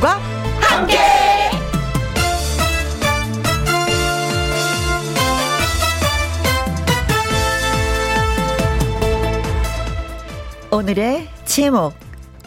[0.00, 0.18] 김혜영과
[0.60, 0.96] 함께.
[10.70, 11.92] 오늘의 제목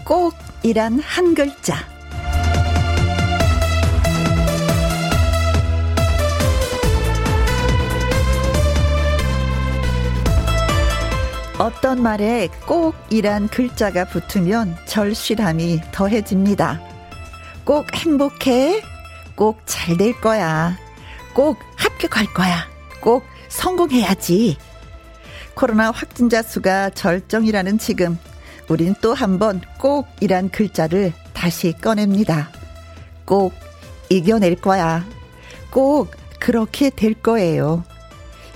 [0.05, 1.76] 꼭이란 한 글자
[11.60, 16.93] 어떤 말에 꼭이란 글자가 붙으면 절실함이 더해집니다.
[17.66, 18.81] 꼭 행복해.
[19.35, 20.77] 꼭 잘 될 거야.
[21.34, 22.67] 꼭 합격할 거야.
[23.02, 24.58] 꼭 성공해야지.
[25.55, 28.18] 코로나 확진자 수가 절정이라는 지금,
[28.70, 32.49] 우린 또 한 번 꼭이란 글자를 다시 꺼냅니다.
[33.26, 33.54] 꼭
[34.09, 35.05] 이겨낼 거야.
[35.71, 37.84] 꼭 그렇게 될 거예요.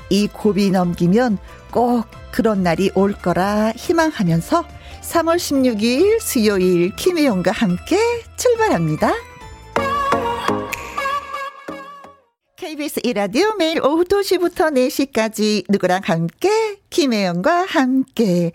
[0.09, 1.37] 이 고비 넘기면
[1.71, 4.63] 꼭 그런 날이 올 거라 희망하면서
[5.07, 7.97] 3월 16일 수요일 김혜영과 함께
[8.35, 9.13] 출발합니다.
[12.57, 16.49] KBS 이라디오 매일 오후 2시부터 4시까지 누구랑 함께
[16.89, 18.51] 김혜영과 함께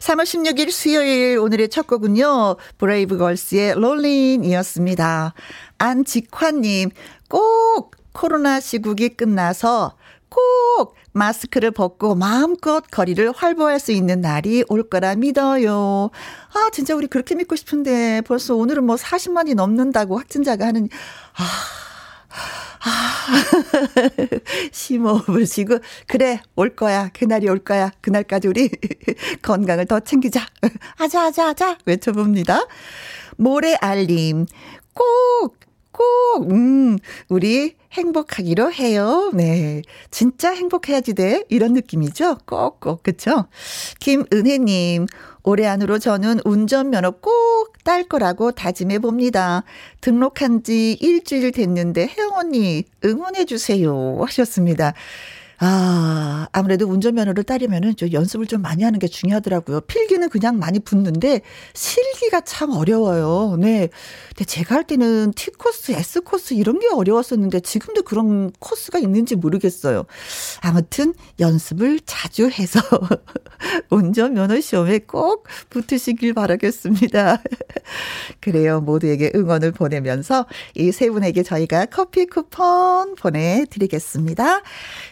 [0.00, 2.56] 3월 16일 수요일 오늘의 첫 곡은요.
[2.78, 5.34] 브레이브걸스의 롤린이었습니다.
[5.78, 6.90] 안직환님
[7.28, 9.96] 꼭 코로나 시국이 끝나서
[10.32, 16.10] 꼭 마스크를 벗고 마음껏 거리를 활보할 수 있는 날이 올 거라 믿어요.
[16.54, 20.88] 아, 진짜 우리 그렇게 믿고 싶은데 벌써 오늘은 뭐 40만이 넘는다고 확진자가 하는,
[21.36, 21.44] 아,
[22.84, 23.32] 아,
[24.72, 27.10] 심호흡을 쉬고, 그래, 올 거야.
[27.12, 27.92] 그날이 올 거야.
[28.00, 28.70] 그날까지 우리
[29.42, 30.46] 건강을 더 챙기자.
[30.98, 31.78] 아자, 아자, 아자.
[31.84, 32.66] 외쳐봅니다.
[33.36, 34.46] 모래 알림.
[34.94, 35.58] 꼭,
[35.92, 36.98] 꼭, 음,
[37.28, 39.30] 우리 행복하기로 해요.
[39.34, 39.82] 네.
[40.10, 41.44] 진짜 행복해야지 돼.
[41.48, 42.38] 이런 느낌이죠.
[42.46, 43.02] 꼭꼭.
[43.02, 43.46] 그쵸?
[44.00, 45.06] 김은혜님,
[45.44, 49.64] 올해 안으로 저는 운전면허 꼭 딸 거라고 다짐해 봅니다.
[50.00, 54.20] 등록한 지 일주일 됐는데 혜영 언니 응원해 주세요.
[54.24, 54.94] 하셨습니다.
[55.64, 59.82] 아, 아무래도 운전면허를 따려면은 좀 연습을 좀 많이 하는 게 중요하더라고요.
[59.82, 61.40] 필기는 그냥 많이 붙는데
[61.72, 63.56] 실기가 참 어려워요.
[63.60, 63.88] 네.
[64.30, 69.36] 근데 제가 할 때는 T 코스, S 코스 이런 게 어려웠었는데 지금도 그런 코스가 있는지
[69.36, 70.04] 모르겠어요.
[70.62, 72.80] 아무튼 연습을 자주 해서
[73.90, 77.40] 운전면허 시험에 꼭 붙으시길 바라겠습니다.
[78.40, 78.80] 그래요.
[78.80, 80.46] 모두에게 응원을 보내면서
[80.76, 84.62] 이 세 분에게 저희가 커피 쿠폰 보내드리겠습니다.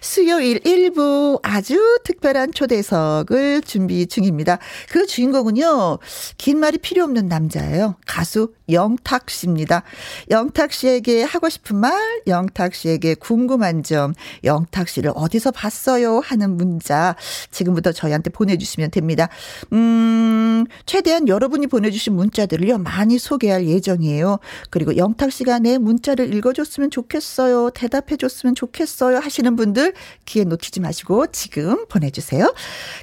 [0.01, 4.59] 수요 토요일 1부 아주 특별한 초대석을 준비 중입니다.
[4.89, 5.99] 그 주인공은요,
[6.39, 7.97] 긴 말이 필요 없는 남자예요.
[8.07, 9.83] 가수 영탁 씨입니다.
[10.31, 11.93] 영탁 씨에게 하고 싶은 말,
[12.27, 16.21] 영탁 씨에게 궁금한 점, 영탁 씨를 어디서 봤어요?
[16.21, 17.17] 하는 문자
[17.51, 19.29] 지금부터 저희한테 보내주시면 됩니다.
[19.75, 24.39] 음, 최대한 여러분이 보내주신 문자들을요, 많이 소개할 예정이에요.
[24.71, 27.71] 그리고 영탁 씨가 내 문자를 읽어줬으면 좋겠어요.
[27.75, 29.19] 대답해줬으면 좋겠어요.
[29.19, 29.93] 하시는 분들
[30.25, 32.55] 기회 놓치지 마시고 지금 보내주세요.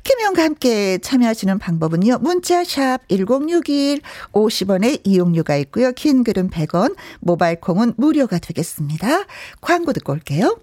[0.04, 2.20] 김영과 함께 참여하시는 방법은요.
[2.20, 4.02] 문자샵 1061
[4.32, 5.92] 50원의 이용료가 있고요.
[5.92, 9.26] 긴 글은 100원, 모바일 콩은 무료가 되겠습니다.
[9.62, 10.58] 광고 듣고 올게요.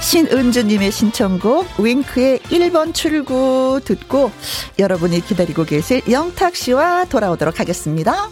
[0.00, 4.30] 신은주님의 신청곡 윙크의 1번 출구 듣고
[4.78, 8.28] 여러분이 기다리고 계실 영탁 씨와 돌아오도록 하겠습니다.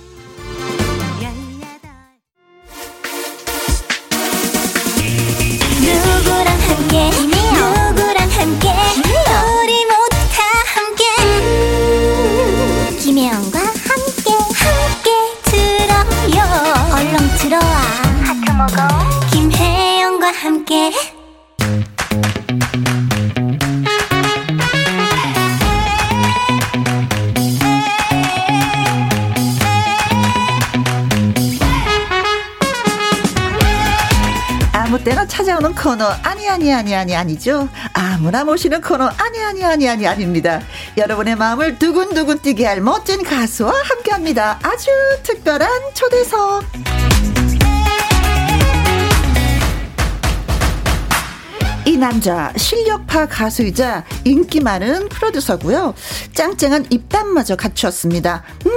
[20.73, 20.91] 함께.
[34.75, 37.69] 아무 때나 찾아오는 코너 아니 아니 아니 아니 아니죠?
[37.93, 40.61] 아무나 모시는 코너 아니 아니 아니 아니 아닙니다.
[40.97, 44.59] 여러분의 마음을 두근두근 뛰게 할 멋진 가수와 함께합니다.
[44.63, 44.91] 아주
[45.23, 46.65] 특별한 초대석
[51.85, 55.95] 이 남자 실력파 가수이자 인기 많은 프로듀서고요.
[56.33, 58.45] 짱짱한 입담마저 갖추었습니다.
[58.67, 58.71] 음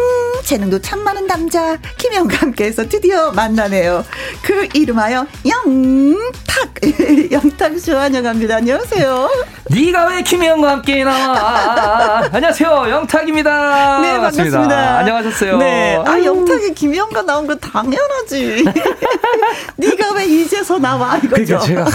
[0.44, 4.04] 재능도 참 많은 남자 김영과 함께해서 드디어 만나네요.
[4.42, 6.74] 그 이름하여 영탁
[7.31, 8.56] 영탁 씨 환영합니다.
[8.56, 9.30] 안녕하세요.
[9.69, 12.28] 네가 왜 김혜영과 함께 나와?
[12.31, 14.01] 안녕하세요, 영탁입니다.
[14.01, 14.58] 네, 반갑습니다.
[14.58, 14.98] 반갑습니다.
[15.00, 15.58] 안녕하셨어요.
[15.58, 18.66] 네, 아 영탁이 김혜영과 나온 거 당연하지.
[19.78, 21.60] 네가 왜 이제서 나와 이거죠.
[21.60, 21.86] 그러니까 제가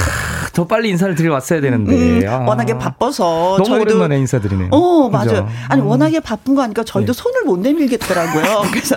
[0.52, 1.94] 더 빨리 인사를 드려 왔어야 되는데.
[1.94, 2.38] 음, 아.
[2.46, 4.68] 워낙에 바빠서 너무 저희도 오랜만에 인사드리네요.
[4.72, 5.48] 어, 맞아요.
[5.68, 5.86] 아니, 음.
[5.86, 7.22] 워낙에 바쁜 거 하니까 저희도 네.
[7.22, 8.62] 손을 못 내밀겠더라고요.
[8.72, 8.96] 그래서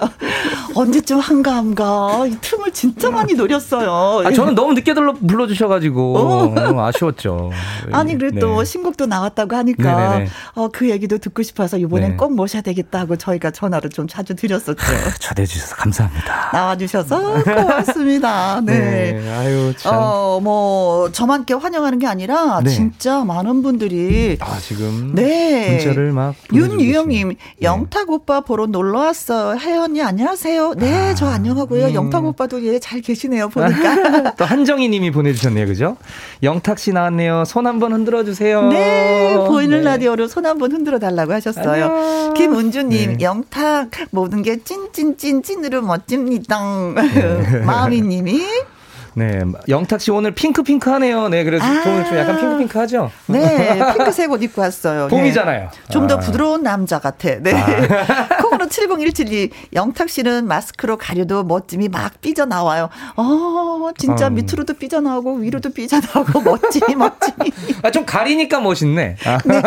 [0.75, 4.23] 언제쯤 한가 한가 이 틈을 진짜 많이 노렸어요.
[4.25, 6.53] 아, 저는 너무 늦게 불러 주셔 가지고 어.
[6.53, 7.51] 너무 아쉬웠죠.
[7.91, 8.65] 아니 그래도 네.
[8.65, 10.21] 신곡도 나왔다고 하니까
[10.55, 12.17] 어, 그 얘기도 듣고 싶어서 이번엔 네.
[12.17, 14.75] 꼭 모셔야 되겠다고 저희가 전화를 좀 자주 드렸었죠.
[15.19, 16.49] 초대해 주셔서 감사합니다.
[16.51, 18.61] 나와 주셔서 고맙습니다.
[18.61, 19.13] 네.
[19.13, 19.31] 네.
[19.31, 19.93] 아유 참.
[19.95, 22.69] 어뭐 저만 께 환영하는 게 아니라 네.
[22.69, 27.35] 진짜 많은 분들이 아 지금 네 문자를 막 윤유영님 네.
[27.61, 29.55] 영탁 오빠 보러 놀러 왔어.
[29.57, 30.75] 혜연이 안녕하세요.
[30.75, 31.87] 네, 아, 저 안녕하고요.
[31.87, 31.93] 음.
[31.93, 33.49] 영탁 오빠도 예 잘 계시네요.
[33.49, 35.95] 보니까 또 한정희님이 보내주셨네요, 그죠?
[36.41, 37.45] 영탁 씨 나왔네요.
[37.45, 38.67] 손 한번 흔들어 주세요.
[38.69, 39.83] 네, 보이는 네.
[39.83, 41.85] 라디오로 손 한번 흔들어 달라고 하셨어요.
[41.85, 42.33] 안녕.
[42.33, 43.23] 김은주님, 네.
[43.23, 46.59] 영탁 모든 게 찐찐찐찐으로 멋집니다.
[46.95, 47.59] 네.
[47.65, 48.41] 마음이님이
[49.15, 51.29] 네, 영탁 씨 오늘 핑크핑크하네요.
[51.29, 53.11] 네, 그래서 아~ 오늘 좀 약간 핑크핑크하죠.
[53.27, 55.07] 네, 핑크색 옷 입고 왔어요.
[55.13, 55.69] 봄이잖아요.
[55.71, 55.91] 네.
[55.91, 56.19] 좀더 아.
[56.19, 57.29] 부드러운 남자 같아.
[57.39, 57.53] 네.
[57.53, 58.27] 아.
[58.63, 62.89] 콩으로 70172 영탁 씨는 마스크로 가려도 멋짐이 막 삐져 나와요.
[63.15, 64.35] 어, 진짜 음.
[64.35, 67.51] 밑으로도 삐져 나오고 위로도 삐져 나오고 멋짐이 멋짐이.
[67.83, 69.17] 아, 좀 가리니까 멋있네.
[69.45, 69.61] 네.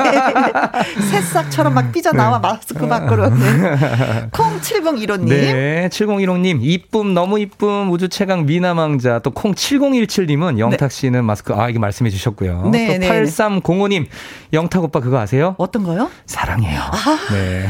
[1.10, 2.48] 새싹처럼 막 삐져 나와 네.
[2.48, 3.28] 마스크 밖으로.
[3.34, 4.28] 네.
[4.32, 5.28] 콩 7015님.
[5.28, 10.96] 네, 7015님 이쁨 너무 이쁨 우주 최강 미남왕자 또 콩 7017님은 영탁 네.
[10.96, 12.70] 씨는 마스크, 아, 이게 말씀해 주셨고요.
[12.72, 14.06] 네, 또 네, 8305님,
[14.54, 15.54] 영탁 오빠 그거 아세요?
[15.58, 16.10] 어떤 거요?
[16.24, 16.80] 사랑해요.
[16.80, 17.18] 아.
[17.32, 17.68] 네.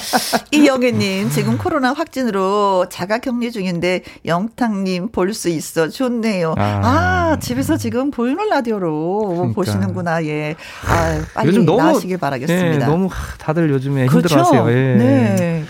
[0.52, 5.88] 이영애님, 지금 코로나 확진으로 자가 격리 중인데 영탁님 볼 수 있어.
[5.88, 6.54] 좋네요.
[6.58, 9.54] 아, 아 집에서 지금 보이는 라디오로 그러니까.
[9.54, 10.24] 보시는구나.
[10.24, 10.56] 예.
[10.86, 12.74] 아, 빨리 요즘 너무, 나시길 바라겠습니다.
[12.74, 13.08] 예, 너무
[13.38, 14.28] 다들 요즘에 그렇죠?
[14.28, 14.70] 힘들어 하세요.
[14.70, 14.96] 예.
[14.96, 15.64] 네.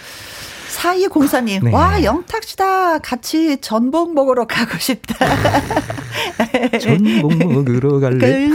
[0.81, 1.73] 4204님, 네.
[1.73, 3.01] 와, 영탁 씨다.
[3.01, 5.15] 같이 전복 먹으러 가고 싶다.
[6.81, 8.49] 전복 먹으러 갈래?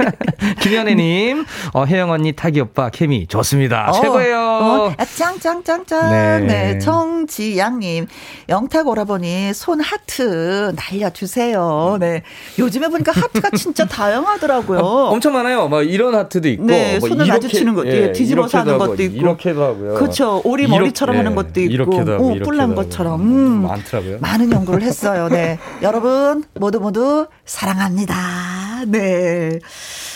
[0.60, 1.44] 김현애님,
[1.74, 3.90] 어, 혜영 언니, 타기 오빠, 케미 좋습니다.
[3.90, 4.38] 어, 최고예요.
[4.38, 6.10] 어, 아, 짱짱짱짱.
[6.10, 6.40] 네.
[6.46, 6.78] 네.
[6.78, 8.06] 정지양님,
[8.48, 11.98] 영탁 오라버니, 손 하트 날려주세요.
[12.00, 12.22] 네.
[12.58, 14.78] 요즘에 보니까 하트가 진짜 다양하더라고요.
[14.78, 15.68] 어, 엄청 많아요.
[15.68, 16.64] 막 이런 하트도 있고.
[16.64, 19.16] 네, 뭐 손을 마주치는 것도, 예, 뒤집어서 하는 것도 있고.
[19.16, 19.94] 이렇게도 하고요.
[19.94, 20.40] 그렇죠.
[20.44, 21.96] 오리 머리처럼 하는 것도 있고.
[22.18, 23.20] 오, 뿔난 것처럼.
[23.20, 24.18] 음, 많더라고요.
[24.20, 25.28] 많은 연구를 했어요.
[25.28, 25.58] 네.
[25.82, 28.84] 여러분, 모두 모두 사랑합니다.
[28.86, 29.58] 네.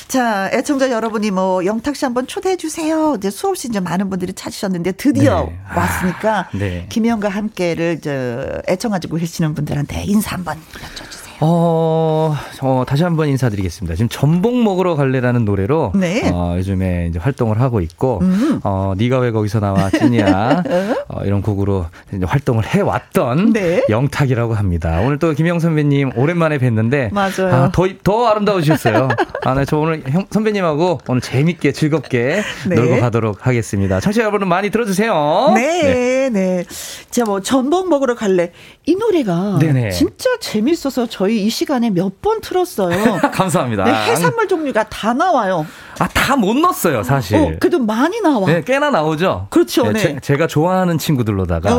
[0.09, 3.15] 자, 애청자 여러분이 뭐 영탁 씨 한번 초대해 주세요.
[3.17, 5.59] 이제 수없이 이제 많은 분들이 찾으셨는데 드디어 네.
[5.77, 6.87] 왔으니까 아, 네.
[6.89, 11.20] 김영과 함께를 저 애청하고 계시는 분들한테 인사 한번 여쭤주세요.
[11.43, 13.95] 어, 어, 다시 한번 인사드리겠습니다.
[13.95, 16.31] 지금 전복 먹으러 갈래라는 노래로 네.
[16.33, 18.61] 어, 요즘에 이제 활동을 하고 있고 음.
[18.63, 20.63] 어, 네가 왜 거기서 나와 찐이야
[21.09, 23.85] 어, 이런 곡으로 이제 활동을 해 왔던 네.
[23.89, 25.01] 영탁이라고 합니다.
[25.03, 27.55] 오늘 또 김영 선배님 오랜만에 뵀는데 맞아요.
[27.55, 29.09] 아, 더, 더 아름다우셨어요.
[29.45, 32.75] 아, 네, 저 오늘 형, 선배님하고 오늘 재밌게 즐겁게 네.
[32.75, 33.99] 놀고 가도록 하겠습니다.
[34.01, 35.53] 청취자 여러분 많이 들어주세요.
[35.55, 36.31] 네, 네.
[36.31, 36.65] 네.
[37.11, 38.53] 자, 뭐 전복 먹으러 갈래
[38.85, 39.91] 이 노래가 네네.
[39.91, 43.21] 진짜 재밌어서 저희 저희 이 시간에 몇 번 틀었어요.
[43.33, 43.85] 감사합니다.
[43.85, 45.65] 네, 해산물 종류가 다 나와요.
[46.01, 47.37] 아, 다 못 넣었어요, 사실.
[47.37, 48.47] 어, 그래도 많이 나와.
[48.47, 49.47] 네, 꽤나 나오죠.
[49.51, 49.91] 그렇죠.
[49.93, 50.17] 네.
[50.23, 51.71] 제, 가 좋아하는 친구들로다가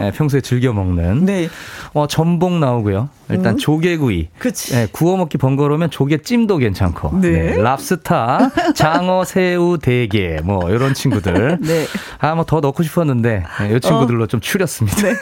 [0.00, 1.24] 네, 평소에 즐겨 먹는.
[1.24, 1.48] 네.
[1.94, 3.08] 어, 전복 나오고요.
[3.30, 3.58] 일단 음.
[3.58, 4.28] 조개구이.
[4.38, 4.72] 그치.
[4.74, 7.20] 네, 구워 먹기 번거로우면 조개찜도 괜찮고.
[7.20, 7.30] 네.
[7.30, 7.56] 네.
[7.62, 11.58] 랍스타, 장어, 새우, 대게, 뭐, 이런 친구들.
[11.62, 11.86] 네.
[12.18, 14.26] 아, 뭐 더 넣고 싶었는데, 네, 이 친구들로 어.
[14.26, 15.02] 좀 추렸습니다.
[15.02, 15.14] 네.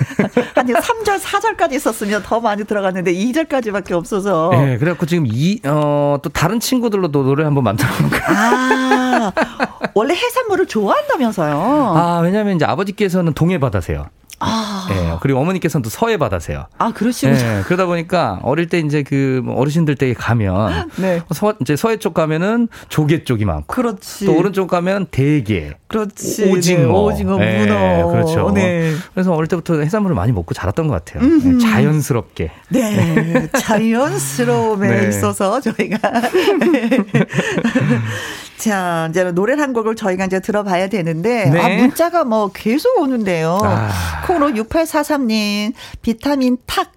[0.55, 4.51] 아니, 3절, 4절까지 있었으면 더 많이 들어갔는데, 2절까지 밖에 없어서.
[4.53, 8.37] 네, 그래갖고 지금 이, 어, 또 다른 친구들로도 노래 한번 만들어 볼까요?
[8.37, 9.33] 아,
[9.95, 11.55] 원래 해산물을 좋아한다면서요?
[11.97, 14.07] 아, 왜냐면 이제 아버지께서는 동해바다세요.
[14.41, 14.87] 아.
[14.91, 15.17] 예.
[15.21, 16.67] 그리고 어머니께서는 또 서해 바다세요.
[16.79, 17.37] 아, 그러시군요.
[17.37, 17.63] 예.
[17.65, 21.21] 그러다 보니까 어릴 때 이제 그뭐 어르신들 댁에 가면 네.
[21.33, 23.67] 서, 이제 서해 쪽 가면은 조개 쪽이 많고.
[23.67, 24.27] 그렇지.
[24.27, 25.75] 또 오른쪽 가면 대게.
[25.89, 26.51] 그렇지.
[26.51, 26.81] 오징어.
[26.83, 27.59] 네, 오징어, 예.
[27.61, 28.09] 문어.
[28.13, 28.51] 그렇죠.
[28.55, 28.93] 네.
[29.15, 31.29] 그래서 어릴 때부터 해산물을 많이 먹고 자랐던 것 같아요.
[31.29, 31.59] 네.
[31.59, 32.51] 자연스럽게.
[32.69, 33.49] 네.
[33.59, 35.09] 자연스러움에 네.
[35.09, 35.99] 있어서 저희가
[38.59, 41.61] 자, 이제 노래 한 곡을 저희가 이제 들어봐야 되는데, 네.
[41.61, 43.61] 아, 문자가 뭐 계속 오는데요.
[43.63, 43.89] 아.
[44.27, 45.73] 콩으로 6843님,
[46.03, 46.93] 비타민 탁,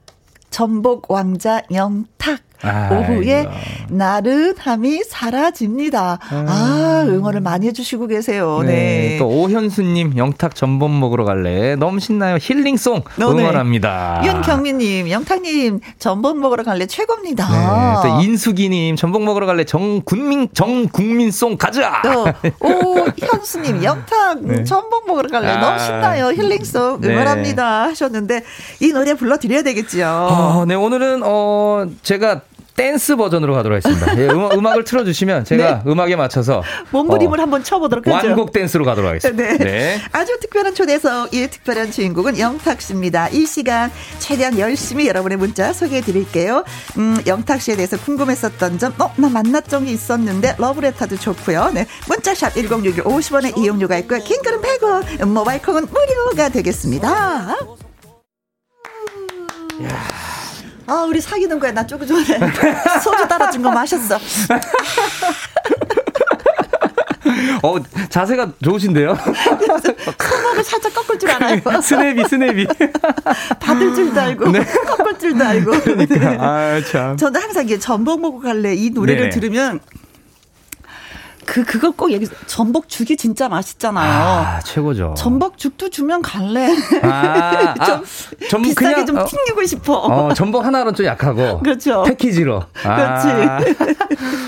[0.49, 2.41] 전복 왕자 영탁.
[2.63, 3.47] 아, 오후에
[3.89, 6.19] 나른함이 사라집니다.
[6.21, 6.45] 아.
[6.47, 8.59] 아, 응원을 많이 해주시고 계세요.
[8.63, 8.71] 네.
[8.71, 9.17] 네.
[9.19, 11.75] 또 오현수님 영탁 전복 먹으러 갈래.
[11.75, 12.37] 너무 신나요.
[12.39, 13.25] 힐링송 어, 네.
[13.25, 14.21] 응원합니다.
[14.25, 17.47] 윤경민님 영탁님 전복 먹으러 갈래 최고입니다.
[17.49, 18.07] 네.
[18.09, 22.01] 또 인수기님 전복 먹으러 갈래 정군민 정국민송 가자.
[22.03, 22.25] 또
[22.59, 24.63] 오현수님 영탁 네.
[24.63, 25.47] 전복 먹으러 갈래.
[25.49, 25.59] 아.
[25.59, 26.27] 너무 신나요.
[26.31, 27.09] 힐링송 네.
[27.09, 28.43] 응원합니다 하셨는데
[28.79, 30.05] 이 노래 불러드려야 되겠죠.
[30.05, 32.41] 어, 네 오늘은 어 제가
[32.75, 34.17] 댄스 버전으로 가도록 하겠습니다.
[34.17, 35.91] 예, 음악, 을 틀어주시면 제가 네.
[35.91, 38.27] 음악에 맞춰서 몸부림을 어, 한번 쳐보도록 하죠.
[38.27, 39.43] 완곡 댄스로 가도록 하겠습니다.
[39.43, 39.57] 네.
[39.57, 40.01] 네.
[40.11, 43.29] 아주 특별한 초대석, 이 특별한 주인공은 영탁 씨입니다.
[43.29, 46.63] 이 시간 최대한 열심히 여러분의 문자 소개해 드릴게요.
[46.97, 51.71] 음, 영탁 씨에 대해서 궁금했었던 점, 어, 나 만났던 게 있었는데 러브레터도 좋고요.
[51.73, 51.85] 네.
[52.07, 54.19] 문자샵 1061 50원의 이용료가 있고요.
[54.19, 57.57] 킹글은 100원, 모바일 콩은 무료가 되겠습니다.
[60.87, 61.71] 아, 우리 사귀는 거야.
[61.71, 62.23] 나 조금 전에
[63.03, 64.17] 소주 따라준 거 마셨어.
[67.63, 67.75] 어,
[68.09, 69.15] 자세가 좋으신데요?
[69.15, 71.59] 손목을 살짝 꺾을 줄 알아요.
[71.81, 72.67] 스냅이, 스냅이.
[73.59, 74.65] 받을 줄도 알고, 네.
[74.65, 75.71] 꺾을 줄도 알고.
[75.71, 76.15] 그러니까.
[76.17, 76.37] 네.
[76.39, 77.15] 아, 참.
[77.17, 79.29] 저는 항상 이게 전복 먹고 갈래 이 노래를 네.
[79.29, 79.79] 들으면
[81.51, 84.09] 그 그걸 꼭 얘기 전복죽이 진짜 맛있잖아요.
[84.09, 85.15] 아, 최고죠.
[85.17, 86.73] 전복죽도 주면 갈래.
[87.03, 88.01] 아, 좀 아,
[88.49, 89.93] 전, 비싸게 그냥, 좀 어, 튕기고 싶어.
[89.95, 91.59] 어, 전복 하나로 좀 약하고.
[91.59, 92.03] 그렇죠.
[92.03, 92.63] 패키지로.
[92.85, 92.95] 아.
[93.59, 93.75] 그렇지.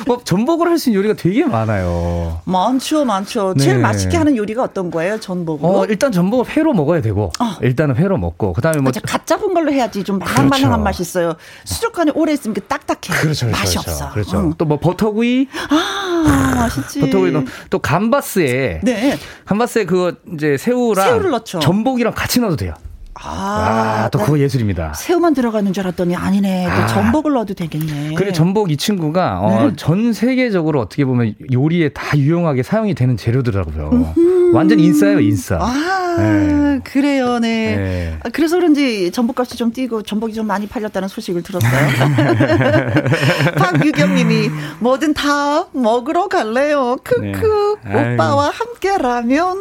[0.07, 2.39] 뭐 전복을 할 수 있는 요리가 되게 많아요.
[2.45, 3.53] 많죠, 많죠.
[3.57, 3.63] 네.
[3.65, 5.69] 제일 맛있게 하는 요리가 어떤 거예요, 전복은?
[5.69, 7.33] 어, 일단 전복을 회로 먹어야 되고.
[7.39, 7.55] 어.
[7.62, 10.83] 일단은 회로 먹고 그다음에 뭐갓 잡은 걸로 해야지 좀 말랑말랑한 그렇죠.
[10.83, 11.36] 맛이 있어요.
[11.65, 13.19] 수족관에 오래 있으면 딱딱해.
[13.19, 13.91] 그렇죠, 그렇죠, 맛이 그렇죠.
[13.91, 14.12] 없어.
[14.13, 14.39] 그렇죠.
[14.39, 14.53] 응.
[14.57, 15.48] 또뭐 버터구이.
[15.69, 16.92] 아, 맛있지.
[17.00, 17.33] 버터구이
[17.69, 19.17] 또 감바스에 네.
[19.45, 21.59] 감바스에 그거 이제 새우랑 새우를 넣죠.
[21.59, 22.73] 전복이랑 같이 넣어도 돼요.
[23.15, 24.93] 아, 아, 또 그거 예술입니다.
[24.95, 26.65] 새우만 들어가는 줄 알았더니 아니네.
[26.65, 26.88] 또 아.
[26.88, 28.15] 전복을 넣어도 되겠네.
[28.15, 29.73] 그래 전복 이 친구가 어, 네.
[29.75, 33.89] 전 세계적으로 어떻게 보면 요리에 다 유용하게 사용이 되는 재료더라고요.
[33.93, 34.55] 음흠.
[34.55, 35.57] 완전 인싸예요, 인싸.
[35.62, 36.79] 아, 네.
[36.84, 37.75] 그래요, 네.
[37.75, 38.17] 네.
[38.24, 41.72] 아, 그래서 그런지 전복값이 좀 뛰고 전복이 좀 많이 팔렸다는 소식을 들었어요.
[43.58, 46.98] 박유경님이 뭐든 다 먹으러 갈래요.
[47.03, 48.13] 크크 네.
[48.13, 49.58] 오빠와 함께라면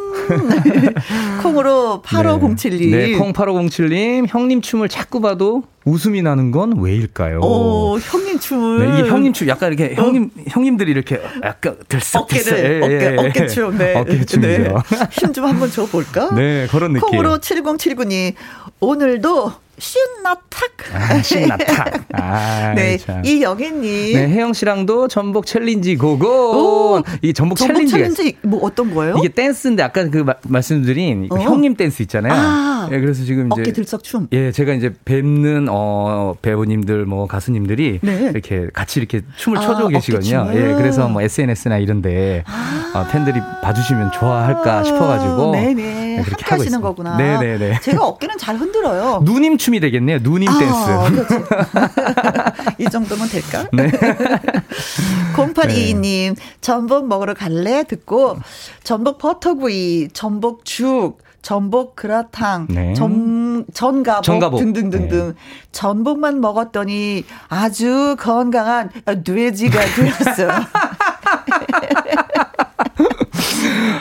[1.42, 2.90] 콩으로 8507님.
[2.90, 7.40] 네, 콩 8507님 형님 춤을 자꾸 봐도 웃음이 나는 건 왜일까요?
[7.40, 8.86] 오, 형님 춤을.
[8.92, 10.04] 네, 이 형님 춤 약간 이렇게 어.
[10.04, 13.78] 형님 형님들이 이렇게 약간 들썩들썩 어깨를 예, 어깨 예, 어깨 춤.
[13.78, 13.94] 네.
[13.96, 14.62] 어깨 춤이죠.
[14.62, 14.68] 네.
[15.10, 16.30] 힘좀 한번 줘 볼까?
[16.42, 17.08] 네, 그런 느낌.
[17.08, 18.34] 콩으로 7079님
[18.80, 20.70] 오늘도 신나탁.
[20.94, 22.04] 아, 신나탁.
[22.14, 22.98] 아, 네.
[23.24, 24.14] 이영애님.
[24.14, 26.28] 네, 혜영 씨랑도 전복 challenge go go.
[26.28, 29.16] 오, 이 전복, 전복 challenge가 challenge 뭐 어떤 거예요?
[29.18, 31.36] 이게 댄스인데 아까 그 마, 말씀드린 어?
[31.36, 32.32] 형님 댄스 있잖아요.
[32.32, 34.28] 아, 예, 그래서 지금 이제 어깨 들썩 춤.
[34.30, 38.30] 예, 제가 이제 뵙는 어 배우님들 뭐 가수님들이 네.
[38.32, 40.48] 이렇게 같이 이렇게 춤을 아, 춰주고 계시거든요.
[40.54, 42.92] 예, 그래서 뭐 SNS나 이런데 아.
[42.94, 45.74] 어, 팬들이 봐주시면 좋아할까 싶어가지고 네네.
[45.74, 47.16] 네, 그렇게 하고 있는 거구나.
[47.16, 47.58] 네네네.
[47.58, 47.80] 네, 네.
[47.80, 49.22] 제가 어깨는 잘 흔들어요.
[49.24, 50.18] 누님 춤이 되겠네요.
[50.22, 50.74] 누님 아, 댄스.
[52.78, 53.66] 이 정도면 될까?
[53.72, 53.90] 네.
[55.34, 57.82] 0822님, 전복 먹으러 갈래?
[57.84, 58.38] 듣고,
[58.84, 62.94] 전복 버터구이, 전복 죽, 전복 그라탕, 네.
[62.94, 64.60] 전, 전가복, 전가복.
[64.60, 65.28] 등등등등.
[65.28, 65.34] 네.
[65.72, 68.90] 전복만 먹었더니 아주 건강한
[69.24, 70.50] 뇌지가 되었어요.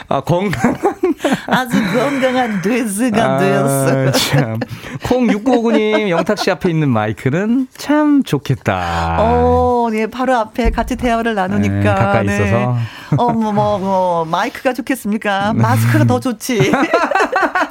[0.08, 0.76] 아, 건강한.
[1.46, 4.10] 아주 건강한 뇌스가 아, 되었어.
[4.12, 4.60] 참.
[5.08, 9.16] 콩 6959님, 영탁 씨 앞에 있는 마이크는 참 좋겠다.
[9.20, 11.74] 어, 네, 바로 앞에 같이 대화를 나누니까.
[11.74, 12.34] 네, 가까이 네.
[12.34, 12.76] 있어서.
[13.16, 15.52] 어, 뭐, 뭐, 뭐, 마이크가 좋겠습니까?
[15.54, 16.72] 마스크가 더 좋지.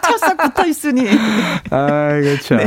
[0.03, 1.08] 찰싹 붙어 있으니.
[1.72, 2.55] 아, 그렇죠.
[2.55, 2.63] 네.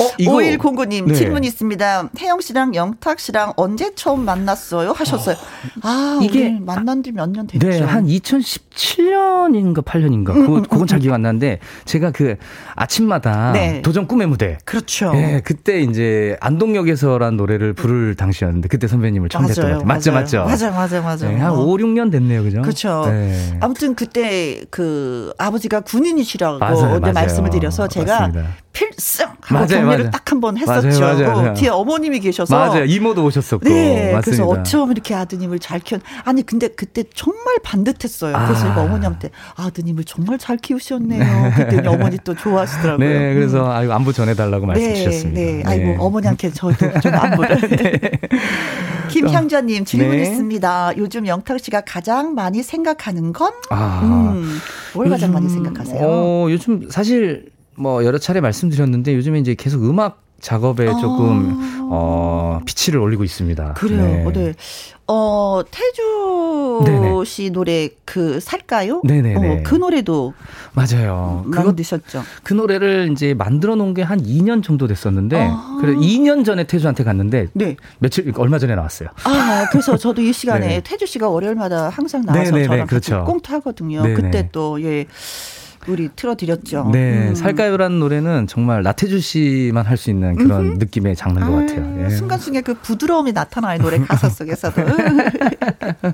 [0.00, 0.32] 어, 이거.
[0.32, 1.14] 5109님, 네.
[1.14, 2.08] 질문 있습니다.
[2.18, 4.92] 혜영 씨랑 영탁 씨랑 언제 처음 만났어요?
[4.92, 5.36] 하셨어요.
[5.36, 7.66] 어, 아, 이게 만난 지 몇 년 됐죠?
[7.68, 10.30] 네, 한 2017년인가 8년인가.
[10.30, 12.36] 음, 그거, 음, 그건 잘 기억 안 나는데, 제가 그
[12.74, 13.82] 아침마다 네.
[13.82, 14.58] 도전 꿈의 무대.
[14.64, 15.12] 그렇죠.
[15.12, 19.84] 네, 그때 이제 안동역에서란 노래를 부를 당시였는데, 그때 선배님을 처음 뵀던 것 같아요.
[19.84, 20.44] 맞죠, 맞죠?
[20.44, 21.30] 맞아요, 맞아요, 맞아요.
[21.32, 22.62] 네, 한 5, 6년 됐네요, 그죠?
[22.62, 23.06] 그렇죠.
[23.06, 23.58] 네.
[23.60, 27.12] 아무튼 그때 그 아버지가 군인이시라고 맞아요, 맞아요.
[27.12, 28.48] 말씀을 드려서 제가 맞습니다.
[28.72, 30.10] 필승 맞아요, 경례를.
[30.10, 31.00] 딱 한 번 했었죠.
[31.00, 32.84] 맞아요, 맞아요, 뒤에 어머님이 계셔서 맞아요.
[32.86, 33.68] 이모도 오셨었고.
[33.68, 34.12] 네.
[34.12, 34.20] 맞습니다.
[34.22, 38.32] 그래서 어쩜 이렇게 아드님을 잘 키운 아니 근데 그때 정말 반듯했어요.
[38.46, 38.80] 그래서 아.
[38.80, 41.52] 어머니한테 아드님을 정말 잘 키우셨네요.
[41.56, 43.08] 그때 어머니 또 좋아하시더라고요.
[43.08, 43.34] 네.
[43.34, 45.40] 그래서 아이고 안부 전해달라고 말씀 네, 주셨습니다.
[45.40, 45.62] 네.
[45.66, 45.96] 아이고 네.
[45.98, 47.60] 어머니한테 저도 좀 안부를.
[47.76, 48.00] 네.
[49.10, 50.22] 김향자님 질문 네.
[50.22, 50.92] 있습니다.
[50.96, 53.52] 요즘 영탁 씨가 가장 많이 생각하는 건?
[53.70, 54.00] 아.
[54.02, 54.58] 음,
[54.94, 56.00] 뭘 가장 많이 생각하세요?
[56.02, 60.94] 어, 요즘 사실 뭐 여러 차례 말씀드렸는데 요즘에 이제 계속 음악 작업에 아.
[60.96, 63.74] 조금 어 빛을 올리고 있습니다.
[63.74, 64.30] 그래요.
[64.30, 64.32] 네.
[64.32, 64.54] 네.
[65.06, 67.24] 어 태주 네네.
[67.24, 69.00] 씨 노래 그 살까요?
[69.04, 69.60] 네네네.
[69.60, 70.32] 어, 그 노래도
[70.72, 71.44] 맞아요.
[71.50, 72.22] 그거 드셨죠?
[72.42, 75.78] 그 노래를 이제 만들어 놓은 게 한 2년 정도 됐었는데 아.
[75.80, 77.76] 그래 2년 전에 태주한테 갔는데 네.
[77.98, 79.08] 며칠 얼마 전에 나왔어요.
[79.24, 82.66] 아 그래서 저도 이 시간에 태주 씨가 월요일마다 항상 나와서 네네네.
[82.66, 83.24] 저랑 그렇죠.
[83.24, 84.02] 꽁트 하거든요.
[84.14, 85.06] 그때 또 예.
[85.86, 86.90] 우리 틀어드렸죠.
[86.92, 87.34] 네, 음.
[87.34, 90.78] 살까요라는 노래는 정말 나태주 씨만 할 수 있는 그런 음흠.
[90.78, 92.04] 느낌의 장르인 것 같아요.
[92.04, 92.10] 예.
[92.10, 94.82] 순간순간 그 부드러움이 나타나요 노래 가사 속에서도.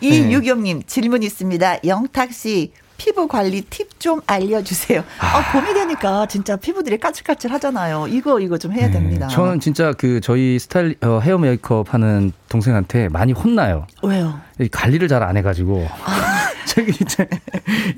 [0.00, 1.78] 이유경님 질문 있습니다.
[1.86, 5.02] 영탁 씨 피부 관리 팁 좀 알려주세요.
[5.18, 8.06] 아, 아, 봄이 되니까 진짜 피부들이 까칠까칠 하잖아요.
[8.08, 9.28] 이거, 이거 좀 해야 네, 됩니다.
[9.28, 13.86] 저는 진짜 그 저희 스타일, 어, 헤어 메이크업 하는 동생한테 많이 혼나요.
[14.02, 14.38] 왜요?
[14.70, 15.88] 관리를 잘 안 해가지고.
[16.04, 16.33] 아.
[16.68, 16.92] 저기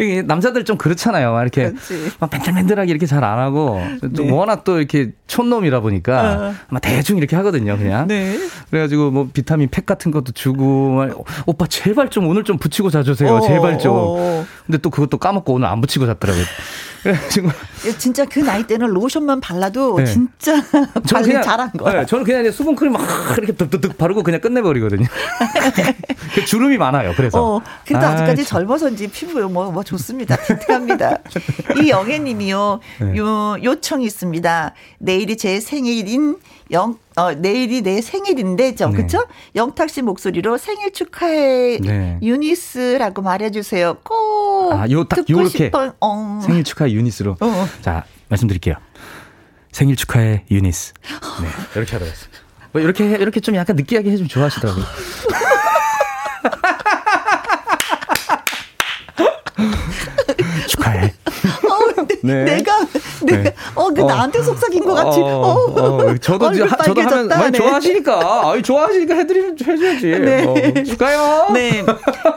[0.00, 1.32] 이제 남자들 좀 그렇잖아요.
[1.32, 2.12] 막 이렇게 그렇지.
[2.18, 4.30] 막 맨들맨들하게 이렇게 잘 안 하고 네.
[4.30, 6.54] 워낙 또 이렇게 촌놈이라 보니까 어.
[6.68, 7.76] 막 대충 이렇게 하거든요.
[7.76, 8.06] 그냥.
[8.06, 8.37] 네.
[8.70, 11.02] 그래가지고 뭐 비타민 팩 같은 것도 주고
[11.46, 13.35] 오빠 제발 좀 오늘 좀 붙이고 자주세요.
[13.35, 13.92] 어, 제발 좀.
[13.96, 14.46] 어.
[14.66, 16.44] 근데 또 그것도 까먹고 오늘 안 붙이고 잤더라고요.
[17.06, 17.50] 그래가지고
[17.99, 20.06] 진짜 그 나이 때는 로션만 발라도 네.
[20.06, 20.61] 진짜
[21.08, 22.00] 관리 그냥, 잘한 거야.
[22.00, 23.02] 네, 저는 그냥 이제 수분크림 막
[23.38, 25.06] 이렇게 득득득 바르고 그냥 끝내버리거든요.
[26.35, 27.12] 그 주름이 많아요.
[27.16, 27.40] 그래서.
[27.40, 30.37] 어, 그래도 아, 직까지 젊어서인지 피부 뭐, 뭐 좋습니다.
[30.37, 31.18] 틱틱합니다.
[31.80, 32.80] 이 영애님이요.
[33.02, 33.16] 네.
[33.18, 34.75] 요 요청이 있습니다.
[34.99, 36.38] 내일이 제 생일인
[36.73, 38.88] 영, 어, 내일이 내 생일인데죠.
[38.88, 38.96] 네.
[38.96, 39.25] 그쵸?
[39.54, 41.78] 영탁 씨 목소리로 생일 축하해.
[41.80, 42.18] 네.
[42.23, 43.99] 유니스라고 말해주세요.
[44.02, 44.73] 꼭.
[44.73, 45.70] 아, 요, 딱, 요렇게.
[46.00, 46.40] 어.
[46.44, 47.37] 생일 축하해, 유니스로.
[47.40, 47.68] 어, 어.
[47.82, 48.75] 자, 말씀드릴게요.
[49.70, 50.94] 생일 축하해, 유니스.
[51.42, 51.49] 네.
[51.76, 52.38] 이렇게 하도록 하겠습니다.
[52.73, 54.85] 뭐, 이렇게, 이렇게 좀 약간 느끼하게 해주면 좋아하시더라고요.
[60.68, 61.12] 축하해.
[62.26, 62.45] 네.
[62.45, 62.73] 내가
[63.25, 63.54] 내가 네.
[63.75, 64.06] 어, 그 어.
[64.06, 65.21] 나한테 속삭인 것 같이.
[65.21, 66.16] 어, 어, 어.
[66.18, 67.59] 저도 하, 저도 하면 많이 네.
[67.59, 68.50] 좋아하시니까.
[68.50, 70.06] 아이 좋아하시니까 해드리면 해줘야지.
[70.06, 70.45] 네.
[70.45, 71.52] 어, 축하요.
[71.52, 71.85] 네.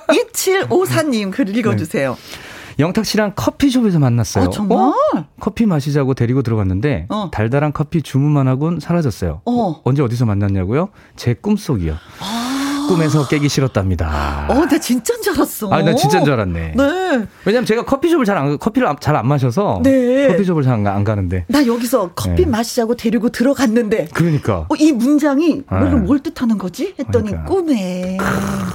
[0.07, 2.13] 2754님 글 읽어주세요.
[2.15, 2.49] 네.
[2.79, 4.45] 영탁 씨랑 커피숍에서 만났어요.
[4.45, 4.77] 어, 정말?
[4.77, 4.93] 어?
[5.39, 7.29] 커피 마시자고 데리고 들어갔는데 어.
[7.31, 9.41] 달달한 커피 주문만 하곤 사라졌어요.
[9.45, 9.81] 어.
[9.83, 10.89] 언제 어디서 만났냐고요?
[11.17, 11.93] 제 꿈속이요.
[12.21, 12.48] 아.
[12.89, 14.47] 꿈에서 깨기 싫었답니다.
[14.49, 15.69] 어, 나 진짜인 줄 알았어.
[15.71, 16.73] 아, 나 진짜인 줄 알았네.
[16.75, 17.27] 네.
[17.45, 19.81] 왜냐면 제가 커피숍을 잘 안, 커피를 잘 안 마셔서.
[19.83, 20.27] 네.
[20.29, 21.45] 커피숍을 잘 안 가는데.
[21.47, 22.49] 나 여기서 커피 네.
[22.49, 24.07] 마시자고 데리고 들어갔는데.
[24.13, 24.65] 그러니까.
[24.69, 25.63] 어, 이 문장이 네.
[25.69, 26.95] 뭘, 뭘 뜻하는 거지?
[26.97, 27.43] 했더니 그러니까.
[27.45, 28.17] 꿈에,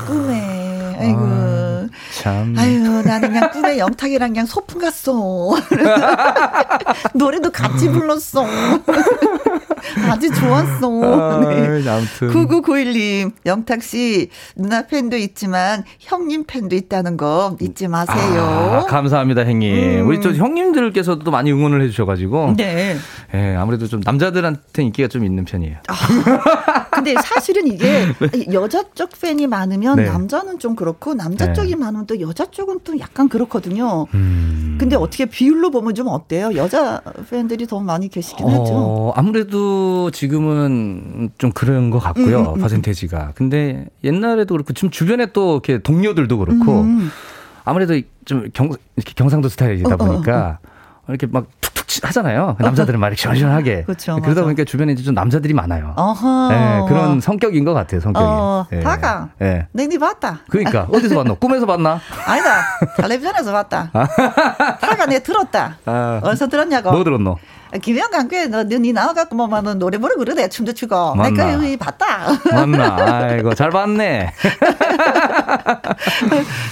[0.06, 0.96] 꿈에.
[1.00, 1.18] 아이고.
[1.20, 1.73] 아,
[2.12, 2.54] 참.
[2.58, 5.12] 아유, 나는 그냥 꿈에 영탁이랑 그냥 소풍 갔어.
[7.14, 8.44] 노래도 같이 불렀어.
[10.10, 11.02] 아주 좋았어.
[11.02, 11.88] 아, 네.
[11.88, 12.30] 아무튼.
[12.30, 18.42] 9991님, 영탁 씨, 누나 팬도 있지만 형님 팬도 있다는 거 잊지 마세요.
[18.42, 20.00] 아, 감사합니다, 형님.
[20.00, 20.08] 음.
[20.08, 22.54] 우리 또 형님들께서도 많이 응원을 해주셔가지고.
[22.56, 22.96] 네.
[23.32, 23.56] 네.
[23.56, 25.76] 아무래도 좀 남자들한테 인기가 좀 있는 편이에요.
[25.88, 27.84] 아, 근데 사실은 이게
[28.18, 28.46] 네.
[28.52, 30.04] 여자 쪽 팬이 많으면 네.
[30.04, 31.52] 남자는 좀 그렇고 남자 네.
[31.52, 34.06] 쪽이 많으면 또 여자 쪽은 또 약간 그렇거든요.
[34.14, 34.76] 음.
[34.78, 36.54] 근데 어떻게 비율로 보면 좀 어때요?
[36.56, 39.12] 여자 팬들이 더 많이 계시긴 어, 하죠.
[39.16, 42.40] 아무래도 지금은 좀 그런 것 같고요.
[42.40, 42.60] 음, 음, 음.
[42.60, 43.32] 퍼센테지가.
[43.34, 47.10] 근데 옛날에도 그렇고 지금 주변에 또 이렇게 동료들도 그렇고 음.
[47.64, 51.02] 아무래도 좀 경, 이렇게 경상도 스타일이다 어, 보니까 어, 어.
[51.02, 51.04] 어.
[51.08, 52.56] 이렇게 막 툭 툭 하잖아요.
[52.58, 53.84] 남자들은 막 이렇게 시원시원하게.
[53.86, 54.14] 그렇죠.
[54.16, 54.42] 그러다 맞아.
[54.42, 55.92] 보니까 주변에 이제 좀 남자들이 많아요.
[55.96, 56.48] 어허.
[56.48, 58.00] 네, 그런 성격인 것 같아요.
[58.00, 58.24] 성격이.
[58.26, 58.80] 어, 네.
[58.80, 59.28] 다가.
[59.38, 59.66] 네.
[59.72, 60.40] 내니 봤다.
[60.48, 61.36] 그러니까 어디서 봤노?
[61.36, 62.00] 꿈에서 봤나?
[62.26, 62.62] 아니다.
[62.98, 63.90] 텔레비전에서 봤다.
[64.80, 65.76] 다가 내 들었다.
[65.86, 66.20] 아.
[66.22, 66.90] 어디서 들었냐고?
[66.90, 67.36] 뭐 들었노?
[67.80, 70.48] 김영관 꽤 너, 니 나와갖고 뭐, 뭐, 노래 부르고 그러대.
[70.48, 71.14] 춤도 추고.
[71.14, 71.30] 맞나?
[71.30, 72.28] 내가 여기 봤다.
[72.50, 72.96] 맞나?
[73.26, 74.32] 아이고, 잘 봤네.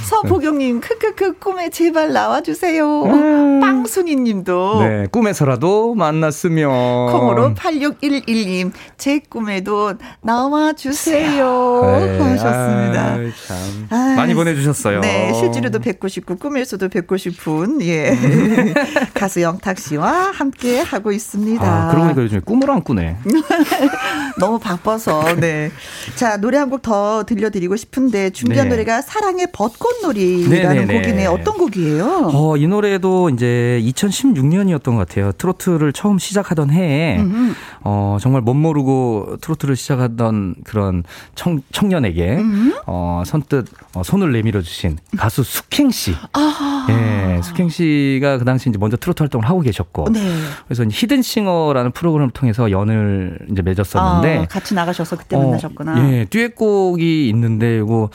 [0.09, 3.05] 서보경님, 크크크, 꿈에 제발 나와주세요.
[3.05, 3.61] 음.
[3.61, 4.83] 빵순이 님도.
[4.83, 7.13] 네, 꿈에서라도 만났으면.
[7.13, 11.81] 콩으로 8611님, 제 꿈에도 나와주세요.
[11.83, 12.19] 네.
[12.19, 13.13] 하셨습니다.
[13.15, 13.87] 아이, 참.
[13.91, 15.01] 아이, 많이 보내주셨어요.
[15.01, 18.17] 네, 실제로도 뵙고 싶고, 꿈에서도 뵙고 싶은, 예.
[19.15, 21.65] 가수 영탁 씨와 함께 하고 있습니다.
[21.65, 23.17] 아, 그러고 보니까 요즘에 꿈을 안 꾸네.
[24.39, 25.71] 너무 바빠서, 네.
[26.17, 28.75] 자, 노래 한 곡 더 들려드리고 싶은데, 준비한 네.
[28.75, 31.27] 노래가 사랑의 벚꽃놀이라는 곡이네.
[31.27, 32.31] 어떤 곡이에요?
[32.33, 35.33] 어, 이 노래도 이제 2016년이었던 것 같아요.
[35.33, 37.55] 트로트를 처음 시작하던 해에, 음흠.
[37.85, 42.73] 어, 정말 못 모르고 트로트를 시작하던 그런 청, 청년에게, 음흠.
[42.87, 46.15] 어, 선뜻 어, 손을 내밀어 주신 가수 숙행 씨.
[46.33, 46.87] 아.
[46.89, 50.21] 예, 숙행 씨가 그 당시 이제 먼저 트로트 활동을 하고 계셨고, 네.
[50.67, 56.13] 그래서 히든싱어라는 프로그램을 통해서 연을 이제 맺었었는데 아, 같이 나가셔서 그때 어, 만나셨구나.
[56.13, 58.11] 예, 듀엣곡이 있는데 이거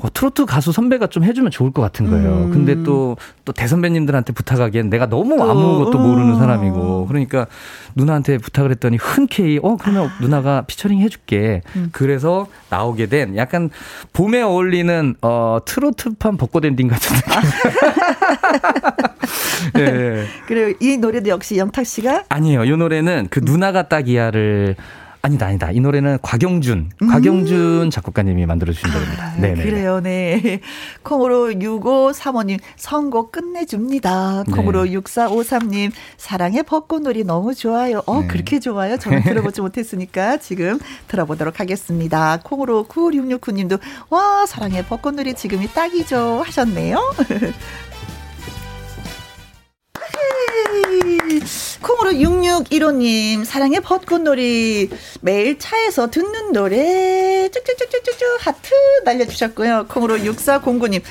[0.00, 2.44] 어, 트로트 가수 선배가 좀 해주면 좋을 것 같은 거예요.
[2.44, 2.50] 음.
[2.50, 6.38] 근데 또, 또 대선배님들한테 부탁하기엔 내가 너무 아무것도 모르는 음.
[6.38, 7.06] 사람이고.
[7.06, 7.46] 그러니까
[7.94, 10.18] 누나한테 부탁을 했더니 흔쾌히, 어, 그러면 아.
[10.20, 11.62] 누나가 피처링 해줄게.
[11.76, 11.88] 음.
[11.92, 13.70] 그래서 나오게 된 약간
[14.12, 17.32] 봄에 어울리는, 어, 트로트판 벚꽃 엔딩 같은 느낌.
[19.80, 20.24] 예, 예.
[20.46, 22.24] 그리고 이 노래도 역시 영탁 씨가?
[22.28, 22.64] 아니에요.
[22.64, 24.76] 이 노래는 그 누나가 딱이야를
[25.22, 25.70] 아니다, 아니다.
[25.70, 27.08] 이 노래는 곽영준, 음.
[27.08, 29.34] 곽영준 작곡가님이 만들어주신 노래입니다.
[29.38, 30.60] 네, 그래요, 네.
[31.02, 34.44] 콩으로 6535님, 선곡 끝내줍니다.
[34.52, 34.92] 콩으로 네.
[34.92, 38.02] 6453님, 사랑의 벚꽃놀이 너무 좋아요.
[38.06, 38.26] 어, 네.
[38.28, 38.96] 그렇게 좋아요?
[38.98, 42.38] 저는 들어보지 못했으니까 지금 들어보도록 하겠습니다.
[42.42, 46.42] 콩으로 9669님도, 와, 사랑의 벚꽃놀이 지금이 딱이죠.
[46.44, 46.98] 하셨네요.
[51.82, 54.90] 콩으로 6615님, 사랑의 벚꽃놀이.
[55.20, 58.74] 매일 차에서 듣는 노래, 쭉쭉쭉쭉쭉 하트
[59.04, 59.86] 날려주셨고요.
[59.88, 61.02] 콩으로 6409님,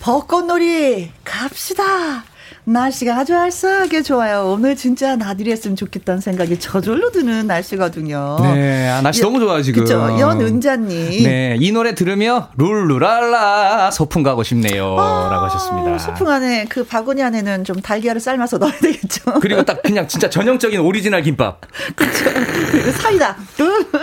[0.00, 2.24] 벚꽃놀이 갑시다.
[2.66, 4.46] 날씨가 아주 알싸하게 좋아요.
[4.46, 8.38] 오늘 진짜 나들이 했으면 좋겠다는 생각이 저절로 드는 날씨거든요.
[8.42, 9.82] 네, 아, 날씨 여, 너무 좋아요, 지금.
[9.82, 10.16] 그죠.
[10.18, 11.24] 연은자님.
[11.24, 14.96] 네, 이 노래 들으며 룰루랄라 소풍 가고 싶네요.
[14.98, 15.98] 아, 라고 하셨습니다.
[15.98, 19.40] 소풍 안에 그 바구니 안에는 좀 달걀을 삶아서 넣어야 되겠죠.
[19.40, 21.60] 그리고 딱 그냥 진짜 전형적인 오리지널 김밥.
[21.94, 22.24] 그렇죠.
[22.70, 23.36] 그리고 사이다.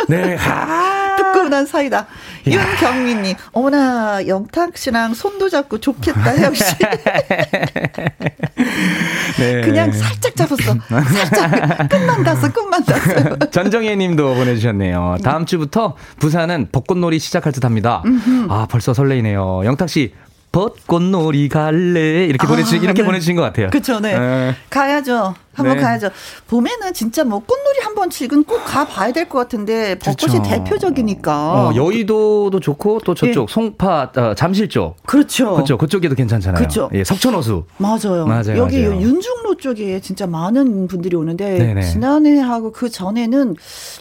[0.08, 0.38] 네.
[0.40, 1.16] 아.
[1.18, 2.08] 뜨끈한 사이다.
[2.46, 6.64] 윤경민님, 어머나, 영탁 씨랑 손도 잡고 좋겠다, 역시.
[8.56, 9.62] 네.
[9.62, 10.76] 그냥 살짝 잡았어.
[10.90, 11.90] 살짝.
[11.90, 13.38] 끝만 닿았어, 끝만 닿았어.
[13.52, 15.18] 전정혜 님도 보내주셨네요.
[15.24, 18.04] 다음 주부터 부산은 벚꽃놀이 시작할 듯 합니다.
[18.50, 19.62] 아, 벌써 설레이네요.
[19.66, 20.14] 영탁 씨,
[20.52, 23.06] 벚꽃놀이 갈래 이렇게 보내주 아, 이렇게 네.
[23.06, 23.70] 보내주신 것 같아요.
[23.70, 24.18] 그렇죠, 네.
[24.18, 24.56] 네.
[24.70, 25.36] 가야죠.
[25.54, 25.84] 한번 네.
[25.84, 26.10] 가야죠.
[26.48, 30.50] 봄에는 진짜 뭐 꽃놀이 한번 지금 꼭 가봐야 될 것 같은데 벚꽃이 그렇죠.
[30.50, 31.54] 대표적이니까.
[31.70, 33.54] 어, 여의도도 좋고 또 저쪽 예.
[33.54, 34.96] 송파 어, 잠실 쪽.
[35.06, 35.54] 그렇죠.
[35.54, 35.78] 그렇죠.
[35.78, 36.58] 그쪽에도 괜찮잖아요.
[36.58, 36.90] 그렇죠.
[36.94, 37.66] 예, 석촌호수.
[37.78, 38.26] 맞아요.
[38.26, 38.58] 맞아요.
[38.58, 39.02] 여기 맞아요.
[39.02, 41.82] 윤중로 쪽에 진짜 많은 분들이 오는데 네네.
[41.84, 43.56] 지난해하고 그 전에는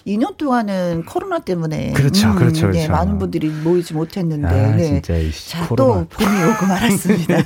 [0.06, 2.28] 2년 동안은 코로나 때문에 그렇죠.
[2.28, 2.62] 음, 그렇죠.
[2.68, 2.78] 그렇죠.
[2.78, 4.48] 예, 많은 분들이 모이지 못했는데.
[4.48, 5.02] 아, 네.
[5.02, 5.14] 진짜
[5.58, 6.00] 자, 코로나.
[6.00, 7.36] 또 봄이 오고 말았습니다.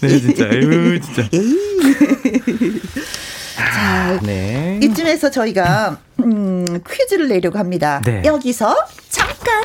[0.00, 0.44] 네, 진짜.
[0.52, 1.28] 에이, 진짜.
[1.32, 1.71] 에이.
[3.56, 4.78] 자, 네.
[4.82, 8.00] 이쯤에서 저희가 음, 퀴즈를 내려고 합니다.
[8.04, 8.22] 네.
[8.24, 8.74] 여기서
[9.08, 9.64] 잠깐.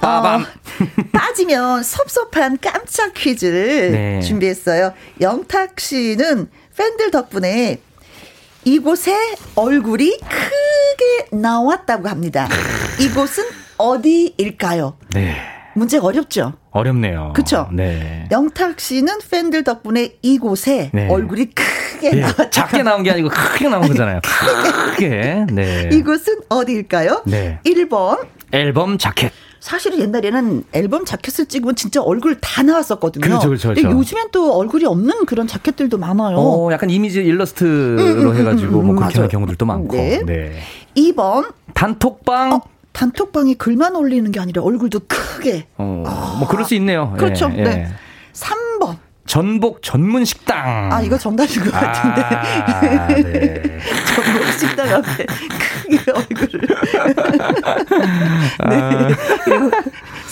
[0.00, 0.42] 빠밤.
[0.42, 0.46] 어,
[1.12, 4.20] 빠지면 섭섭한 깜짝 퀴즈를 네.
[4.20, 4.92] 준비했어요.
[5.20, 7.80] 영탁 씨는 팬들 덕분에
[8.64, 9.14] 이곳에
[9.54, 12.48] 얼굴이 크게 나왔다고 합니다.
[13.00, 13.44] 이곳은
[13.76, 14.96] 어디일까요?
[15.14, 15.36] 네.
[15.74, 16.54] 문제가 어렵죠?
[16.74, 17.32] 어렵네요.
[17.34, 17.68] 그렇죠.
[17.72, 18.28] 네.
[18.32, 21.08] 영탁 씨는 팬들 덕분에 이곳에 네.
[21.08, 22.20] 얼굴이 크게 네.
[22.20, 22.50] 나왔다.
[22.50, 24.20] 작게 나온 게 아니고 크게 나온 거잖아요.
[24.96, 25.46] 크게.
[25.52, 25.88] 네.
[25.92, 27.22] 이곳은 어디일까요?
[27.26, 27.60] 네.
[27.64, 29.32] 1번 앨범 자켓.
[29.60, 33.22] 사실은 옛날에는 앨범 자켓을 찍으면 진짜 얼굴 다 나왔었거든요.
[33.22, 33.68] 그렇죠, 그렇죠.
[33.68, 33.98] 근데 그렇죠.
[33.98, 36.36] 요즘엔 또 얼굴이 없는 그런 자켓들도 많아요.
[36.36, 39.96] 어, 약간 이미지 일러스트로 음, 음, 음 해가지고 뭐 음, 그렇게 하는 경우들도 많고.
[39.96, 40.22] 네.
[40.26, 40.52] 네.
[40.96, 42.52] 2번 단톡방.
[42.52, 45.66] 어, 단톡방이 글만 올리는 게 아니라 얼굴도 크게.
[45.76, 47.12] 어, 아, 뭐 그럴 수 있네요.
[47.18, 47.50] 그렇죠.
[47.54, 47.64] 예, 예.
[47.64, 47.88] 네.
[48.32, 48.96] 3번.
[49.26, 50.92] 전복 전문 식당.
[50.92, 52.22] 아, 이거 정답인 것 같은데.
[52.22, 53.78] 아, 네.
[54.14, 56.66] 전복 식당 앞에 크게 얼굴을.
[58.70, 58.76] 네.
[58.76, 59.08] 아.
[59.44, 59.70] 그리고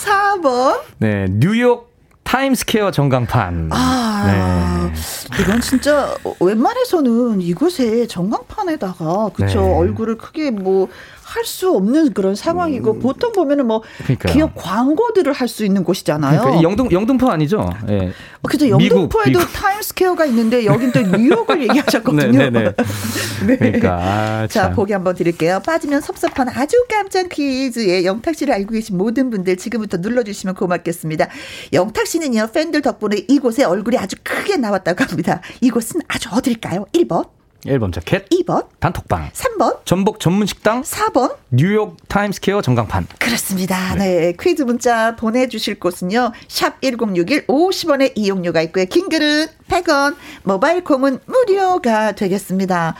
[0.05, 0.81] 4번.
[0.99, 3.71] 네, 뉴욕 타임스퀘어 전광판.
[3.73, 5.43] 아, 네.
[5.43, 9.75] 이건 진짜 웬만해서는 이곳에 전광판에다가 그쵸 네.
[9.75, 10.89] 얼굴을 크게 뭐
[11.33, 12.99] 할 수 없는 그런 상황이고 음.
[13.01, 14.33] 보통 보면은 뭐 그러니까요.
[14.33, 16.41] 기업 광고들을 할 수 있는 곳이잖아요.
[16.41, 17.69] 그러니까 영등 영등포 아니죠?
[17.89, 17.99] 예.
[17.99, 18.13] 네.
[18.43, 18.69] 어, 그죠.
[18.69, 22.39] 영등포에도 미국, 타임스퀘어가 있는데 여긴 또 뉴욕을 얘기하셨거든요.
[22.39, 22.75] 네, 네, 네.
[23.47, 23.57] 네.
[23.57, 25.61] 그러니까 아, 자 보기 한번 드릴게요.
[25.65, 31.29] 빠지면 섭섭한 아주 깜짝 퀴즈에 영탁 씨를 알고 계신 모든 분들 지금부터 눌러주시면 고맙겠습니다.
[31.73, 35.41] 영탁 씨는요 팬들 덕분에 이곳에 얼굴이 아주 크게 나왔다고 합니다.
[35.61, 36.87] 이곳은 아주 어딜까요?
[36.95, 37.42] 1번.
[37.67, 38.29] 1번 자켓.
[38.31, 38.67] 2번.
[38.81, 39.31] 단톡방.
[39.33, 39.85] 3번.
[39.85, 40.83] 전복 전문 식당.
[40.83, 41.37] 4번.
[41.51, 43.07] 뉴욕 타임스퀘어 전광판.
[43.19, 43.95] 그렇습니다.
[43.95, 44.21] 네.
[44.21, 44.33] 네.
[44.39, 46.33] 퀴즈 문자 보내 주실 곳은요.
[46.49, 48.85] 샵 1061 50원의 이용료가 있고요.
[48.87, 50.17] 콩 글은 100원.
[50.43, 52.95] 모바일 콩은 무료가 되겠습니다.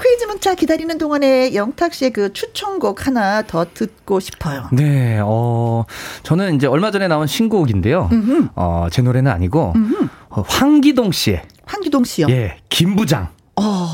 [0.00, 4.68] 퀴즈 문자 기다리는 동안에 영탁 씨의 그 추천곡 하나 더 듣고 싶어요.
[4.72, 5.20] 네.
[5.22, 5.84] 어,
[6.24, 8.10] 저는 이제 얼마 전에 나온 신곡인데요.
[8.56, 9.74] 어, 제 노래는 아니고
[10.30, 12.26] 어, 황기동 씨의 황기동 씨요?
[12.30, 12.56] 예.
[12.68, 13.37] 김부장.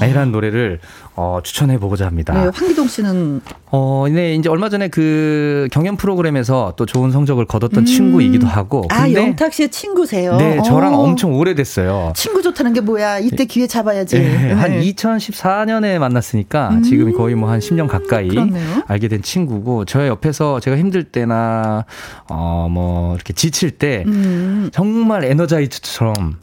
[0.03, 0.05] 어.
[0.07, 0.81] 이라는 노래를
[1.17, 2.35] 어, 추천해 보고자 합니다.
[2.35, 7.83] 네, 황기동 씨는 어, 네, 이제 얼마 전에 그 경연 프로그램에서 또 좋은 성적을 거뒀던
[7.83, 7.85] 음.
[7.87, 8.85] 친구이기도 하고.
[8.91, 10.37] 아, 영탁 씨의 친구세요?
[10.37, 10.99] 네, 저랑 어.
[10.99, 12.13] 엄청 오래됐어요.
[12.17, 13.21] 친구 좋다는 게 뭐야?
[13.21, 14.19] 이때 기회 잡아야지.
[14.19, 14.53] 네, 네.
[14.53, 16.83] 한 2014년에 만났으니까 음.
[16.83, 18.83] 지금 거의 뭐 한 10년 가까이 그렇네요.
[18.89, 21.85] 알게 된 친구고 저의 옆에서 제가 힘들 때나
[22.29, 24.71] 어, 뭐 이렇게 지칠 때 음.
[24.73, 26.39] 정말 에너자이트처럼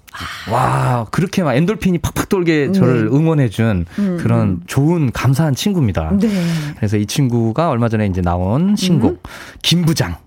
[0.51, 3.15] 와, 그렇게 막 엔돌핀이 팍팍 돌게 저를 네.
[3.15, 4.17] 응원해준 음.
[4.21, 6.11] 그런 좋은 감사한 친구입니다.
[6.19, 6.29] 네.
[6.77, 9.17] 그래서 이 친구가 얼마 전에 이제 나온 신곡, 음.
[9.61, 10.17] 김부장.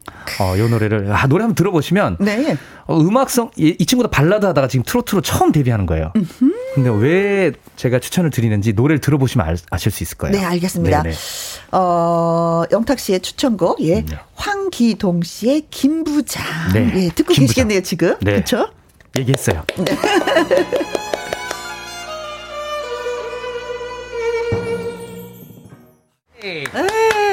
[0.41, 2.17] 어, 요 노래를, 아, 노래 한번 들어보시면.
[2.21, 2.57] 네.
[2.87, 6.13] 어, 음악성, 이, 이 친구도 발라드 하다가 지금 트로트로 처음 데뷔하는 거예요.
[6.17, 6.53] 음흠.
[6.75, 10.37] 근데 왜 제가 추천을 드리는지 노래를 들어보시면 알, 아실 수 있을 거예요.
[10.37, 11.03] 네, 알겠습니다.
[11.03, 11.15] 네네.
[11.73, 14.01] 어, 영탁 씨의 추천곡, 예.
[14.01, 14.19] 네.
[14.35, 16.43] 황기동 씨의 김부장.
[16.73, 16.91] 네.
[16.95, 17.47] 예, 듣고 김부장.
[17.47, 18.17] 계시겠네요, 지금.
[18.21, 18.33] 네.
[18.33, 18.71] 그렇죠?
[19.19, 19.63] 얘기했어요.
[26.43, 26.65] 네.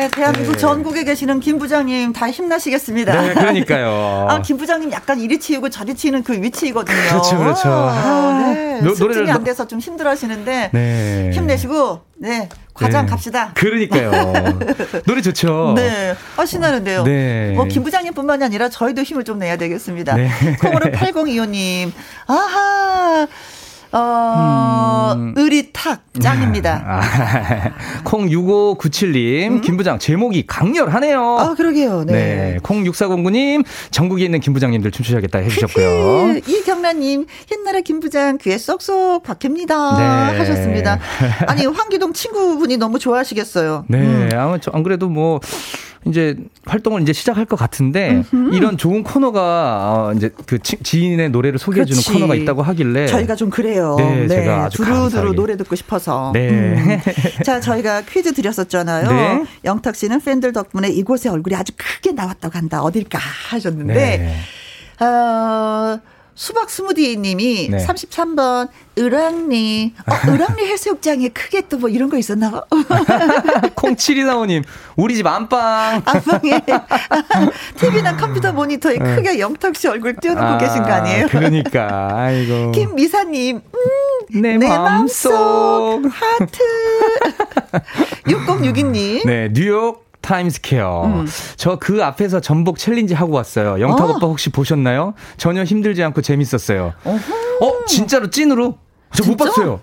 [0.00, 0.58] 네, 대한민국 네.
[0.58, 3.20] 전국에 계시는 김 부장님 다 힘나시겠습니다.
[3.20, 4.28] 네, 그러니까요.
[4.30, 6.96] 아, 김 부장님 약간 이리 치우고 저리 치는 그 위치거든요.
[7.10, 7.68] 그렇죠, 그렇죠.
[7.68, 8.80] 아, 네.
[8.80, 11.30] 노, 노래를 안 돼서 좀 힘들어하시는데 네.
[11.34, 13.10] 힘내시고 네 과장 네.
[13.10, 13.52] 갑시다.
[13.54, 14.10] 그러니까요.
[15.04, 15.74] 노래 좋죠.
[15.76, 16.14] 네.
[16.38, 17.04] 아, 신나는데요.
[17.04, 17.52] 네.
[17.54, 20.14] 뭐, 김 부장님뿐만이 아니라 저희도 힘을 좀 내야 되겠습니다.
[20.14, 20.30] 네.
[20.62, 21.92] 콩으로 8025님.
[22.26, 23.26] 아하.
[23.92, 25.34] 어, 음.
[25.36, 26.82] 의리탁 짱입니다.
[26.86, 27.00] 아,
[28.04, 29.60] 콩 6597님, 음?
[29.60, 31.38] 김부장 제목이 강렬하네요.
[31.38, 32.04] 아, 그러게요.
[32.04, 32.12] 네.
[32.12, 32.58] 네.
[32.62, 36.36] 콩 6409님, 전국에 있는 김부장님들 춤추셔야겠다 해주셨고요.
[36.46, 39.96] 이경란님, 옛날에 김부장 귀에 쏙쏙 박힙니다.
[40.32, 40.38] 네.
[40.38, 40.98] 하셨습니다.
[41.46, 43.86] 아니, 황기동 친구분이 너무 좋아하시겠어요.
[43.88, 43.98] 네.
[43.98, 44.28] 음.
[44.34, 45.40] 아마 안 그래도 뭐,
[46.06, 46.34] 이제
[46.64, 48.54] 활동을 이제 시작할 것 같은데 음흠.
[48.54, 49.40] 이런 좋은 코너가
[50.08, 53.96] 어 이제 그 지인의 노래를 소개해 주는 코너가 있다고 하길래 저희가 좀 그래요.
[53.98, 54.28] 네, 네.
[54.28, 56.30] 제가 아주 두루두루 노래 듣고 싶어서.
[56.32, 56.48] 네.
[56.48, 57.00] 음.
[57.44, 59.10] 자, 저희가 퀴즈 드렸었잖아요.
[59.10, 59.44] 네.
[59.64, 62.82] 영탁 씨는 팬들 덕분에 이곳의 얼굴이 아주 크게 나왔다고 한다.
[62.82, 63.18] 어딜까
[63.50, 65.04] 하셨는데 네.
[65.04, 66.00] 어
[66.40, 67.86] 수박 스무디님이 네.
[67.86, 69.92] 33번 을왕리.
[70.06, 72.62] 어, 을왕리 해수욕장에 크게 또 뭐 이런 거 있었나?
[73.76, 74.62] 콩칠이사오님
[74.96, 76.00] 우리 집 안방.
[76.02, 76.62] 안방에.
[77.76, 79.16] TV나 컴퓨터 모니터에 네.
[79.16, 81.26] 크게 영탁 씨 얼굴 띄워놓고 아, 계신 거 아니에요?
[81.28, 82.08] 그러니까.
[82.16, 82.72] 아이고.
[82.72, 86.00] 김미사님 음, 내, 내 마음속.
[86.10, 86.58] 하트.
[88.26, 89.26] 6062님.
[89.26, 91.04] 네 뉴욕 타임스퀘어.
[91.06, 91.26] 음.
[91.56, 93.80] 저그 앞에서 전복 challenge 하고 왔어요.
[93.80, 94.16] 영탁 어.
[94.16, 95.14] 오빠 혹시 보셨나요?
[95.36, 96.92] 전혀 힘들지 않고 재밌었어요.
[97.04, 97.66] 어허.
[97.66, 98.78] 어, 진짜로 찐으로?
[99.14, 99.80] 저 못 봤어요.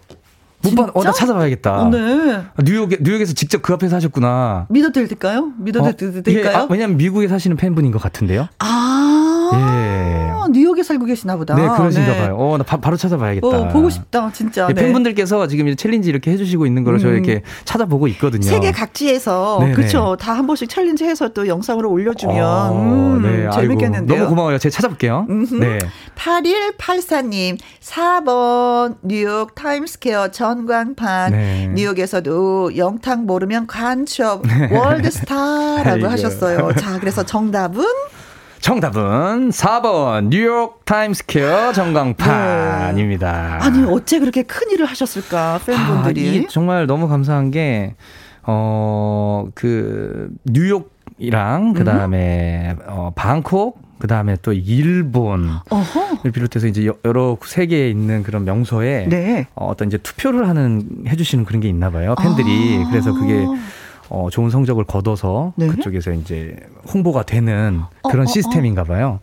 [0.64, 1.82] 못 봤, 어, 나 찾아봐야겠다.
[1.82, 2.42] 어, 네.
[2.64, 4.66] 뉴욕에, 뉴욕에서 직접 그 앞에서 하셨구나.
[4.70, 5.52] 믿어도 될까요?
[5.60, 6.36] 믿어도 어, 될까요?
[6.36, 8.48] 예, 아, 왜냐면 미국에 사시는 팬분인 것 같은데요.
[8.60, 9.52] 아.
[9.54, 10.17] 예.
[10.48, 11.56] 뉴욕에 살고 계시나 보다.
[11.56, 12.18] 네, 그러신가 네.
[12.20, 12.38] 봐요.
[12.38, 13.46] 어, 나 바, 로 찾아봐야겠다.
[13.48, 14.68] 어, 보고 싶다, 진짜.
[14.68, 14.82] 네, 네.
[14.84, 17.00] 팬분들께서 지금 challenge 이렇게 해주시고 있는 걸 음.
[17.00, 18.44] 저 이렇게 찾아보고 있거든요.
[18.44, 20.16] 세계 각지에서 그렇죠.
[20.18, 24.20] 다 한 번씩 challenge 해서 또 영상으로 올려주면 어, 음, 네, 재밌겠는데요.
[24.20, 24.60] 너무 고마워요.
[24.60, 25.26] 제가 찾아볼게요.
[25.30, 25.56] 음흠.
[25.56, 25.80] 네.
[26.16, 31.32] 8184님, 4번 뉴욕 타임스퀘어 전광판.
[31.32, 31.68] 네.
[31.74, 36.72] 뉴욕에서도 영탁 모르면 간첩 월드스타라고 하셨어요.
[36.78, 37.84] 자, 그래서 정답은
[38.68, 43.60] 정답은 4번 뉴욕 타임스퀘어 전광판입니다.
[43.60, 43.66] 네.
[43.66, 47.96] 아니 어째 그렇게 큰 일을 하셨을까 팬분들이 아, 정말 너무 감사한 게
[48.46, 52.84] 어 그 뉴욕 이랑 그 다음에 음.
[52.88, 55.50] 어 방콕 그 다음에 또 일본을
[56.34, 59.48] 비롯해서 이제 여러 세계에 있는 그런 명소에 네.
[59.56, 62.90] 어, 어떤 이제 투표를 하는 해주시는 그런 게 있나 봐요 팬들이 아.
[62.90, 63.46] 그래서 그게
[64.10, 65.68] 어, 좋은 성적을 거둬서 네?
[65.68, 66.56] 그쪽에서 이제
[66.94, 69.20] 홍보가 되는 어, 그런 어, 어, 시스템인가 봐요.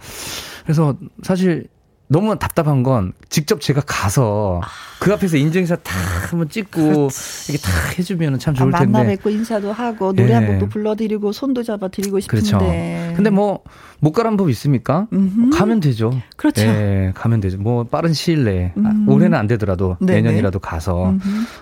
[0.65, 1.69] 그래서 사실
[2.07, 4.67] 너무 답답한 건 직접 제가 가서 아.
[5.01, 5.95] 그 앞에서 인증샷 다
[6.31, 7.53] 한번 찍고 그렇지.
[7.53, 8.93] 이렇게 다 해주면 참 좋을 아, 텐데.
[8.93, 10.35] 만나 뵙고 인사도 하고 노래 네.
[10.35, 12.51] 한 곡도 불러드리고 손도 잡아드리고 싶은데.
[12.51, 13.17] 그렇죠.
[13.17, 13.63] 근데 뭐
[14.05, 15.07] 못 가란 법 있습니까?
[15.15, 15.49] 음흠.
[15.57, 16.13] 가면 되죠.
[16.37, 16.63] 그렇죠.
[16.63, 17.57] 네, 가면 되죠.
[17.57, 19.09] 뭐 빠른 시일 내에 음.
[19.09, 20.21] 올해는 안 되더라도 네네.
[20.21, 21.15] 내년이라도 가서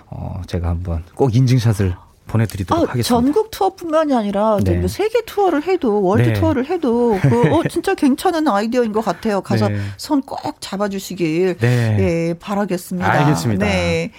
[0.07, 1.95] 어, 제가 한번 꼭 인증샷을
[2.27, 3.07] 보내드리도록 아, 하겠습니다.
[3.07, 4.77] 전국 투어뿐만이 아니라 네.
[4.77, 6.33] 뭐 세계 투어를 해도 월드 네.
[6.33, 9.41] 투어를 해도 그, 어, 진짜 괜찮은 아이디어인 것 같아요.
[9.41, 9.79] 가서 네.
[9.97, 11.97] 손꼭 잡아주시길 네.
[11.99, 13.11] 예, 바라겠습니다.
[13.11, 13.65] 알겠습니다.
[13.65, 14.11] 네.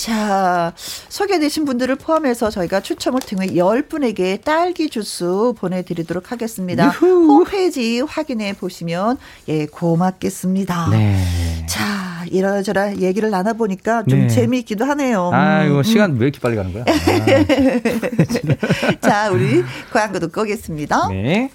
[0.00, 0.72] 자,
[1.10, 6.86] 소개되신 분들을 포함해서 저희가 추첨을 통해 10분에게 딸기 주스 보내드리도록 하겠습니다.
[6.86, 7.26] 유후.
[7.26, 10.88] 홈페이지 확인해 보시면, 예, 고맙겠습니다.
[10.90, 11.22] 네.
[11.68, 14.28] 자, 이러저러 얘기를 나눠보니까 좀 네.
[14.28, 15.32] 재미있기도 하네요.
[15.34, 15.82] 아이고, 음.
[15.82, 16.84] 시간 왜 이렇게 빨리 가는 거야?
[16.88, 16.94] 아.
[19.06, 21.08] 자, 우리 광고 듣고 오겠습니다.
[21.08, 21.50] 네.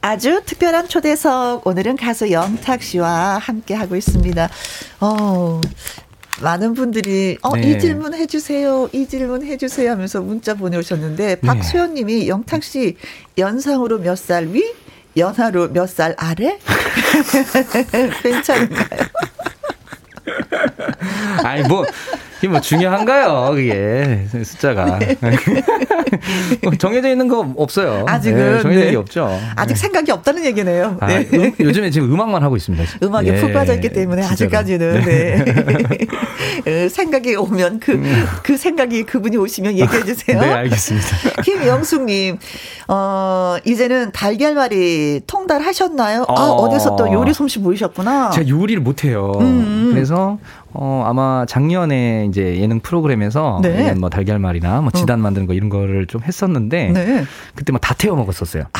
[0.00, 4.48] 아주 특별한 초대석 오늘은 가수 영탁 씨와 함께 하고 있습니다.
[5.00, 5.60] 어,
[6.42, 7.70] 많은 분들이 어, 네.
[7.72, 11.40] 이 질문 해주세요, 이 질문 해주세요 하면서 문자 보내오셨는데 네.
[11.40, 12.96] 박수현님이 영탁 씨
[13.38, 14.64] 연상으로 몇 살 위,
[15.16, 16.58] 연하로 몇 살 아래?
[18.22, 19.00] 괜찮은가요?
[21.44, 21.84] 아니 뭐
[22.46, 24.98] 이게 뭐 중요한가요, 그게 숫자가.
[25.00, 25.16] 네.
[26.62, 28.04] 뭐 정해져 있는 거 없어요.
[28.06, 29.38] 아직은 네, 정해져 있는 게 없죠.
[29.56, 29.80] 아직 네.
[29.80, 30.96] 생각이 없다는 얘기네요.
[31.00, 31.28] 아, 네.
[31.32, 32.84] 음, 요즘에 지금 음악만 하고 있습니다.
[33.02, 34.32] 음악에 예, 푹 빠져 있기 때문에 진짜로.
[34.32, 35.44] 아직까지는 네.
[36.64, 36.88] 네.
[36.88, 38.24] 생각이 오면 그그 음.
[38.42, 40.38] 그 생각이 그분이 오시면 얘기해 주세요.
[40.40, 41.42] 네, 알겠습니다.
[41.42, 42.38] 김영숙님,
[42.88, 46.26] 어 이제는 달걀말이 통달하셨나요?
[46.28, 48.30] 아, 아 어디서 또 요리 솜씨 보이셨구나.
[48.30, 49.32] 제가 요리를 못해요.
[49.40, 49.90] 음.
[49.92, 50.38] 그래서
[50.78, 53.94] 어, 아마 작년에 이제 예능 프로그램에서 네.
[53.94, 55.22] 뭐 달걀말이나 뭐 지단 어.
[55.22, 57.24] 만드는 거 이런 거를 좀 했었는데 네.
[57.54, 58.64] 그때 막 다 태워 먹었었어요.
[58.72, 58.78] 아.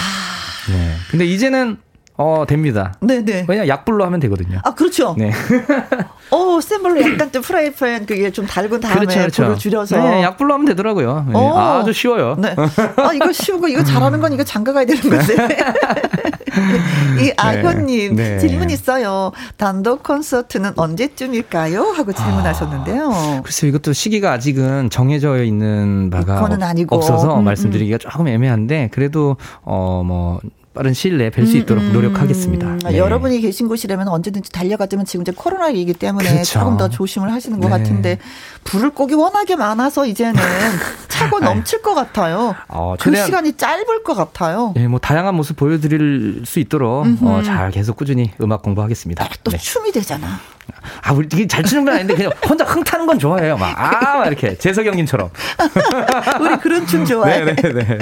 [0.69, 0.93] 네.
[1.11, 1.77] 근데 이제는
[2.19, 2.95] 어, 됩니다.
[3.01, 3.25] 네네.
[3.25, 3.45] 네.
[3.47, 4.59] 왜냐 약불로 하면 되거든요.
[4.65, 5.15] 아, 그렇죠.
[5.19, 5.33] 네.
[6.31, 9.43] 어, 센 불로 약간 좀 프라이팬 그게 좀 달군 다음에 그렇죠, 그렇죠.
[9.45, 9.97] 불을 줄여서.
[9.99, 11.27] 네, 약불로 하면 되더라고요.
[11.29, 11.51] 네.
[11.55, 12.37] 아주 쉬워요.
[12.39, 12.57] 네.
[12.97, 15.35] 아, 이거 쉬우고 이거 잘하는 건 이거 장가 가야 되는 건데.
[17.21, 17.35] 이 네.
[17.37, 18.39] 아현님 네.
[18.39, 19.33] 질문 있어요.
[19.57, 21.83] 단독 콘서트는 언제쯤일까요?
[21.83, 23.11] 하고 질문하셨는데요.
[23.13, 26.49] 아, 글쎄 이것도 시기가 아직은 정해져 있는 바가
[26.89, 30.41] 없어서 음, 음, 말씀드리기가 조금 애매한데 그래도 어뭐
[30.77, 32.67] 빠른 시일 내에 뵐수 음, 있도록 음, 노력하겠습니다.
[32.67, 32.79] 음.
[32.81, 32.99] 네.
[32.99, 36.61] 여러분이 계신 곳이라면 언제든지 달려가지만 지금 이제 코로나이기 때문에 그렇죠.
[36.61, 37.79] 조금 더 조심을 하시는 것 네.
[37.79, 38.19] 같은데
[38.65, 40.35] 불을 꼭이 워낙에 많아서 이제는
[41.09, 42.55] 차고 넘칠 것 같아요.
[42.69, 44.73] 어, 그 시간이 짧을 것 같아요.
[44.77, 49.25] 네, 뭐 다양한 모습 보여드릴 수 있도록 어, 잘 계속 꾸준히 음악 공부하겠습니다.
[49.25, 49.57] 아, 또 네.
[49.57, 50.39] 춤이 되잖아.
[51.03, 53.57] 아, 우리 되게 잘 추는 건 아닌데 그냥 혼자 흥 타는 건 좋아해요.
[53.57, 54.57] 막, 아, 막 이렇게.
[54.57, 55.31] 재석형님처럼.
[56.41, 57.45] 우리 그런 춤 좋아해.
[57.45, 57.99] 네네네.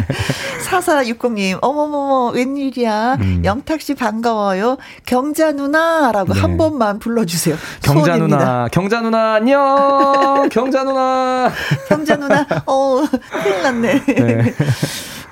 [0.66, 3.16] 4460님, 어머머머, 웬일이야.
[3.20, 3.42] 음.
[3.44, 4.78] 영탁 씨 반가워요.
[5.06, 6.40] 경자 누나 라고 네.
[6.40, 7.56] 한 번만 불러주세요.
[7.82, 8.38] 경자 소원입니다.
[8.38, 10.48] 누나, 경자 누나, 안녕.
[10.50, 11.52] 경자 누나.
[11.88, 13.02] 경자 누나, 어,
[13.42, 14.04] 큰일 났네.
[14.06, 14.54] 네.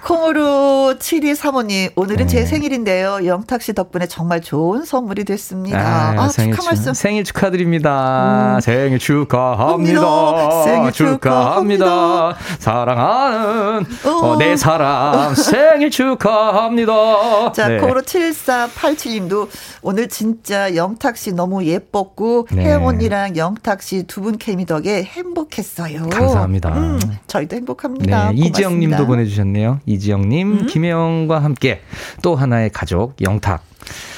[0.04, 2.26] 콩으로 7235님, 오늘은 네.
[2.26, 3.20] 제 생일인데요.
[3.24, 5.78] 영탁 씨 덕분에 정말 좋은 선물이 됐습니다.
[5.78, 6.92] 아, 아 생일 축하 말씀.
[6.92, 8.56] 생일 축하드립니다.
[8.56, 8.60] 음.
[8.60, 10.62] 생일 축하합니다.
[10.64, 11.84] 생일 축하합니다.
[11.86, 12.36] 축하합니다.
[12.58, 14.10] 사랑하는 어.
[14.10, 17.52] 어, 내 사랑 생일 축하합니다.
[17.52, 17.78] 자, 네.
[17.78, 19.48] 콩으로 7487님도
[19.82, 22.64] 오늘 진짜 영탁 씨 너무 예뻤고, 네.
[22.64, 26.08] 혜영 언니랑 영탁 씨 두 분 케미 덕에 행복했어요.
[26.08, 26.68] 감사합니다.
[26.76, 28.30] 음, 저희도 행복합니다.
[28.32, 29.80] 네, 이지영 님도 보내주셨네요.
[29.92, 30.66] 이지영님, 음?
[30.66, 31.80] 김혜영과 함께
[32.22, 33.62] 또 하나의 가족, 영탁.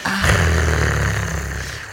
[0.05, 0.45] 아.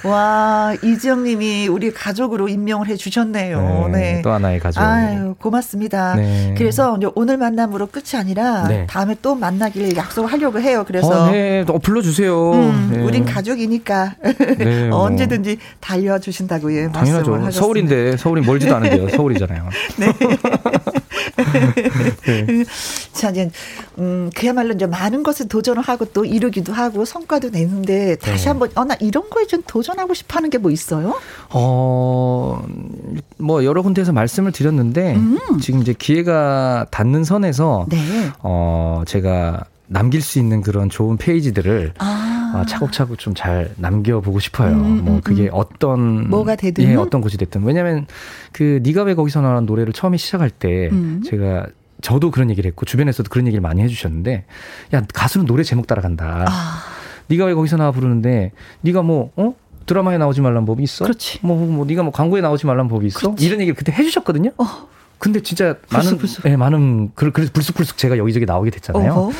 [0.03, 3.89] 와, 이지영 님이 우리 가족으로 임명을 해 주셨네요.
[3.91, 4.81] 네, 네, 또 하나의 가족.
[4.81, 6.15] 아유, 고맙습니다.
[6.15, 6.55] 네.
[6.57, 8.87] 그래서 오늘 만남으로 끝이 아니라 네.
[8.87, 10.83] 다음에 또 만나길 약속하려고 해요.
[10.87, 11.25] 그래서.
[11.27, 12.51] 어, 네, 또 불러주세요.
[12.51, 12.99] 음, 네.
[13.03, 14.15] 우린 가족이니까
[14.57, 15.01] 네, 뭐.
[15.01, 16.87] 언제든지 달려주신다고 예.
[16.87, 17.51] 말씀을 하셨습니다.
[17.51, 19.09] 서울인데 서울이 멀지도 않은데요.
[19.09, 19.69] 서울이잖아요.
[19.99, 20.07] 네.
[22.25, 22.63] 네.
[23.13, 23.51] 자, 이제,
[23.99, 28.49] 음, 그야말로 이제 많은 것을 도전을 하고 또 이루기도 하고 성과도 내는데 다시 네.
[28.49, 31.15] 한번, 어, 나 이런 거에 좀 도전하고 싶어 하는 게 뭐 있어요?
[31.49, 32.63] 어,
[33.37, 35.39] 뭐 여러 군데에서 말씀을 드렸는데 음.
[35.59, 37.97] 지금 이제 기회가 닿는 선에서 네.
[38.43, 42.53] 어, 제가 남길 수 있는 그런 좋은 페이지들을 아.
[42.55, 44.71] 어, 차곡차곡 좀 잘 남겨보고 싶어요.
[44.73, 45.49] 음, 뭐 음, 그게 음.
[45.53, 48.07] 어떤 뭐가 되든 예, 어떤 곳이 됐든 왜냐하면
[48.51, 51.21] 그 네가 왜 거기서 나온 노래를 처음에 시작할 때 음.
[51.25, 51.67] 제가
[52.01, 54.45] 저도 그런 얘기를 했고 주변에서도 그런 얘기를 많이 해주셨는데
[54.93, 56.45] 야 가수는 노래 제목 따라간다.
[56.47, 56.83] 아.
[57.27, 58.51] 네가 왜 거기서 나와 부르는데
[58.81, 59.53] 네가 뭐 어?
[59.85, 61.05] 드라마에 나오지 말란 법이 있어?
[61.05, 61.39] 그렇지.
[61.41, 63.19] 뭐, 뭐, 네가 뭐 광고에 나오지 말란 법이 있어?
[63.19, 63.45] 그렇지.
[63.45, 64.51] 이런 얘기를 그때 해주셨거든요.
[64.57, 64.65] 어.
[65.21, 66.43] 근데 진짜 많은 불쑥.
[66.43, 69.13] 네, 많은 그, 그래서 불쑥불쑥 제가 여기저기 나오게 됐잖아요.
[69.13, 69.31] 어허.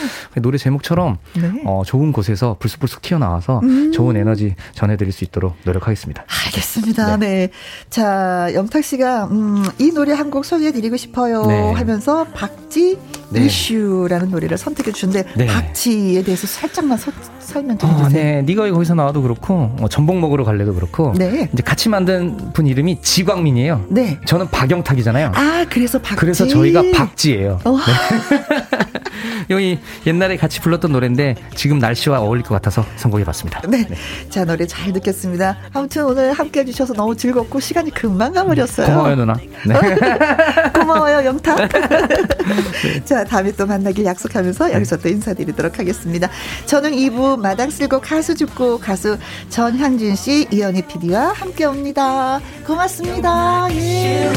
[0.42, 1.52] 노래 제목처럼 네.
[1.66, 3.92] 어, 좋은 곳에서 불쑥불쑥 튀어나와서 음.
[3.92, 6.24] 좋은 에너지 전해드릴 수 있도록 노력하겠습니다.
[6.46, 7.18] 알겠습니다.
[7.18, 7.28] 네.
[7.28, 7.50] 네.
[7.90, 11.74] 자 영탁 씨가 음, 이 노래 한 곡 소개해드리고 싶어요 네.
[11.74, 12.98] 하면서 박지
[13.32, 13.46] 네.
[13.46, 15.46] 이슈라는 노래를 선택해 주셨는데 네.
[15.46, 17.12] 박지에 대해서 살짝만 서,
[17.52, 18.06] 설명 좀 해주세요.
[18.06, 21.50] 어, 네, 네가 거기서 나와도 그렇고 어, 전복 먹으러 갈래도 그렇고 네.
[21.52, 23.86] 이제 같이 만든 분 이름이 지광민이에요.
[23.90, 24.20] 네.
[24.26, 25.32] 저는 박영탁이잖아요.
[25.36, 26.16] 아 그래서 박지.
[26.16, 27.60] 그래서 저희가 박지예요.
[27.66, 27.78] 어.
[27.78, 28.92] 네.
[29.50, 33.62] 여기 옛날에 같이 불렀던 노래인데 지금 날씨와 어울릴 것 같아서 선곡해봤습니다.
[33.68, 33.86] 네.
[33.88, 33.96] 네.
[34.30, 35.58] 자 노래 잘 듣겠습니다.
[35.74, 38.88] 아무튼 오늘 함께해 주셔서 너무 즐겁고 시간이 금방 가버렸어요.
[38.88, 39.34] 고마워요 누나.
[39.68, 39.76] 네.
[40.74, 41.58] 고마워요 영탁.
[41.68, 43.06] 네.
[43.06, 46.30] 자 다음에 또 만나길 약속하면서 여기서 또 인사드리도록 하겠습니다.
[46.66, 49.18] 저는 2부 마당 쓸고 가수 죽고 가수
[49.50, 52.40] 전향진 씨, 이연희 PD와 함께 옵니다.
[52.66, 53.68] 고맙습니다.
[53.72, 54.32] 예.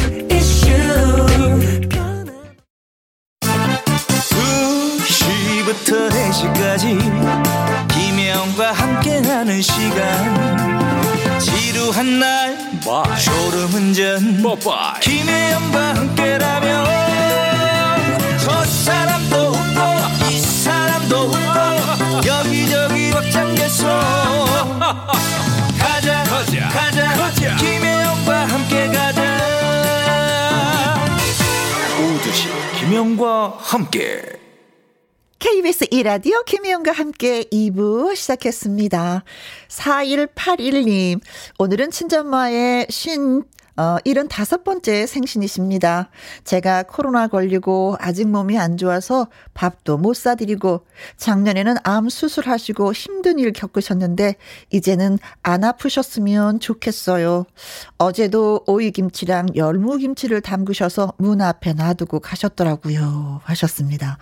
[5.64, 6.98] 2시부터 4시까지
[7.88, 13.18] 김혜영과 함께하는 시간 지루한 날 Bye.
[13.18, 15.00] 졸음운전 Bye.
[15.00, 16.86] 김혜영과 함께라면
[18.44, 19.73] 저 사람도 웃고
[20.30, 23.86] 이 사람도 웃고 여기저기 벅장개소
[25.78, 27.56] 가자 가자 가자, 가자.
[27.56, 29.38] 김혜영과 함께 가자
[32.00, 34.22] 오두시 김 김혜영과 함께
[35.38, 39.24] KBS 이라디오 김혜영과 함께 2부 시작했습니다.
[39.68, 41.20] 4181님,
[41.58, 43.42] 오늘은 친정엄마의 쉰
[43.76, 46.10] 어, 75번째 생신이십니다.
[46.44, 53.52] 제가 코로나 걸리고 아직 몸이 안 좋아서 밥도 못 사드리고 작년에는 암 수술하시고 힘든 일
[53.52, 54.36] 겪으셨는데
[54.70, 57.46] 이제는 안 아프셨으면 좋겠어요.
[57.98, 63.40] 어제도 오이김치랑 열무김치를 담그셔서 문 앞에 놔두고 가셨더라고요.
[63.44, 64.18] 하셨습니다.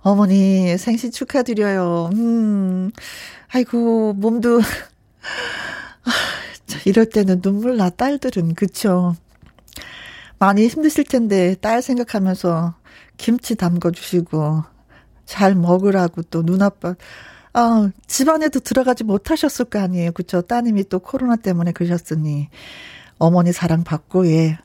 [0.00, 2.10] 어머니 생신 축하드려요.
[2.14, 2.90] 음,
[3.48, 4.60] 아이고, 몸도.
[6.84, 8.54] 이럴 때는 눈물 나, 딸들은.
[8.54, 9.16] 그쵸.
[10.38, 12.74] 많이 힘드실 텐데, 딸 생각하면서
[13.16, 14.64] 김치 담궈 주시고,
[15.26, 16.94] 잘 먹으라고 또 눈아빠,
[17.52, 20.12] 아, 집안에도 들어가지 못하셨을 거 아니에요.
[20.12, 20.42] 그쵸.
[20.42, 22.48] 따님이 또 코로나 때문에 그러셨으니.
[23.18, 24.58] 어머니 사랑 받고, 예,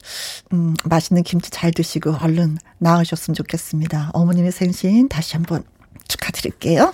[0.53, 4.09] 음, 맛있는 김치 잘 드시고, 얼른 나으셨으면 좋겠습니다.
[4.13, 5.63] 어머님의 생신 다시 한번
[6.07, 6.91] 축하드릴게요.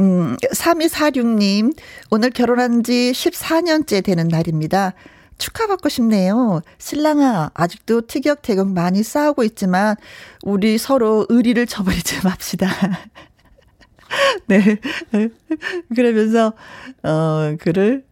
[0.00, 1.76] 음, 3246님,
[2.10, 4.94] 오늘 결혼한 지 14년째 되는 날입니다.
[5.38, 6.62] 축하받고 싶네요.
[6.78, 9.96] 신랑아, 아직도 티격태격 많이 싸우고 있지만,
[10.44, 12.68] 우리 서로 의리를 저버리지 맙시다.
[14.46, 14.78] 네.
[15.94, 16.52] 그러면서,
[17.02, 18.04] 어, 글을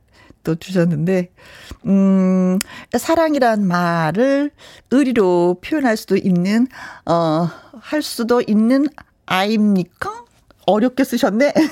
[0.43, 1.31] 또 주셨는데,
[1.87, 2.59] 음,
[2.97, 4.51] 사랑이란 말을
[4.91, 6.67] 의리로 표현할 수도 있는,
[7.07, 8.87] 어, 할 수도 있는
[9.27, 10.25] 아입니까?
[10.71, 11.53] 어렵게 쓰셨네.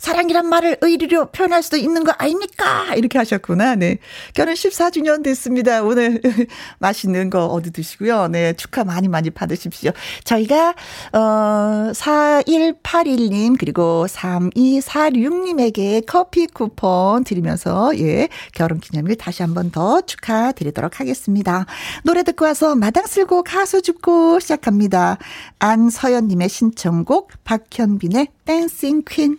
[0.00, 2.94] 사랑이란 말을 의리로 표현할 수도 있는 거 아닙니까?
[2.96, 3.74] 이렇게 하셨구나.
[3.76, 3.98] 네.
[4.34, 5.82] 결혼 14주년 됐습니다.
[5.82, 6.20] 오늘
[6.80, 8.28] 맛있는 거 얻어 드시고요.
[8.28, 8.54] 네.
[8.54, 9.92] 축하 많이 많이 받으십시오.
[10.24, 10.74] 저희가,
[11.12, 20.98] 어, 4181님, 그리고 3246님에게 커피 쿠폰 드리면서, 예, 결혼 기념일 다시 한 번 더 축하드리도록
[21.00, 21.66] 하겠습니다.
[22.02, 25.18] 노래 듣고 와서 마당 쓸고 가수 죽고 시작합니다.
[25.58, 29.38] 안서연님의 신청곡, 박현빈의 댄싱 퀸.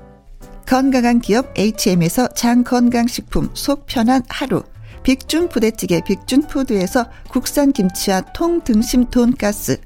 [0.65, 4.63] 건강한 기업 HM에서 장건강식품 속 편한 하루.
[5.03, 9.79] 빅준 부대찌개 빅준푸드에서 국산 김치와 통등심 돈가스.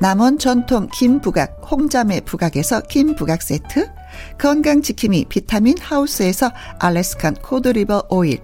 [0.00, 3.90] 남원 전통 김부각 홍자매 부각에서 김부각 세트.
[4.38, 8.38] 건강지킴이 비타민 하우스에서 Alaskan cod liver oil.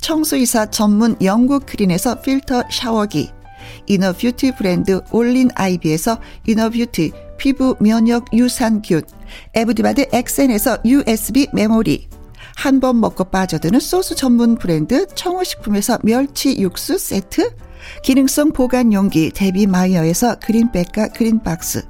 [0.00, 3.30] 청소이사 전문 영국 크린에서 필터 샤워기.
[3.86, 9.02] inner beauty 브랜드 올린 아이비에서 inner beauty 피부 면역 유산균,
[9.54, 12.08] 에브디바드 엑센에서 USB 메모리,
[12.56, 17.50] 한 번 먹고 빠져드는 소스 전문 브랜드 청호식품에서 멸치 육수 세트,
[18.02, 21.84] 기능성 보관 용기 데비 마이어에서 그린백과 그린박스,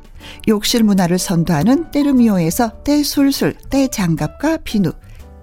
[0.48, 4.92] 욕실 문화를 선도하는 때르미오에서 때술술 때장갑과 비누,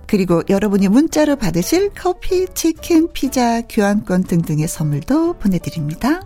[0.08, 6.22] 그리고 여러분이 문자로 받으실 커피, 치킨, 피자, 교환권 등등의 선물도 보내드립니다.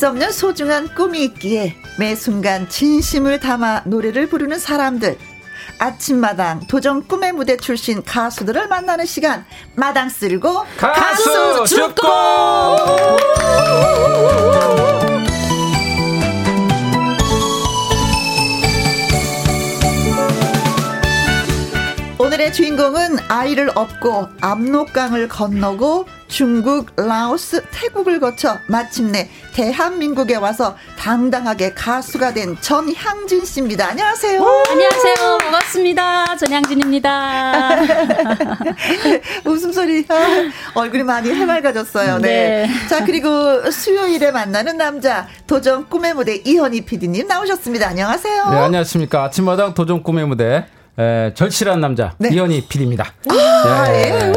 [0.00, 5.18] 수 없는 소중한 꿈이 있기에 매 순간 진심을 담아 노래를 부르는 사람들.
[5.78, 9.44] 아침마당 도전 꿈의 무대 출신 가수들을 만나는 시간.
[9.74, 12.08] 마당 쓸고 가수, 가수 죽고
[22.40, 32.32] 오늘의 주인공은 아이를 업고 압록강을 건너고 중국, 라오스, 태국을 거쳐 마침내 대한민국에 와서 당당하게 가수가
[32.32, 33.88] 된 전향진 씨입니다.
[33.88, 34.42] 안녕하세요.
[34.70, 35.38] 안녕하세요.
[35.38, 36.36] 반갑습니다.
[36.38, 37.76] 전향진입니다.
[39.44, 40.06] 웃음소리.
[40.08, 42.20] 아, 얼굴이 많이 해맑아졌어요.
[42.20, 42.66] 네.
[42.66, 42.88] 네.
[42.88, 47.88] 자, 그리고 수요일에 만나는 남자, 도전 꿈의 무대 이현희 PD님 나오셨습니다.
[47.88, 48.50] 안녕하세요.
[48.50, 49.24] 네, 안녕하십니까.
[49.24, 50.64] 아침마당 도전 꿈의 무대.
[51.00, 52.28] 에, 절실한 남자 네.
[52.32, 53.06] 이현희 PD입니다.
[53.28, 54.32] 아, 네.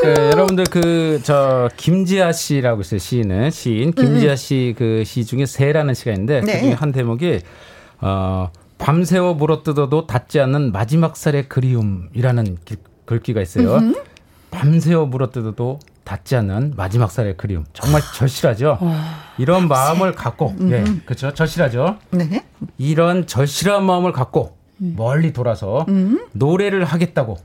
[0.00, 4.36] 그, 여러분들 그 저 김지아 씨라고 있어요 시인은 시인 김지아 음.
[4.36, 6.52] 씨그 시 중에 새라는 시가 있는데 네.
[6.52, 7.40] 그 중에 한 대목이
[8.00, 13.76] 어 밤새워 물어뜯어도 닿지 않는 마지막 살의 그리움이라는 기, 글귀가 있어요.
[13.76, 13.94] 음흠.
[14.50, 17.64] 밤새워 물어뜯어도 닿지 않는 마지막 살의 그리움.
[17.72, 18.78] 정말 절실하죠.
[19.38, 20.70] 이런 마음을 갖고, 음.
[20.70, 21.34] 예, 그렇죠.
[21.34, 21.96] 절실하죠.
[22.10, 22.44] 네.
[22.78, 24.94] 이런 절실한 마음을 갖고 음.
[24.96, 26.26] 멀리 돌아서 음.
[26.32, 27.36] 노래를 하겠다고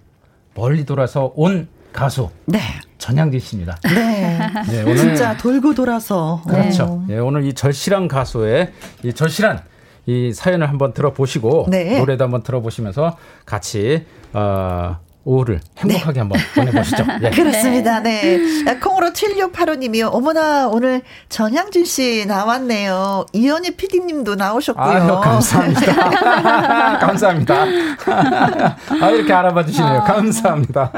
[0.55, 2.29] 멀리 돌아서 온 가수.
[2.45, 2.59] 네.
[2.97, 3.77] 전향진 씨입니다.
[3.83, 4.39] 네.
[4.69, 6.41] 네 오늘 진짜 돌고 돌아서.
[6.47, 7.03] 그렇죠.
[7.07, 7.15] 네.
[7.15, 8.71] 네, 오늘 이 절실한 가수의
[9.03, 9.61] 이 절실한
[10.05, 11.99] 이 사연을 한번 들어보시고 네.
[11.99, 16.19] 노래도 한번 들어보시면서 같이 어, 오후를 행복하게 네.
[16.19, 17.05] 한번 보내보시죠.
[17.21, 17.29] 예.
[17.29, 17.99] 그렇습니다.
[17.99, 18.39] 네.
[18.81, 20.09] 콩으로 7685님이요.
[20.11, 23.25] 어머나, 오늘 전향준 씨 나왔네요.
[23.33, 24.85] 이현희 PD님도 나오셨고요.
[24.85, 26.97] 아유, 감사합니다.
[26.99, 27.65] 감사합니다.
[29.01, 30.03] 아, 이렇게 알아봐 주시네요.
[30.05, 30.91] 감사합니다.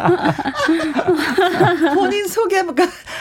[1.94, 2.64] 본인 소개,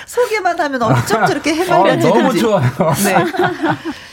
[0.07, 2.07] 소개만 하면 어쩜 저렇게 해맑아지는지.
[2.07, 2.63] 아, 너무 좋아요.
[3.05, 3.17] 네.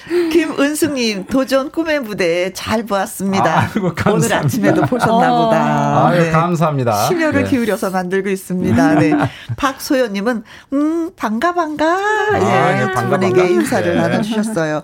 [0.10, 3.70] 김은숙님 도전 꿈의 무대 잘 보았습니다.
[3.74, 5.46] 아이고, 오늘 아침에도 보셨나 어.
[5.46, 6.08] 보다.
[6.08, 6.32] 아유, 네.
[6.32, 7.08] 감사합니다.
[7.08, 7.50] 심혈을 네.
[7.50, 8.96] 기울여서 만들고 있습니다.
[8.96, 9.14] 네.
[9.56, 10.44] 박소연님은
[10.74, 14.02] 음 반가 반가 아, 예, 네, 두 분에게 인사를 네.
[14.02, 14.82] 나눠주셨어요.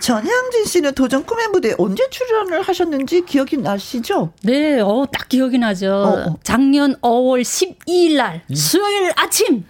[0.00, 4.32] 전향진 씨는 도전 꿈의 무대 언제 출연을 하셨는지 기억이 나시죠?
[4.42, 5.92] 네, 어, 딱 기억이 나죠.
[5.92, 6.36] 어, 어.
[6.42, 9.64] 작년 5월 12일 날 수요일 아침.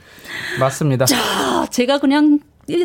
[0.60, 1.06] 맞습니다.
[1.06, 2.40] 자, 제가 그냥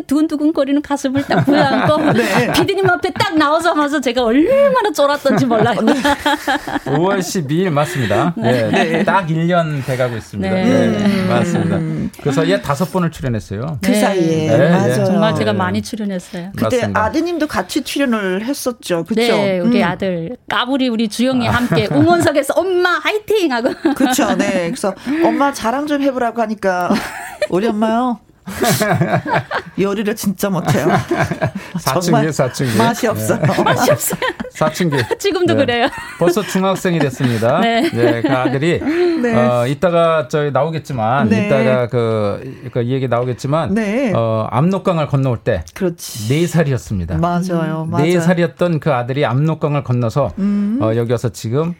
[0.06, 2.52] 두근두근거리는 가슴을 딱 부여안고 네.
[2.52, 5.76] 피디님 앞에 딱 나오자마자 제가 얼마나 쫄았던지 몰라요.
[5.76, 8.34] 5월 12일 맞습니다.
[8.36, 8.70] 네.
[8.70, 9.04] 네.
[9.04, 10.50] 딱 1년 돼가고 있습니다.
[10.50, 10.64] 네.
[10.88, 11.28] 네.
[11.28, 12.10] 맞습니다.
[12.20, 13.78] 그래서 얘 다섯 번을 출연했어요.
[13.82, 14.70] 그 사이에 네.
[14.70, 15.04] 맞아요.
[15.04, 16.52] 정말 제가 많이 출연했어요.
[16.56, 17.04] 그때 맞습니다.
[17.04, 19.04] 아드님도 같이 출연을 했었죠.
[19.04, 19.32] 그렇죠?
[19.36, 19.84] 네, 우리 음.
[19.86, 23.70] 아들 까불이 우리 주영이 함께 응원석에서 엄마 화이팅 하고.
[23.94, 24.34] 그렇죠.
[24.36, 24.70] 네.
[24.70, 26.90] 그래서 엄마 자랑 좀 해보라고 하니까
[27.50, 28.18] 우리 엄마요.
[29.80, 30.86] 요리를 진짜 못해요.
[31.80, 32.76] 사춘기, 사춘기.
[32.76, 33.40] 맛이 없어요.
[33.40, 33.62] 네.
[33.62, 34.20] 맛이 없어요.
[34.50, 34.96] 사춘기.
[35.18, 35.64] 지금도 네.
[35.64, 35.88] 그래요.
[36.18, 37.60] 벌써 중학생이 됐습니다.
[37.60, 37.90] 네.
[37.90, 38.22] 네.
[38.22, 39.34] 그 아들이, 네.
[39.34, 41.46] 어, 이따가 저희 나오겠지만, 네.
[41.46, 44.12] 이따가 그, 그 얘기 나오겠지만, 네.
[44.14, 45.64] 어, 압록강을 건너올 때.
[45.74, 46.28] 그렇지.
[46.46, 47.18] 4살이었습니다.
[47.18, 47.86] 맞아요.
[47.86, 48.04] 맞아요.
[48.04, 50.78] 4살이었던 그 아들이 압록강을 건너서, 음.
[50.80, 51.74] 어, 여기 와서 지금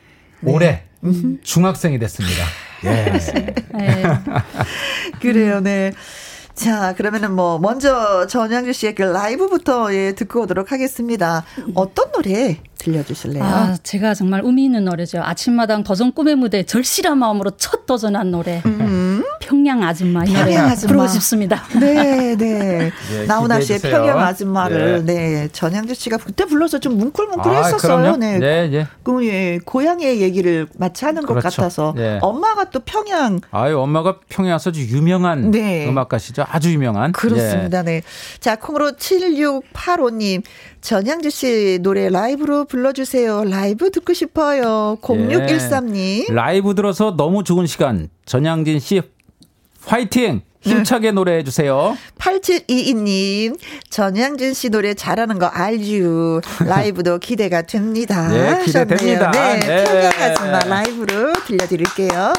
[0.45, 1.39] 올해 음.
[1.43, 2.45] 중학생이 됐습니다.
[2.85, 3.13] 예.
[5.21, 5.93] 그래요, 네.
[6.55, 11.45] 자, 그러면은 뭐 먼저 전양주 씨의 그 라이브부터 예, 듣고 오도록 하겠습니다.
[11.75, 13.43] 어떤 노래 들려주실래요?
[13.43, 15.21] 아, 제가 정말 의미 있는 노래죠.
[15.23, 18.63] 아침마당 도전 꿈의 무대 절실한 마음으로 첫 도전한 노래.
[18.67, 19.25] 음.
[19.41, 21.65] 평양 아줌마 이 노래 부르고 싶습니다.
[21.79, 22.91] 네, 네.
[23.11, 25.15] 네 나훈아 씨의 평양 아줌마를 네.
[25.15, 25.49] 네.
[25.53, 28.13] 전향주 씨가 그때 불러서 좀 뭉클뭉클했었어요.
[28.13, 28.39] 아, 네.
[28.39, 28.87] 네, 네.
[29.03, 31.35] 그 예, 고향의 얘기를 마치 하는 그렇죠.
[31.35, 32.19] 것 같아서 네.
[32.23, 33.41] 엄마가 또 평양.
[33.51, 35.89] 아유, 엄마가 평양 아주 유명한 네.
[35.89, 36.44] 음악가시죠.
[36.49, 37.13] 아주 유명한.
[37.13, 37.83] 그렇습니다.
[37.83, 38.03] 네.
[38.41, 40.43] 자, 콩으로 7685님
[40.81, 43.45] 전향주 씨 노래 라이브로 불러주세요.
[43.45, 44.99] 라이브 듣고 싶어요.
[45.03, 46.31] 0613님.
[46.31, 46.33] 예.
[46.35, 48.09] 라이브 들어서 너무 좋은 시간.
[48.27, 49.03] 전향진 씨
[49.87, 50.43] 화이팅!
[50.65, 51.95] 힘차게 노래해 주세요.
[52.19, 53.59] 8722님,
[53.91, 56.41] 전향진 씨 노래 잘하는 거 알죠.
[56.65, 58.29] 라이브도 기대가 됩니다.
[58.29, 59.31] 네, 기대됩니다.
[59.31, 59.85] 네, 네.
[59.85, 62.33] 평양하지마 라이브로 들려드릴게요.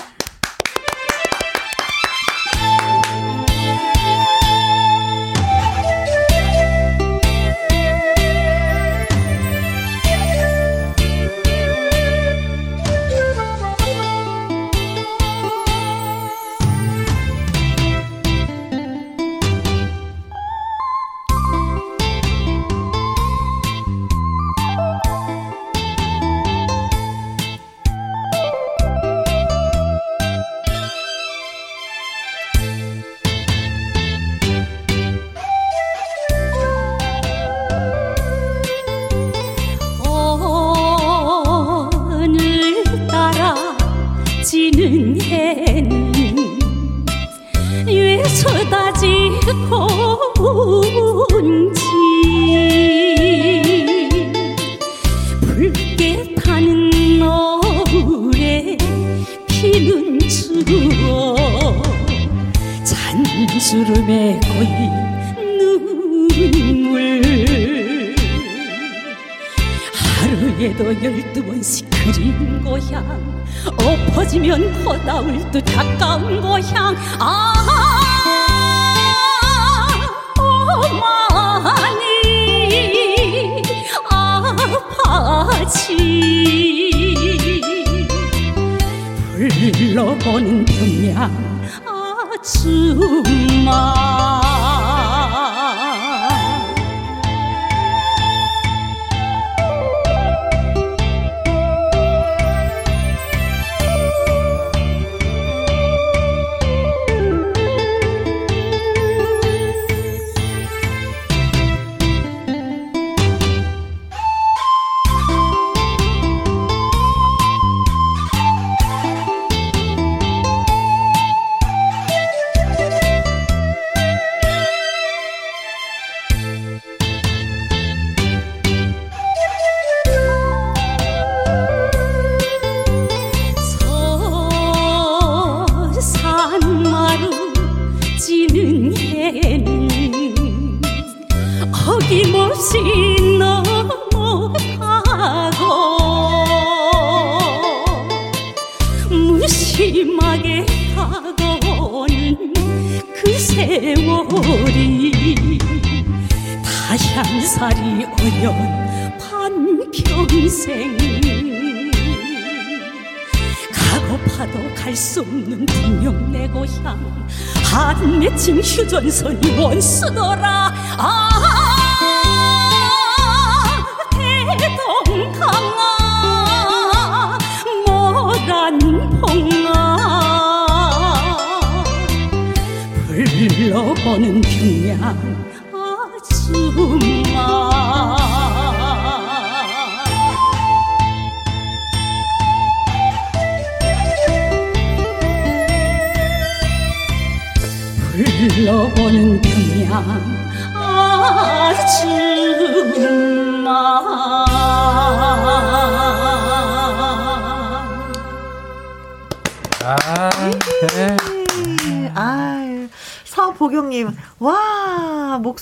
[169.16, 169.55] 선이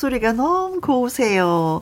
[0.04, 1.82] 목소리가 너무 고우세요.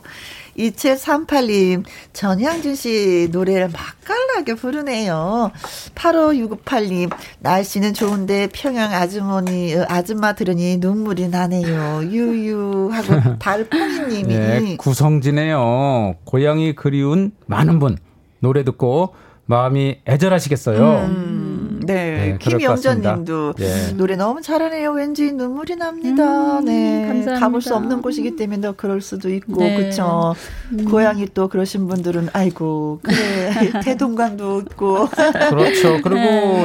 [0.58, 5.52] 2738님, 전향진 씨 노래를 맛깔나게 부르네요.
[5.96, 12.04] 8568님, 날씨는 좋은데 평양 아주머니, 아줌마 들으니 눈물이 나네요.
[12.04, 14.26] 유유하고 달팽이님이.
[14.28, 16.16] 네, 구성지네요.
[16.26, 17.98] 고향이 그리운 많은 분,
[18.40, 19.16] 노래 듣고
[19.46, 20.80] 마음이 애절하시겠어요.
[21.08, 21.41] 음,
[21.86, 22.38] 네.
[22.38, 23.94] 네 김영전 님도 네.
[23.94, 24.92] 노래 너무 잘하네요.
[24.92, 26.60] 왠지 눈물이 납니다.
[26.60, 27.08] 음, 네.
[27.08, 27.40] 감사합니다.
[27.40, 29.76] 가볼 수 없는 곳이기 때문에 더 그럴 수도 있고, 네.
[29.78, 30.36] 그쵸.
[30.74, 30.86] 음.
[30.86, 33.16] 고향이 또 그러신 분들은, 아이고, 그래.
[33.84, 35.08] 태동강도 있고.
[35.50, 36.00] 그렇죠.
[36.04, 36.16] 그리고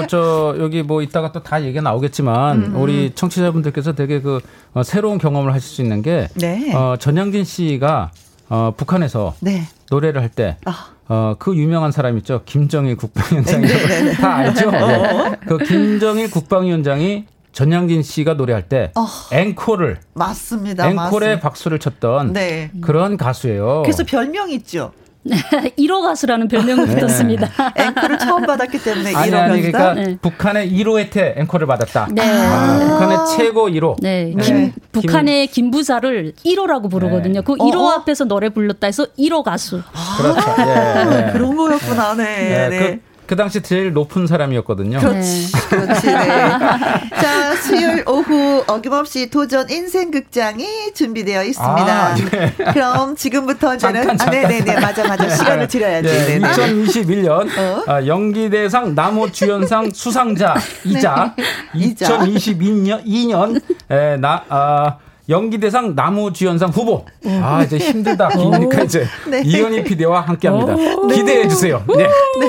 [0.00, 0.06] 네.
[0.08, 2.80] 저, 여기 뭐 이따가 또 다 얘기가 나오겠지만, 음, 음.
[2.82, 4.40] 우리 청취자분들께서 되게 그
[4.74, 6.74] 어, 새로운 경험을 하실 수 있는 게, 네.
[6.74, 8.10] 어, 전양진 씨가
[8.48, 9.62] 어, 북한에서 네.
[9.90, 10.90] 노래를 할 때, 아.
[11.08, 12.42] 어, 그 유명한 사람 있죠.
[12.44, 14.12] 김정일 국방위원장이 네, 네, 네.
[14.14, 14.70] 다 알죠.
[14.70, 15.36] 네.
[15.46, 20.84] 그 김정일 국방위원장이 전양진 씨가 노래할 때 어, 앵콜을 맞습니다.
[20.90, 21.40] 앵콜에 맞습니다.
[21.40, 22.70] 박수를 쳤던 네.
[22.82, 23.82] 그런 가수예요.
[23.82, 24.92] 그래서 별명 있죠.
[25.78, 26.94] 1호 가수라는 별명을 네.
[26.94, 27.50] 붙었습니다.
[27.76, 30.18] 앵커를 처음 받았기 때문에 아니, 1호 아니, 그러니까 네.
[30.20, 32.08] 북한의 1호 혜태 앵커를 받았다.
[32.12, 32.22] 네.
[32.22, 33.96] 아, 북한의 최고 1호.
[34.00, 34.32] 네.
[34.34, 34.42] 네.
[34.42, 37.42] 김, 북한의 김부사를 1호라고 부르거든요.
[37.42, 37.90] 그 1호 어?
[37.90, 39.82] 앞에서 노래 불렀다 해서 1호 가수.
[39.92, 40.54] 아, 그렇죠.
[40.58, 41.32] 예, 예.
[41.32, 42.14] 그런 거였구나.
[42.14, 42.68] 네.
[42.68, 42.78] 네.
[42.78, 44.98] 그, 그 당시 제일 높은 사람이었거든요.
[45.00, 45.58] 그렇지, 네.
[45.68, 46.06] 그렇지.
[46.06, 46.48] 네.
[47.20, 52.06] 자, 수요일 오후 어김없이 도전 인생극장이 준비되어 있습니다.
[52.06, 52.54] 아, 네.
[52.72, 56.08] 그럼 지금부터 이제는 잠깐, 잠깐, 아, 네네네 맞아 맞아 시간을 드려야지.
[56.08, 57.84] 네, 2021년 어?
[57.86, 61.34] 아, 연기대상 남호주연상 수상자이자
[61.74, 61.94] 네.
[61.94, 63.60] 2022년 2년
[63.90, 64.96] 에, 나 아,
[65.28, 67.04] 연기대상 나무주연상 후보.
[67.26, 68.28] 아, 이제 힘들다.
[68.28, 69.42] 기니까 이제 네.
[69.44, 70.74] 이현희 PD와 함께 합니다.
[71.12, 71.84] 기대해 주세요.
[71.88, 72.04] 네.
[72.04, 72.48] 네.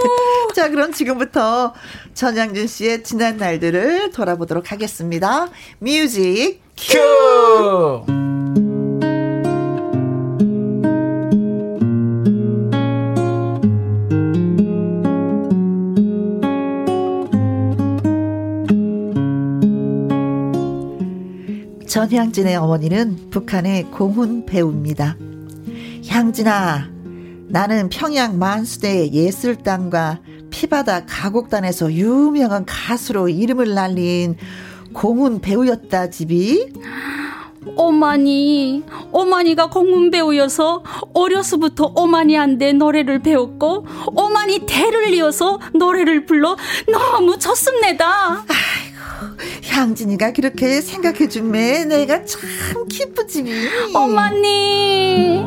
[0.56, 1.74] 자, 그럼 지금부터
[2.14, 5.48] 전양준 씨의 지난 날들을 돌아보도록 하겠습니다.
[5.80, 8.67] 뮤직 큐!
[21.98, 25.18] 전향진의 어머니는 북한의 공훈 배우입니다.
[26.08, 26.92] 향진아,
[27.48, 30.20] 나는 평양 만수대 예술단과
[30.52, 34.38] 피바다 가곡단에서 유명한 가수로 이름을 날린
[34.94, 36.72] 공훈 배우였다 집이.
[37.76, 40.84] 오마니, 오마니가 공문 배우여서
[41.16, 46.56] 어려서부터 오마니한테 노래를 배웠고 오마니 대를 이어서 노래를 불러
[46.92, 48.46] 너무 좋습니다.
[49.70, 53.46] 향진이가 그렇게 생각해준매 내가 참 기쁘지.
[53.94, 55.44] 어머니.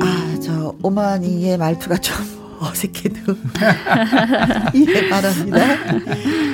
[0.00, 2.16] 아, 저 오마니의 말투가 좀
[2.60, 3.34] 어색해도
[4.74, 5.58] 이해 바랍니다.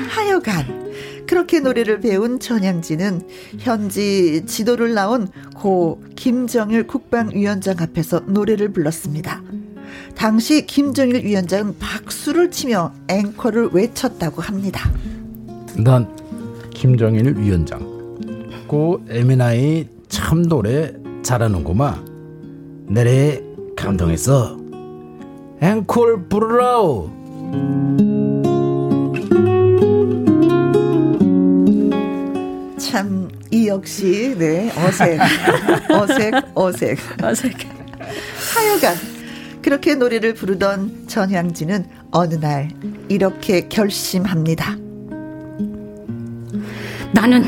[0.09, 0.81] 하여간
[1.26, 3.22] 그렇게 노래를 배운 전향진은
[3.61, 9.41] 현지 지도를 나온 고 김정일 국방위원장 앞에서 노래를 불렀습니다.
[10.21, 14.91] 당시 김정일 위원장은 박수를 치며 앵커를 외쳤다고 합니다.
[15.79, 16.14] 난
[16.68, 17.81] 김정일 위원장.
[18.68, 20.93] 고 에미나이 참 노래
[21.23, 22.85] 잘하는구만.
[22.87, 23.41] 내래
[23.75, 24.59] 감동했어.
[25.62, 27.09] 앵콜 부르라우.
[32.79, 35.18] 참이 역시 네 어색
[35.91, 37.57] 어색 어색 어색
[38.55, 39.10] 하여간
[39.71, 42.71] 그렇게 노래를 부르던 전향진은 어느 날
[43.09, 44.75] 이렇게 결심합니다.
[47.12, 47.45] 나는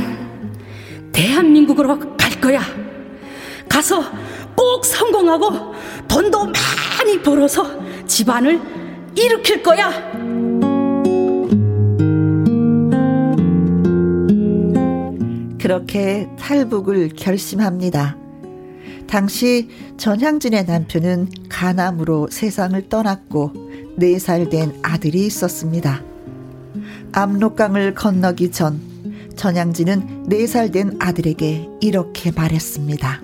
[1.11, 2.61] 대한민국으로 갈 거야.
[3.68, 4.05] 가서
[4.55, 5.75] 꼭 성공하고
[6.07, 7.66] 돈도 많이 벌어서
[8.07, 8.61] 집안을
[9.16, 9.91] 일으킬 거야.
[15.59, 18.22] 그렇게 탈북을 결심합니다.
[19.07, 23.53] 당시 전향진의 남편은 간암으로 세상을 떠났고
[23.99, 26.03] 4살 된 아들이 있었습니다.
[27.13, 28.81] 압록강을 건너기 전
[29.37, 33.21] 전향진은 4살 된 아들에게 이렇게 말했습니다.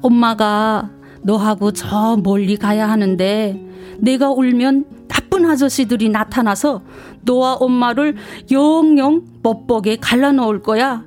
[0.00, 0.90] 엄마가
[1.22, 3.58] 너하고 저 멀리 가야 하는데
[3.98, 6.82] 내가 울면 나쁜 아저씨들이 나타나서
[7.22, 8.16] 너와 엄마를
[8.50, 11.04] 영영 뻑뻑에 갈라놓을 거야.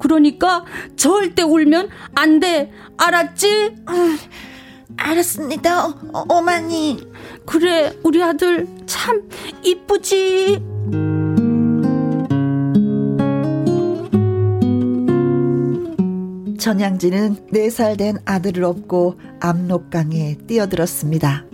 [0.00, 0.64] 그러니까
[0.96, 2.72] 절대 울면 안 돼.
[2.96, 3.76] 알았지?
[3.86, 4.16] 아,
[4.96, 5.86] 알았습니다.
[5.86, 6.98] 어, 어머니.
[7.46, 9.28] 그래, 우리 아들 참
[9.62, 10.60] 이쁘지?
[16.58, 21.46] 전양지는 4살 된 아들을 업고 압록강에 뛰어들었습니다.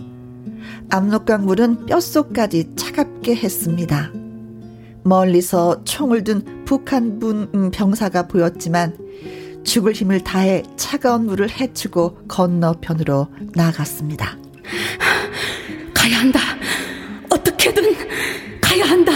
[0.89, 4.11] 압록강 물은 뼛속까지 차갑게 했습니다.
[5.07, 8.97] 멀리서 총을 든 북한분 음, 병사가 보였지만
[9.63, 14.37] 죽을 힘을 다해 차가운 물을 헤치고 건너편으로 나갔습니다.
[15.93, 16.39] 가야 한다.
[17.29, 17.83] 어떻게든
[18.61, 19.11] 가야 한다.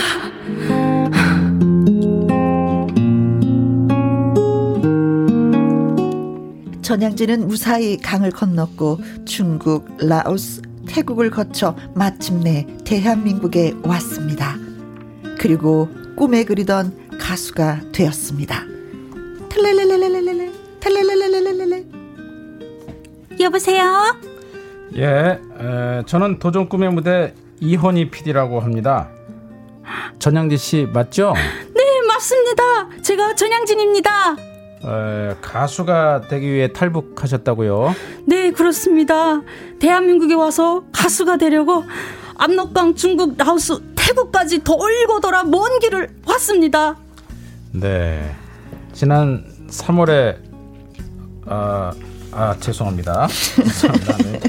[6.81, 14.70] 전양진은 무사히 강을 건넜고 중국, 라오스, 태국을 거쳐 마침내 대한민국에 왔습니다.
[15.41, 18.63] 그리고 꿈에 그리던 가수가 되었습니다.
[19.49, 21.85] 탈랄랄랄랄랄랄 탈랄랄랄랄랄
[23.39, 24.15] 여보세요?
[24.97, 29.09] 예, 에, 저는 도전 꿈의 무대 이헌희 PD라고 합니다.
[30.19, 31.33] 전양진 씨 맞죠?
[31.73, 33.01] 네, 맞습니다.
[33.01, 34.35] 제가 전양진입니다.
[34.35, 37.95] 에, 가수가 되기 위해 탈북하셨다고요?
[38.27, 39.41] 네, 그렇습니다.
[39.79, 41.83] 대한민국에 와서 가수가 되려고
[42.35, 46.95] 압록강, 중국, 라오스, 태국까지 돌고 돌아 먼 길을 왔습니다.
[47.71, 48.35] 네.
[48.93, 50.37] 지난 3월에
[51.45, 51.91] 아,
[52.31, 53.27] 아 죄송합니다.
[54.23, 54.39] 네.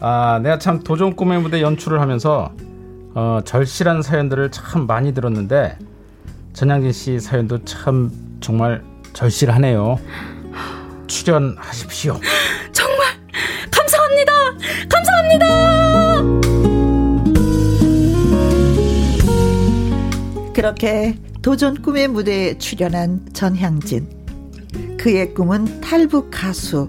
[0.00, 2.52] 아, 내가 참 도전 꿈의 무대 연출을 하면서
[3.14, 5.78] 어, 절실한 사연들을 참 많이 들었는데
[6.54, 8.10] 전양진 씨 사연도 참
[8.40, 9.98] 정말 절실하네요.
[11.06, 12.18] 출연하십시오.
[12.72, 13.06] 정말
[13.70, 14.32] 감사합니다.
[14.88, 16.11] 감사합니다.
[20.62, 24.06] 그렇게 도전 꿈의 무대에 출연한 전향진.
[24.96, 26.88] 그의 꿈은 탈북 가수,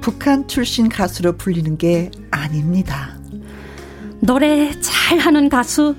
[0.00, 3.20] 북한 출신 가수로 불리는 게 아닙니다.
[4.20, 5.96] 노래 잘하는 가수,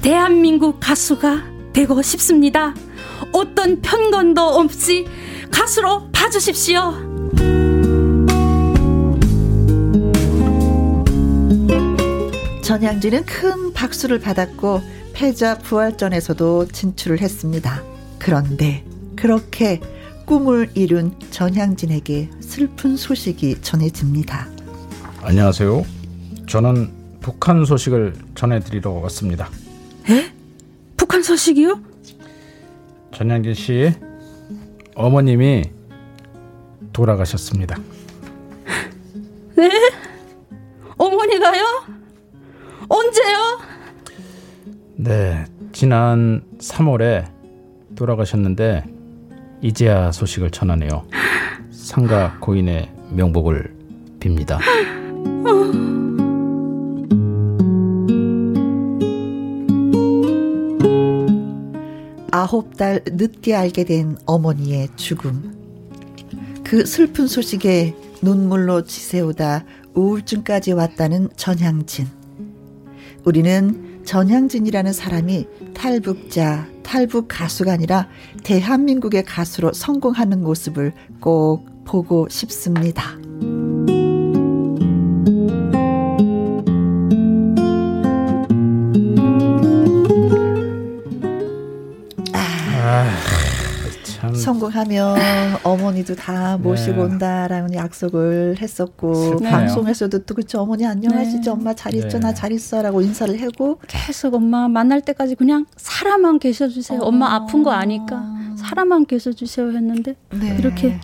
[0.00, 1.42] 대한민국 가수가
[1.74, 2.74] 되고 싶습니다.
[3.30, 5.04] 어떤 편견도 없이
[5.50, 6.94] 가수로 봐주십시오.
[12.62, 17.82] 전향진은 큰 박수를 받았고 패자 부활전에서도 진출을 했습니다.
[18.18, 18.84] 그런데
[19.16, 19.80] 그렇게
[20.26, 24.48] 꿈을 이룬 전향진에게 슬픈 소식이 전해집니다.
[25.22, 25.84] 안녕하세요.
[26.48, 29.48] 저는 북한 소식을 전해드리러 왔습니다.
[30.10, 30.32] 에?
[30.96, 31.80] 북한 소식이요?
[33.14, 33.92] 전양진 씨
[34.96, 35.70] 어머님이
[36.92, 37.76] 돌아가셨습니다.
[39.56, 39.70] 네?
[40.96, 41.62] 어머니가요?
[42.88, 43.73] 언제요?
[44.96, 47.26] 네, 지난 3월에
[47.96, 48.84] 돌아가셨는데
[49.60, 51.04] 이제야 소식을 전하네요.
[51.70, 53.74] 상가 고인의 명복을
[54.20, 54.58] 빕니다.
[62.30, 65.54] 아홉 달 늦게 알게 된 어머니의 죽음.
[66.62, 69.64] 그 슬픈 소식에 눈물로 지새우다
[69.94, 72.23] 우울증까지 왔다는 전향진.
[73.24, 78.08] 우리는 전향진이라는 사람이 탈북자, 탈북 가수가 아니라
[78.42, 83.16] 대한민국의 가수로 성공하는 모습을 꼭 보고 싶습니다.
[94.64, 95.16] 성공하면
[95.62, 97.02] 어머니도 다 모시고 네.
[97.02, 101.50] 온다라는 약속을 했었고 슬 방송에서도 또 그쵸 어머니 안녕하시죠 네.
[101.50, 102.18] 엄마 잘 있죠 네.
[102.20, 107.06] 나잘 있어라고 인사를 하고 계속 엄마 만날 때까지 그냥 살아만 계셔주세요 어.
[107.06, 108.22] 엄마 아픈 거 아니까
[108.56, 110.56] 살아만 계셔주세요 했는데 네.
[110.58, 110.98] 이렇게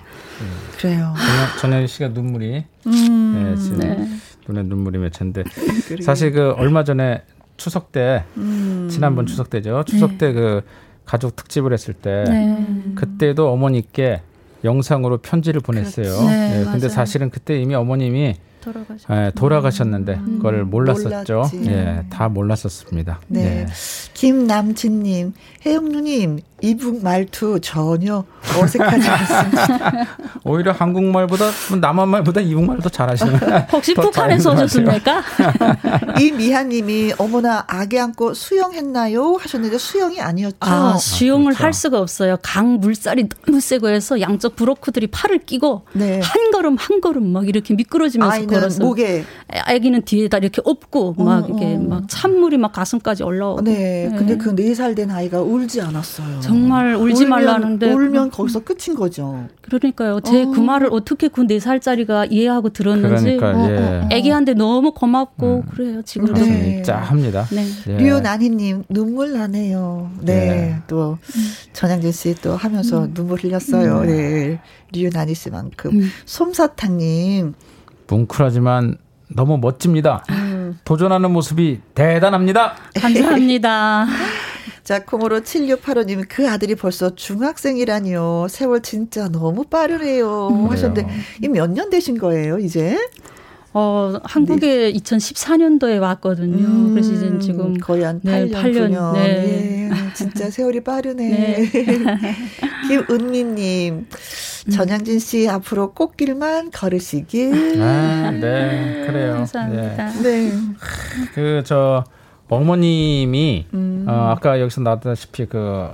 [0.79, 1.15] 그래요
[1.61, 3.55] 전현 씨가 눈물이 음.
[3.55, 4.09] 네, 지금 네.
[4.49, 5.45] 눈에 눈물이 맺혔는데
[6.03, 7.23] 사실 그 얼마 전에
[7.57, 8.89] 추석 때 음.
[8.91, 10.63] 지난번 추석 때죠 추석 때그
[11.11, 12.65] 가족 특집을 했을 때 네.
[12.95, 14.23] 그때도 어머니께
[14.63, 16.21] 영상으로 편지를 보냈어요.
[16.21, 19.09] 네, 네, 근데 사실은 그때 이미 어머님이 돌아가셨...
[19.09, 20.37] 네, 돌아가셨는데 음.
[20.37, 21.35] 그걸 몰랐었죠.
[21.35, 21.63] 몰랐지.
[21.67, 23.23] 예, 다 몰랐었습니다.
[23.27, 23.43] 네.
[23.43, 23.67] 네.
[24.15, 25.33] 김남진님,
[25.67, 28.25] 혜영 누님, 이북 말투 전혀
[28.61, 29.93] 어색하지 않습니다.
[30.45, 31.51] 오히려 한국말보다
[31.81, 33.39] 남한말보다 이북말도 잘하시는.
[33.73, 35.23] 혹시 북한에서 오셨습니까?
[36.19, 40.57] 이 미하님이 어머나 아기 안고 수영했나요 하셨는데 수영이 아니었죠.
[40.61, 41.65] 아, 수영을 아, 그렇죠.
[41.65, 42.37] 할 수가 없어요.
[42.43, 46.21] 강 물살이 너무 세고 해서 양쪽 브로커들이 팔을 끼고 네.
[46.23, 51.49] 한 걸음 한 걸음 막 이렇게 미끄러지면서 걸어서 목에 아기는 뒤에다 이렇게 업고 어, 막
[51.49, 51.79] 이렇게 어.
[51.79, 53.63] 막 찬물이 막 가슴까지 올라오고.
[53.63, 54.09] 네.
[54.11, 54.17] 네.
[54.17, 56.41] 근데 그 네 살 된 아이가 울지 않았어요.
[56.51, 59.47] 정말 울지 울면, 말라는데 울면 거기서 끝인 거죠.
[59.63, 60.21] 그러니까요.
[60.21, 60.63] 제그 어.
[60.63, 63.37] 말을 어떻게 그 네 살짜리가 이해하고 들었는지.
[63.37, 64.09] 그러니까 어, 예.
[64.17, 65.71] 애기한테 너무 고맙고 음.
[65.71, 66.03] 그래요.
[66.03, 66.83] 지금 네.
[66.83, 67.47] 짜합니다.
[67.51, 67.65] 네.
[67.89, 67.97] 예.
[67.97, 70.11] 류나니님 눈물 나네요.
[70.23, 70.35] 네.
[70.35, 70.77] 네.
[70.87, 71.19] 또
[71.73, 73.15] 전양진 씨 또 하면서 음.
[73.15, 73.99] 눈물 흘렸어요.
[74.01, 74.07] 음.
[74.07, 74.61] 네.
[74.93, 76.11] 류나니 씨만큼 음.
[76.25, 77.55] 솜사탕님
[78.09, 78.97] 뭉클하지만
[79.35, 80.25] 너무 멋집니다.
[80.31, 80.79] 음.
[80.85, 82.75] 도전하는 모습이 대단합니다.
[83.01, 84.07] 감사합니다.
[84.85, 88.47] 자, 콩으로 7685님, 그 아들이 벌써 중학생이라니요.
[88.51, 90.49] 세월 진짜 너무 빠르네요.
[90.49, 91.07] 음, 하셨는데,
[91.43, 92.97] 이 몇 년 되신 거예요, 이제?
[93.73, 94.93] 어, 한국에 네.
[94.95, 96.67] 2014년도에 왔거든요.
[96.67, 99.13] 음, 그래서 이제 지금 거의 한 8년, 네, 8년 9년.
[99.15, 99.89] 네.
[99.91, 99.91] 네.
[100.15, 101.29] 진짜 세월이 빠르네.
[101.31, 101.71] 네.
[102.89, 104.71] 김은미님, 음.
[104.71, 107.81] 전양진 씨 앞으로 꽃길만 걸으시길.
[107.81, 109.35] 아, 네, 그래요.
[109.47, 110.13] 감사합니다.
[110.23, 110.23] 네.
[110.51, 110.53] 네.
[111.35, 112.03] 그, 저,
[112.51, 114.05] 어머님이, 음.
[114.09, 115.89] 어, 아까 여기서 나왔다시피 그,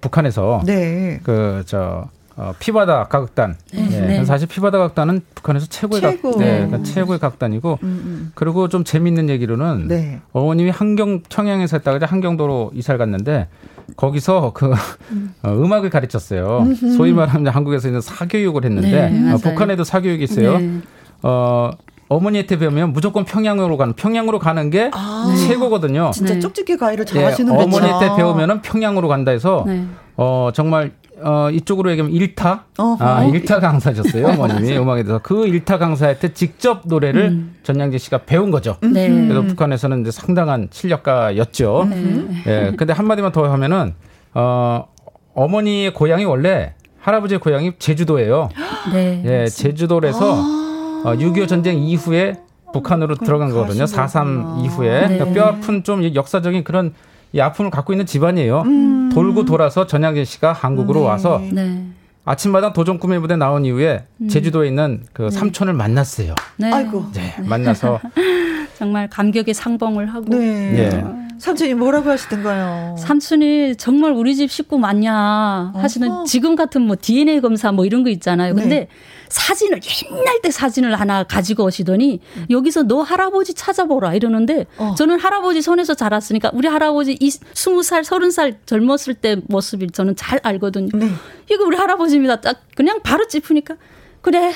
[0.00, 0.62] 북한에서.
[0.64, 1.20] 네.
[1.22, 3.56] 그, 저, 어, 피바다 가극단.
[3.72, 4.00] 네, 네.
[4.00, 4.24] 네.
[4.24, 6.30] 사실 피바다 각단은 북한에서 최고의 최고.
[6.32, 8.32] 각, 네, 그러니까 최고의 각단이고, 음, 음.
[8.34, 10.20] 그리고 좀 재밌는 얘기로는 네.
[10.32, 13.48] 어머님이 한경 청양에서 했다가 한경도로 이사를 갔는데
[13.96, 14.72] 거기서 그
[15.10, 15.34] 음.
[15.42, 16.60] 어, 악을 가르쳤어요.
[16.62, 16.92] 음흠.
[16.92, 20.58] 소위 말하면 한국에서 있는 사교육을 했는데 네, 어, 북한에도 사교육이 있어요.
[20.58, 20.80] 네.
[21.22, 21.70] 어
[22.12, 26.10] 어머니한테 배우면 무조건 평양으로 가는 평양으로 가는 게 아, 최고거든요.
[26.12, 29.84] 진짜 쪽집게 과일을 잘하시는 예, 어머니한테 배우면은 평양으로 간다 해서 네.
[30.16, 30.92] 어 정말
[31.24, 35.20] 어, 이쪽으로 얘기하면 일타 아, 일타 강사셨어요, 어머님이 음악에 대해서.
[35.22, 37.54] 그 일타 강사한테 직접 노래를 음.
[37.62, 38.76] 전양재 씨가 배운 거죠.
[38.82, 39.08] 네.
[39.08, 41.86] 그래서 북한에서는 이제 상당한 실력가였죠.
[41.88, 42.42] 네.
[42.46, 42.72] 예.
[42.76, 43.94] 근데 한 마디만 더 하면은,
[44.34, 44.86] 어,
[45.34, 48.48] 어머니의 고향이 원래 할아버지의 고향이 제주도예요.
[48.92, 49.22] 네.
[49.24, 50.61] 예, 제주도에서 아.
[51.04, 52.36] 어, 6.25 전쟁 이후에
[52.72, 53.84] 북한으로 들어간 거거든요.
[53.84, 55.08] 4.3 이후에.
[55.08, 55.18] 네.
[55.18, 56.94] 그러니까 뼈 아픈 좀 역사적인 그런
[57.32, 58.62] 이 아픔을 갖고 있는 집안이에요.
[58.62, 59.10] 음.
[59.12, 61.06] 돌고 돌아서 전양진 씨가 한국으로 네.
[61.06, 61.82] 와서 네.
[62.24, 64.28] 아침마당 도전 꿈의 무대 나온 이후에 음.
[64.28, 65.30] 제주도에 있는 그 네.
[65.30, 66.34] 삼촌을 만났어요.
[66.56, 66.72] 네.
[66.72, 67.06] 아이고.
[67.12, 68.00] 네, 만나서
[68.78, 70.26] 정말 감격의 상봉을 하고.
[70.30, 70.90] 네.
[70.90, 71.04] 네.
[71.38, 72.94] 삼촌이 뭐라고 하시던가요?
[72.98, 76.24] 삼촌이 정말 우리 집 식구 맞냐 하시는 어허.
[76.24, 78.54] 지금 같은 뭐 DNA 검사 뭐 이런 거 있잖아요.
[78.54, 78.88] 근데 네.
[79.32, 79.80] 사진을
[80.10, 82.46] 옛날 때 사진을 하나 가지고 오시더니 음.
[82.50, 84.94] 여기서 너 할아버지 찾아보라 이러는데 어.
[84.96, 90.16] 저는 할아버지 손에서 자랐으니까 우리 할아버지 이 스무 살 서른 살 젊었을 때 모습을 저는
[90.16, 90.90] 잘 알거든요.
[90.92, 91.08] 네.
[91.50, 92.42] 이거 우리 할아버지입니다.
[92.42, 93.76] 딱 그냥 바로 짚으니까
[94.22, 94.52] 그래.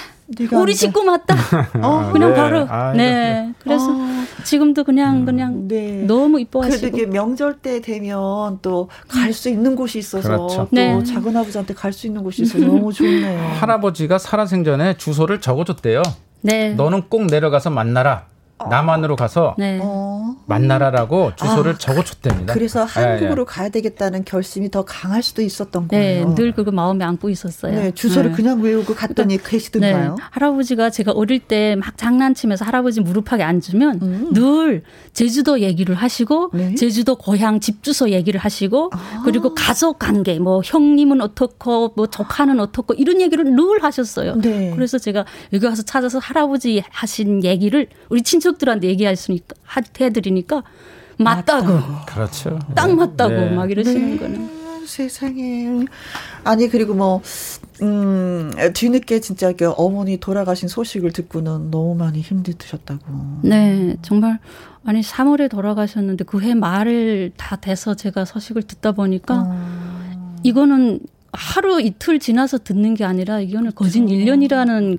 [0.52, 1.36] 우리 식구 맞다.
[1.82, 2.34] 어, 그냥 네.
[2.36, 2.66] 바로.
[2.68, 3.52] 아, 네.
[3.60, 3.96] 그래서 어.
[4.44, 5.24] 지금도 그냥 음.
[5.24, 6.02] 그냥 네.
[6.06, 6.80] 너무 이뻐하시고.
[6.80, 10.56] 그래도 이게 명절 때 되면 또 갈 수 있는 곳이 있어서 그렇죠.
[10.64, 11.02] 또 네.
[11.04, 13.40] 작은 아버지한테 갈 수 있는 곳이 있어서 너무 좋네요.
[13.60, 16.02] 할아버지가 살아생전에 주소를 적어줬대요.
[16.42, 16.70] 네.
[16.74, 18.26] 너는 꼭 내려가서 만나라.
[18.59, 19.78] 남한으로 가서 네.
[19.82, 20.34] 어.
[20.46, 22.54] 만나라라고 주소를 아, 적어줬답니다.
[22.54, 23.44] 그래서 한국으로 예, 예.
[23.46, 26.34] 가야 되겠다는 결심이 더 강할 수도 있었던 네, 거예요.
[26.34, 27.72] 늘 그거 마음에 안고 있었어요.
[27.74, 28.36] 네, 주소를 네.
[28.36, 30.14] 그냥 외우고 갔더니 그러니까, 계시던가요?
[30.16, 34.32] 네, 할아버지가 제가 어릴 때 막 장난치면서 할아버지 무릎팍에 앉으면 음.
[34.32, 34.82] 늘
[35.12, 36.74] 제주도 얘기를 하시고 네.
[36.74, 39.22] 제주도 고향 집 주소 얘기를 하시고 아.
[39.24, 44.36] 그리고 가족 관계 뭐 형님은 어떻고 뭐 조카는 어떻고 이런 얘기를 늘 하셨어요.
[44.36, 44.72] 네.
[44.74, 49.57] 그래서 제가 여기 와서 찾아서 할아버지 하신 얘기를 우리 친척 친척들한테 얘기하시니까
[50.01, 50.62] 해드리니까
[51.18, 51.66] 맞다고.
[51.74, 52.07] 맞다고.
[52.07, 52.59] 그렇죠.
[52.74, 53.51] 딱 맞다고 네.
[53.51, 54.16] 막 이러시는 네.
[54.18, 54.57] 거는.
[54.86, 55.84] 세상에.
[56.44, 57.20] 아니 그리고 뭐
[57.82, 63.01] 음, 뒤늦게 진짜 그 어머니 돌아가신 소식을 듣고는 너무 많이 힘드셨다고.
[63.42, 64.38] 네, 정말
[64.84, 70.36] 아니 3월에 돌아가셨는데 그 해 말을 다 돼서 제가 소식을 듣다 보니까 어.
[70.44, 71.01] 이거는
[71.32, 74.99] 하루 이틀 지나서 듣는 게 아니라 이거는 거진 1년이라는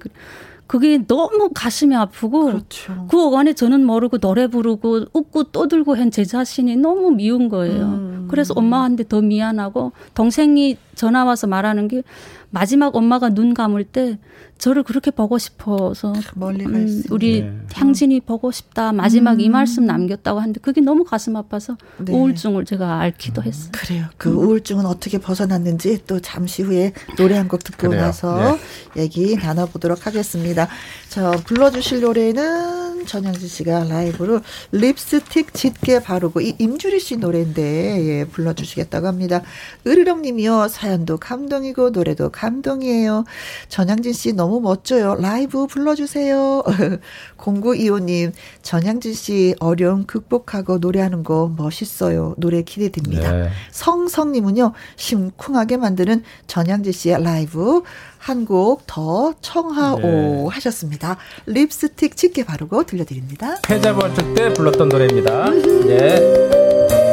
[0.67, 3.07] 그 그게 너무 가슴이 아프고 그렇죠.
[3.09, 7.83] 그 안에 저는 모르고 노래 부르고 웃고 떠들고 한 제 자신이 너무 미운 거예요.
[7.85, 8.27] 음.
[8.29, 12.03] 그래서 엄마한테 더 미안하고 동생이 전화 와서 말하는 게
[12.49, 14.17] 마지막 엄마가 눈 감을 때
[14.57, 17.53] 저를 그렇게 보고 싶어서 멀리 음, 우리 네.
[17.73, 19.39] 향진이 보고 싶다 마지막 음.
[19.41, 22.13] 이 말씀 남겼다고 하는데 그게 너무 가슴 아파서 네.
[22.13, 23.45] 우울증을 제가 앓기도 음.
[23.47, 23.71] 했어요.
[23.73, 24.05] 그래요.
[24.17, 28.01] 그 우울증은 어떻게 벗어났는지 또 잠시 후에 노래 한 곡 듣고 그래요.
[28.01, 28.57] 나서
[28.95, 29.03] 네.
[29.03, 30.67] 얘기 나눠보도록 하겠습니다.
[31.07, 34.41] 자 불러주실 노래는 전영진 씨가 라이브로
[34.71, 37.61] 립스틱 짙게 바르고 이 임주리 씨 노래인데
[38.05, 39.41] 예, 불러주시겠다고 합니다.
[39.85, 40.67] 으르렁 님이요.
[40.67, 43.23] 사연도 감동이고 노래도 감동이에요.
[43.69, 45.15] 전영진 씨 너무 멋져요.
[45.15, 46.63] 라이브 불러주세요.
[47.37, 48.31] 0925님
[48.61, 52.33] 전영진 씨 어려움 극복하고 노래하는 거 멋있어요.
[52.37, 53.31] 노래 기대됩니다.
[53.31, 53.49] 네.
[53.71, 54.73] 성성님은요.
[54.95, 57.83] 심쿵하게 만드는 전영진 씨의 라이브
[58.17, 60.45] 한 곡 더 청하오 네.
[60.49, 61.17] 하셨습니다.
[61.45, 63.57] 립스틱 짙게 바르고 들려드립니다.
[63.61, 65.49] 패자 부활 때 불렀던 노래입니다.
[65.85, 67.06] 네.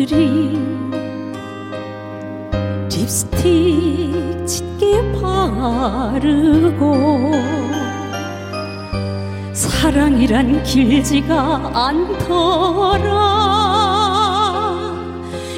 [0.00, 0.56] 이슬이
[2.88, 6.94] 립스틱 짙게 바르고
[9.52, 13.10] 사랑이란 길지가 않더라.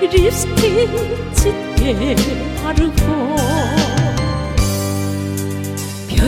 [0.00, 0.90] 립스틱
[1.32, 2.16] 짙게
[2.60, 3.23] 바르고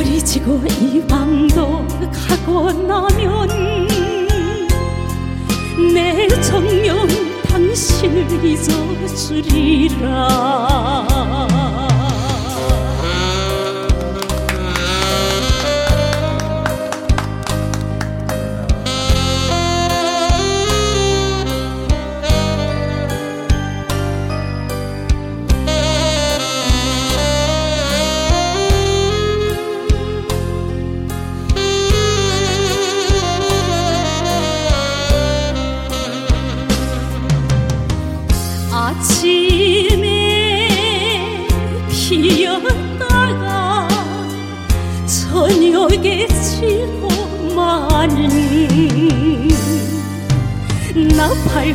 [0.06, 3.48] 별이 지고 이 밤도 가고 나면
[5.92, 7.06] 내 정녕
[7.48, 10.06] 당신을 잊어주리라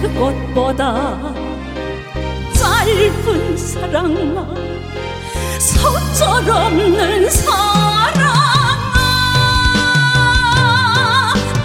[0.02, 1.34] 나팔꽃보다
[2.54, 4.48] 짧은 사랑아
[5.60, 8.32] 속절없는 사랑아.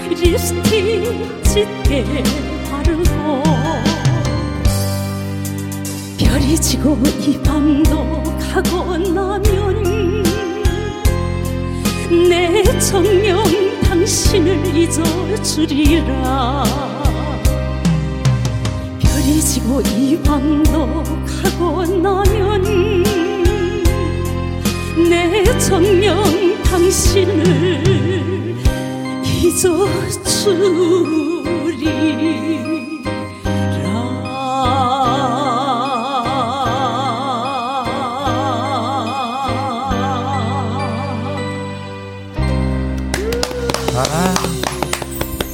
[0.09, 2.23] 립스틱 짙게
[2.69, 3.43] 바르고
[6.17, 8.21] 별이 지고 이 밤도
[8.53, 10.00] 가고 나면
[12.11, 13.41] 내 정녕
[13.83, 16.63] 당신을 잊어주리라.
[18.99, 23.03] 별이 지고 이 밤도 가고 나면
[25.09, 26.21] 내 정녕
[26.63, 27.81] 당신을
[29.41, 30.51] 잊어주리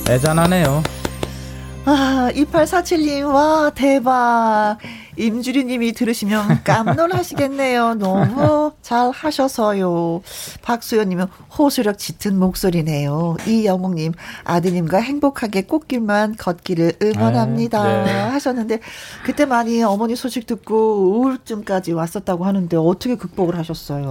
[0.09, 0.83] 애잔하네요.
[1.85, 4.77] 아, 2847님, 와, 대박.
[5.15, 7.95] 임주리 님이 들으시면 깜놀하시겠네요.
[7.95, 10.21] 너무 잘 하셔서요.
[10.61, 11.27] 박수연 님은
[11.57, 13.37] 호소력 짙은 목소리네요.
[13.47, 14.11] 이영웅 님,
[14.43, 17.81] 아드님과 행복하게 꽃길만 걷기를 응원합니다.
[17.81, 18.11] 아, 네.
[18.11, 18.79] 하셨는데,
[19.23, 24.07] 그때 많이 어머니 소식 듣고 우울증까지 왔었다고 하는데, 어떻게 극복을 하셨어요?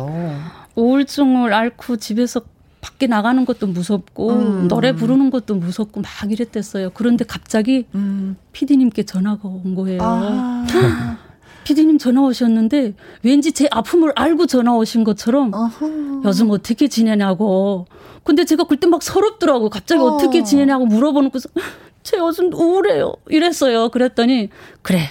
[0.75, 2.41] 우울증을 앓고 집에서
[2.87, 4.68] 밖에 나가는 것도 무섭고 음.
[4.68, 6.91] 노래 부르는 것도 무섭고 막 이랬댔어요.
[6.95, 8.37] 그런데 갑자기 음.
[8.53, 10.01] PD님께 전화가 온 거예요.
[10.03, 10.64] 아.
[11.64, 16.22] PD님 전화 오셨는데 왠지 제 아픔을 알고 전화 오신 것처럼 어허.
[16.24, 17.87] 요즘 어떻게 지내냐고.
[18.22, 19.68] 근데 제가 그때 막 서럽더라고.
[19.68, 20.16] 갑자기 어.
[20.16, 21.49] 떻게 지내냐고 물어보는 거서
[22.05, 23.14] 제 요즘 우울해요.
[23.28, 23.89] 이랬어요.
[23.89, 24.49] 그랬더니
[24.82, 25.09] 그래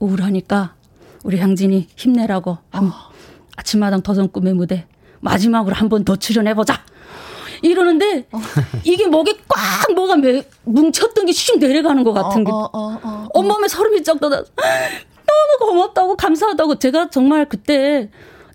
[0.00, 0.74] 우울하니까
[1.24, 2.92] 우리 향진이 힘내라고 어.
[3.56, 4.86] 아침마당 도전 꿈의 무대
[5.20, 6.84] 마지막으로 한 번 더 출연해보자.
[7.66, 8.40] 이러는데 어.
[8.84, 10.16] 이게 목에 꽉 뭐가
[10.64, 15.72] 뭉쳤던 게 슉 내려가는 것 같은 게 어, 어, 어, 온몸에 소름이 쫙 돋아 너무
[15.72, 18.10] 고맙다고 감사하다고 제가 정말 그때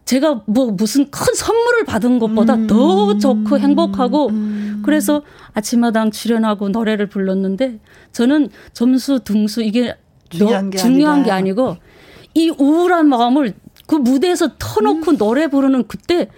[0.06, 2.68] 제가 뭐 무슨 큰 선물을 받은 것보다 음.
[2.68, 4.82] 더 좋고 행복하고 음.
[4.84, 5.22] 그래서
[5.54, 7.80] 아침마당 출연하고 노래를 불렀는데
[8.12, 9.96] 저는 점수 등수 이게
[10.30, 11.78] 중요한, 게, 중요한 게 아니고
[12.34, 13.54] 이 우울한 마음을
[13.86, 15.18] 그 무대에서 터놓고 음.
[15.18, 16.30] 노래 부르는 그때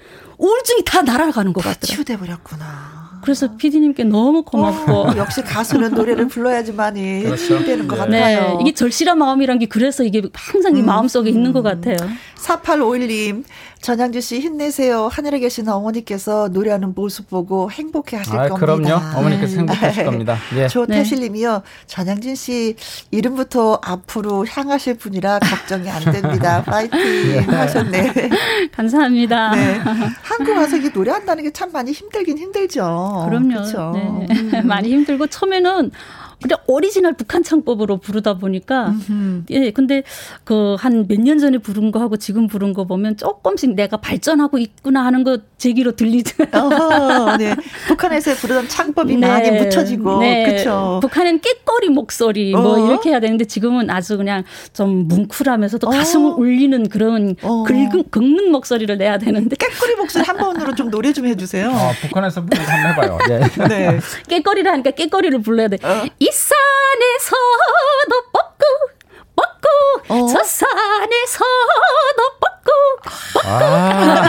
[0.44, 1.86] 우울증이 다 날아가는 것 같더라고요.
[1.88, 2.93] 치유돼 버렸구나.
[3.24, 7.64] 그래서 피디님께 너무 고맙고 어, 역시 가수는 노래를 불러야지만이 그렇죠.
[7.64, 8.20] 되는 것 네.
[8.20, 8.42] 같아요.
[8.56, 11.36] 네, 이게 절실한 마음이란 게 그래서 이게 항상 이 음, 마음 속에 음.
[11.36, 11.96] 있는 것 같아요.
[12.36, 13.44] 4851님
[13.80, 15.08] 전양주 씨 힘내세요.
[15.12, 18.58] 하늘에 계신 어머니께서 노래하는 모습 보고 행복해 하실 아, 겁니다.
[18.58, 19.18] 그럼요.
[19.18, 19.60] 어머니께서 네.
[19.60, 20.38] 행복하실 겁니다.
[20.56, 20.68] 예.
[20.68, 21.64] 조태실 님이요.
[21.88, 22.76] 전양진 씨
[23.12, 26.64] 이름부터 앞으로 향하실 분이라 걱정이 안 됩니다.
[26.68, 27.40] 파이팅 예.
[27.40, 28.14] 하셨네.
[28.76, 29.52] 감사합니다.
[29.56, 29.82] 네.
[30.22, 33.13] 한국 와서 이 노래한다는 게 참 많이 힘들긴 힘들죠.
[33.26, 33.94] 그럼요.
[33.94, 34.28] 네.
[34.32, 34.62] 음.
[34.68, 35.92] 많이 힘들고 처음에는
[36.44, 39.44] 근데 오리지널 북한 창법으로 부르다 보니까 음흠.
[39.52, 40.04] 예 근데
[40.44, 44.58] 그 한 몇 년 전에 부른 거 하고 지금 부른 거 보면 조금씩 내가 발전하고
[44.60, 46.44] 있구나 하는 거 제 귀로 들리죠.
[46.52, 47.56] 어, 네.
[47.88, 49.26] 북한에서 부르던 창법이 네.
[49.28, 50.46] 많이 묻혀지고 네.
[50.46, 51.00] 그렇죠.
[51.02, 52.86] 북한은 꾀꼬리 목소리 뭐 어?
[52.88, 55.92] 이렇게 해야 되는데 지금은 아주 그냥 좀 뭉클하면서도 어?
[55.92, 57.64] 가슴을 울리는 그런 어.
[57.64, 61.70] 긁는, 긁는 목소리를 내야 되는데 깨꼬리 목소리 한 번으로 좀 노래 좀 해주세요.
[61.70, 63.18] 어, 북한에서 한번 해봐요.
[63.30, 63.40] 네.
[63.70, 64.00] 네.
[64.28, 65.78] 깨꼬리를 하니까 깨꼬리를 불러야 돼.
[65.84, 66.04] 어.
[66.20, 68.64] 이 산에서도 뻗고
[69.36, 69.68] 뻗고
[70.10, 70.28] 어?
[70.28, 71.46] 저 산에서도
[72.40, 72.53] 뻗고
[73.46, 74.24] 아.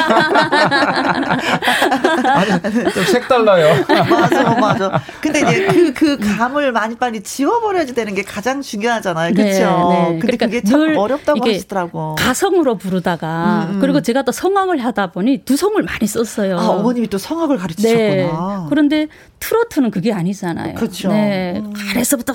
[2.92, 3.84] 좀 색달라요.
[4.10, 5.02] 맞아, 맞아.
[5.20, 9.34] 근데 이제 그, 그 감을 많이 빨리 지워버려야 되는 게 가장 중요하잖아요.
[9.34, 9.58] 그렇죠?
[9.58, 10.18] 네, 네.
[10.18, 12.16] 근데 그러니까 그게 참 어렵다고 하시더라고.
[12.16, 13.80] 가성으로 부르다가, 음, 음.
[13.80, 16.58] 그리고 제가 또 성악을 하다 보니 두 성을 많이 썼어요.
[16.58, 18.02] 아, 어머님이 또 성악을 가르치셨구나.
[18.04, 18.30] 네.
[18.68, 19.06] 그런데
[19.38, 20.74] 트로트는 그게 아니잖아요.
[20.74, 21.08] 그렇죠.
[21.08, 21.60] 네.
[21.64, 21.72] 음.
[21.90, 22.32] 아래서부터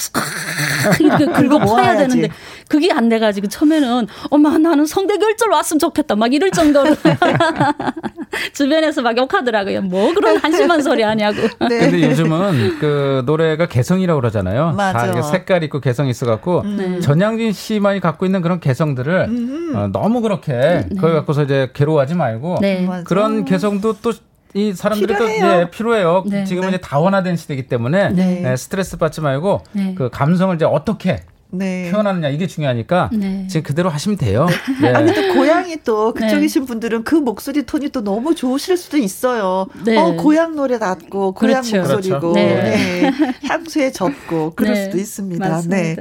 [1.00, 2.30] 이렇게 긁어 모아야 되는데
[2.68, 6.96] 그게 안 돼가지고 처음에는 엄마 나는 성대 결절 왔으면 좋 겠다 막 이럴 정도로
[8.54, 9.82] 주변에서 막 욕하더라고요.
[9.82, 11.38] 뭐 그런 한심한 소리 하냐고.
[11.70, 11.80] 네.
[11.80, 14.74] 근데 요즘은 그 노래가 개성이라고 그러잖아요.
[14.74, 15.12] 맞아.
[15.12, 16.78] 다 색깔 있고 개성 있어 갖고 음.
[16.78, 17.00] 네.
[17.00, 19.74] 전양진 씨만이 갖고 있는 그런 개성들을 음.
[19.76, 20.88] 어, 너무 그렇게 네.
[20.90, 22.88] 그걸 갖고서 이제 괴로워하지 말고 네.
[23.06, 25.42] 그런 개성도 또이 사람들이 필요해요.
[25.42, 26.24] 또 예, 필요해요.
[26.28, 26.44] 네.
[26.46, 26.76] 지금은 네.
[26.76, 28.44] 이제 다원화된 시대이기 때문에 네.
[28.52, 29.96] 예, 스트레스 받지 말고 네.
[29.98, 31.22] 그 감성을 이제 어떻게
[31.52, 31.89] 네.
[31.91, 33.47] 표현하느냐 이게 중요하니까 네.
[33.47, 34.47] 지금 그대로 하시면 돼요.
[34.82, 34.89] 네.
[34.89, 36.68] 아니 또 고향이 또 그쪽이신 네.
[36.68, 39.68] 분들은 그 목소리 톤이 또 너무 좋으실 수도 있어요.
[39.84, 39.97] 네.
[39.97, 41.78] 어 고향 노래 같고 고향 그렇죠.
[41.78, 42.34] 목소리고 그렇죠.
[42.34, 43.12] 네.
[43.43, 45.50] 향수에 젖고 그럴 수도 있습니다.
[45.50, 45.76] 맞습니다.
[45.78, 45.95] 네.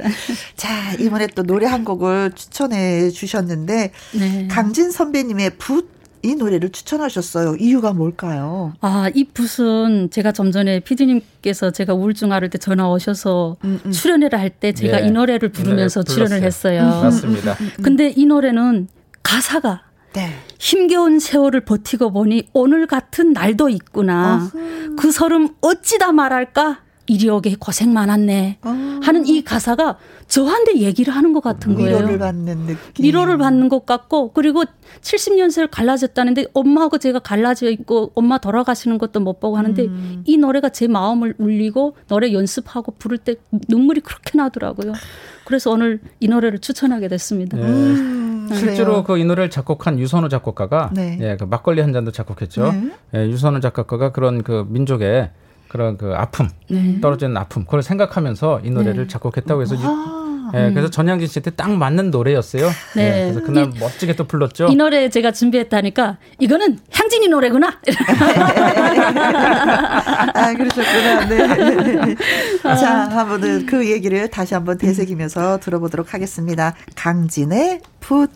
[0.55, 3.91] 자 이번에 또 노래 한 곡을 추천해 주셨는데
[4.49, 7.55] 강진 선배님의 붓 이 노래를 추천하셨어요.
[7.57, 8.73] 이유가 뭘까요?
[8.81, 13.91] 아, 이 붓은 제가 좀 전에 피디님께서 제가 우울증 앓을 때 전화 오셔서 음, 음.
[13.91, 15.07] 출연회를 할 때 제가 네.
[15.07, 16.81] 이 노래를 부르면서 네, 출연을 했어요.
[16.81, 17.55] 음, 맞습니다.
[17.81, 18.87] 근데 이 노래는
[19.23, 20.33] 가사가 네.
[20.57, 24.49] 힘겨운 세월을 버티고 보니 오늘 같은 날도 있구나.
[24.53, 24.95] 어흠.
[24.97, 26.79] 그 서름 어찌다 말할까?
[27.09, 28.59] 이리 오게 고생 많았네.
[28.63, 28.99] 어.
[29.03, 31.97] 하는 이 가사가 저한테 얘기를 하는 것 같은 거예요.
[31.97, 33.03] 위로를 받는 느낌.
[33.05, 34.63] 위로를 받는 것 같고 그리고
[35.01, 40.23] 70년세를 갈라졌다는데 엄마하고 제가 갈라져 있고 엄마 돌아가시는 것도 못 보고 하는데 음.
[40.25, 43.35] 이 노래가 제 마음을 울리고 노래 연습하고 부를 때
[43.67, 44.93] 눈물이 그렇게 나더라고요.
[45.45, 47.57] 그래서 오늘 이 노래를 추천하게 됐습니다.
[47.57, 47.63] 네.
[47.63, 51.17] 음, 실제로 그 이 노래를 작곡한 유선호 작곡가가 네.
[51.21, 52.71] 예, 그 막걸리 한 잔도 작곡했죠.
[52.71, 52.91] 네.
[53.15, 55.31] 예, 유선호 작곡가가 그런 그 민족의
[55.69, 56.99] 그런 그 아픔, 네.
[56.99, 59.07] 떨어지는 아픔, 그걸 생각하면서 이 노래를 네.
[59.07, 59.75] 작곡했다고 해서
[60.53, 62.69] 예, 그래서 전양진 씨한테 딱 맞는 노래였어요.
[62.95, 63.03] 네.
[63.27, 64.67] 예, 그래서 그날 이, 멋지게 또 불렀죠.
[64.69, 67.67] 이 노래 제가 준비했다니까 이거는 향진이 노래구나.
[70.33, 71.25] 아, 그러셨구나.
[71.27, 72.15] 네.
[72.63, 76.73] 자, 한번 그 얘기를 다시 한번 되새기면서 들어보도록 하겠습니다.
[76.95, 78.31] 강진의 붓.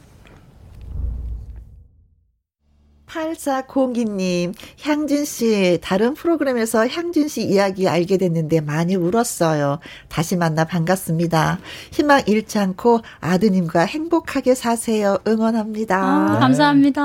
[3.14, 9.80] 8402님, 향진 씨, 다른 프로그램에서 향진 씨 이야기 알게 됐는데 많이 울었어요.
[10.10, 11.60] 다시 만나 반갑습니다.
[11.91, 15.19] 희망 잃지 않고 아드님과 행복하게 사세요.
[15.27, 15.98] 응원합니다.
[15.98, 17.02] 아, 감사합니다.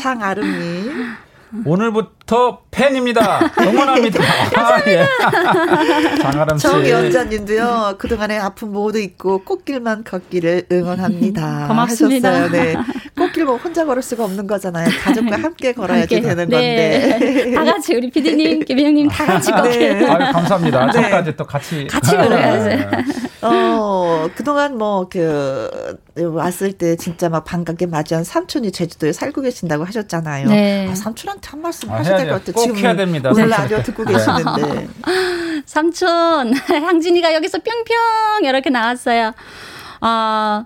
[0.00, 1.16] 창아름님.
[1.64, 3.40] 오늘부터 팬입니다.
[3.60, 4.20] 응원합니다.
[4.56, 5.06] 아, 예.
[6.20, 6.66] 장아람 씨.
[6.66, 7.94] 정연자님도요.
[7.98, 11.68] 그동안의 아픔 모두 있고 꽃길만 걷기를 응원합니다.
[11.68, 12.28] 고맙습니다.
[12.30, 12.50] 하셨어요.
[12.50, 12.74] 네.
[13.36, 14.88] 꽃길 뭐 혼자 걸을 수가 없는 거잖아요.
[15.02, 16.28] 가족과 함께 걸어야지 함께.
[16.28, 17.00] 되는 네.
[17.18, 17.52] 건데.
[17.54, 19.78] 다 같이 우리 피디님, 김혜영님 다 같이 걷게.
[19.94, 20.06] 네.
[20.10, 20.86] 아유, 감사합니다.
[20.86, 20.92] 네.
[20.92, 21.86] 저까지 또 같이.
[21.86, 22.68] 같이 걸어야지.
[22.68, 22.88] 네.
[23.42, 30.48] 어, 그동안 뭐, 그, 왔을 때 진짜 막 반갑게 맞이한 삼촌이 제주도에 살고 계신다고 하셨잖아요.
[30.48, 30.88] 네.
[30.90, 32.62] 아, 삼촌한테 한 말씀 아, 하셔야 될 것 같아요.
[32.64, 33.30] 지금 해야 됩니다.
[33.32, 34.88] 오늘 라디오 듣고 계시는데.
[35.66, 39.32] 삼촌, 향진이가 여기서 뿅뿅 이렇게 나왔어요.
[40.00, 40.64] 아,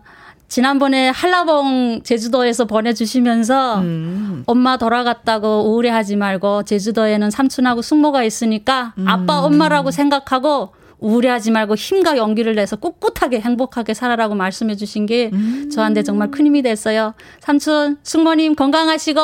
[0.50, 4.42] 지난번에 한라봉 제주도에서 보내주시면서 음.
[4.46, 9.06] 엄마 돌아갔다고 우울해하지 말고 제주도에는 삼촌하고 숙모가 있으니까 음.
[9.06, 10.70] 아빠 엄마라고 생각하고
[11.00, 15.70] 우울해하지 말고 힘과 용기를 내서 꿋꿋하게 행복하게 살아라고 말씀해 주신 게 음.
[15.74, 17.14] 저한테 정말 큰 힘이 됐어요.
[17.40, 19.20] 삼촌, 숙모님 건강하시고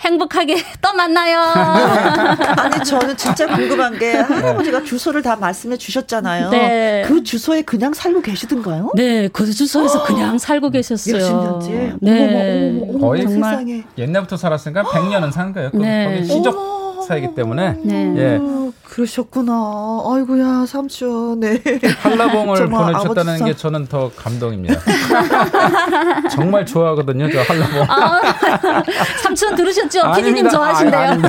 [0.00, 1.38] 행복하게 또 만나요.
[2.58, 6.50] 아니 저는 진짜 궁금한 게 할아버지가 주소를 다 말씀해 주셨잖아요.
[6.50, 7.04] 네.
[7.06, 8.90] 그 주소에 그냥 살고 계시던가요?
[8.94, 11.14] 네, 그 주소에서 그냥 살고 계셨어요.
[11.16, 11.92] 몇십 년째.
[12.00, 12.70] 네.
[12.80, 13.84] 어머, 어머, 어머, 거의 정말 세상에.
[13.96, 15.70] 옛날부터 살았으니까 100년은 산 거예요.
[15.74, 16.14] 네.
[16.16, 17.76] 거기 시적 사이기 때문에.
[17.82, 18.14] 네.
[18.16, 18.40] 예.
[18.94, 19.52] 그러셨구나.
[20.06, 21.40] 아이고야, 삼촌.
[21.40, 21.60] 네.
[21.98, 24.80] 한라봉을 보내주셨다는 게 저는 더 감동입니다.
[26.30, 27.86] 정말 좋아하거든요, 저 한라봉.
[27.88, 28.20] 아,
[29.20, 30.12] 삼촌 들으셨죠?
[30.14, 31.22] 피디님 좋아하신대요.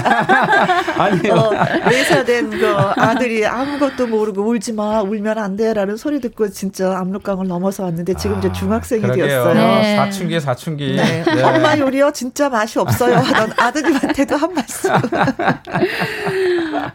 [0.97, 5.73] 아니, 요 어, 내사된 그 아들이 아무것도 모르고 울지 마, 울면 안 돼.
[5.73, 9.25] 라는 소리 듣고 진짜 압록강을 넘어서 왔는데 지금 아, 이제 중학생이 그러게요.
[9.25, 9.53] 되었어요.
[9.55, 9.95] 네.
[9.95, 10.95] 사춘기, 사춘기.
[10.97, 11.23] 네.
[11.23, 11.41] 네.
[11.41, 12.11] 엄마 요리요?
[12.11, 13.15] 진짜 맛이 없어요.
[13.17, 14.91] 하던 아드님한테도 한 말씀.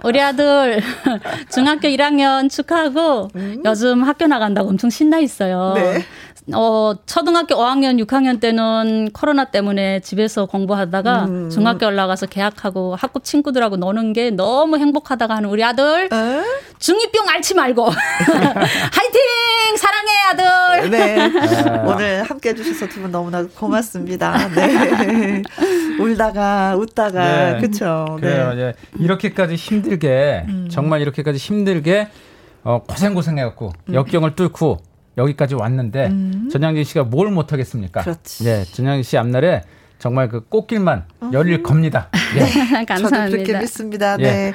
[0.05, 0.60] 우리 아들
[1.53, 3.63] 중학교 1학년 축하하고 음.
[3.65, 5.75] 요즘 학교 나간다고 엄청 신나 있어요.
[5.77, 6.05] 네.
[6.55, 11.51] 어, 초등학교 5학년, 6학년 때는 코로나 때문에 집에서 공부하다가 음.
[11.51, 16.09] 중학교 올라가서 개학하고 학급 친구들하고 노는 게 너무 행복하다가 하는 우리 아들.
[16.13, 16.43] 에?
[16.79, 17.89] 중이병 앓지 말고.
[17.91, 19.77] 화이팅!
[19.77, 20.91] 사랑해, 아들!
[20.91, 21.21] 네.
[21.69, 21.85] 아.
[21.87, 24.49] 오늘 함께 해주셔서 두 분 너무나 고맙습니다.
[24.55, 25.43] 네.
[26.01, 27.61] 울다가, 웃다가, 네.
[27.61, 28.17] 그쵸.
[28.21, 28.55] 그래요.
[28.55, 28.75] 네.
[28.99, 30.69] 이렇게까지 힘들게, 음.
[30.71, 32.09] 정말 이렇게까지 힘들게,
[32.65, 33.95] 어, 고생고생 해갖고, 음.
[33.95, 34.79] 역경을 뚫고,
[35.21, 36.49] 여기까지 왔는데 음.
[36.51, 38.03] 전양진 씨가 뭘 못하겠습니까?
[38.03, 38.45] 그렇지.
[38.45, 39.63] 네, 전양진 씨 앞날에
[40.01, 41.33] 정말 그 꽃길만 음.
[41.35, 42.09] 열릴 겁니다.
[42.35, 42.41] 네.
[42.87, 43.27] 감사합니다.
[43.27, 44.17] 저도 그렇게 믿습니다.
[44.19, 44.23] 예.
[44.23, 44.53] 네.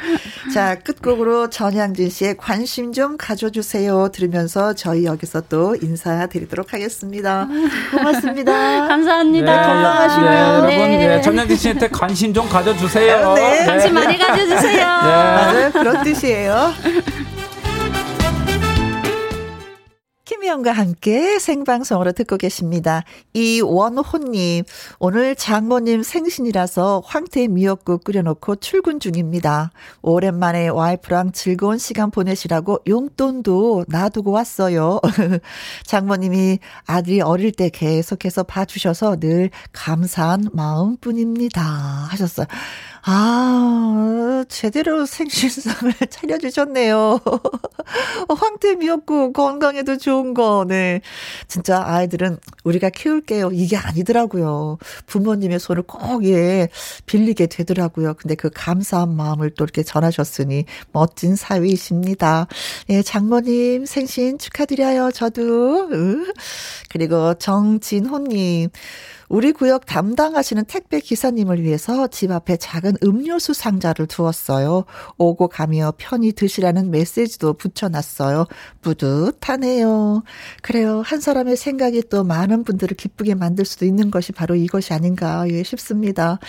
[0.54, 4.10] 자, 끝곡으로 전양진 씨의 관심 좀 가져주세요.
[4.12, 7.48] 들으면서 저희 여기서 또 인사드리도록 하겠습니다.
[7.92, 8.52] 고맙습니다.
[8.90, 9.52] 감사합니다.
[9.52, 10.30] 네, 건강하시고요.
[10.30, 11.08] 네, 여러분, 네.
[11.08, 13.34] 네, 전양진 씨한테 관심 좀 가져주세요.
[13.36, 13.66] 네.
[13.66, 14.78] 관심 많이 가져주세요.
[14.78, 14.84] 네.
[14.84, 15.72] 맞아요.
[15.72, 16.74] 그런 뜻이에요.
[20.26, 23.04] 김희영과 함께 생방송으로 듣고 계십니다.
[23.34, 24.64] 이원호님,
[24.98, 29.72] 오늘 장모님 생신이라서 황태 미역국 끓여놓고 출근 중입니다.
[30.02, 35.00] 오랜만에 와이프랑 즐거운 시간 보내시라고 용돈도 놔두고 왔어요.
[35.86, 36.58] 장모님이
[36.88, 41.62] 아들이 어릴 때 계속해서 봐주셔서 늘 감사한 마음뿐입니다.
[41.62, 42.48] 하셨어요.
[43.08, 47.20] 아, 제대로 생신상을 차려주셨네요.
[48.36, 51.02] 황태 미역국 건강에도 좋은 거, 네.
[51.48, 53.52] 진짜 아이들은 우리가 키울게요.
[53.54, 54.80] 이게 아니더라고요.
[55.06, 56.68] 부모님의 손을 꼭, 예,
[57.06, 58.16] 빌리게 되더라고요.
[58.16, 62.48] 근데 그 감사한 마음을 또 이렇게 전하셨으니 멋진 사위이십니다.
[62.90, 65.12] 예, 장모님 생신 축하드려요.
[65.12, 65.90] 저도.
[66.90, 68.70] 그리고 정진호님.
[69.28, 74.86] 우리 구역 담당하시는 택배 기사님을 위해서 집 앞에 작은 음료수 상자를 두었어요.
[75.18, 78.46] 오고 가며 편히 드시라는 메시지도 붙여놨어요.
[78.82, 80.24] 뿌듯하네요.
[80.62, 81.02] 그래요.
[81.04, 85.64] 한 사람의 생각이 또 많은 분들을 기쁘게 만들 수도 있는 것이 바로 이것이 아닌가 예,
[85.64, 86.40] 싶습니다.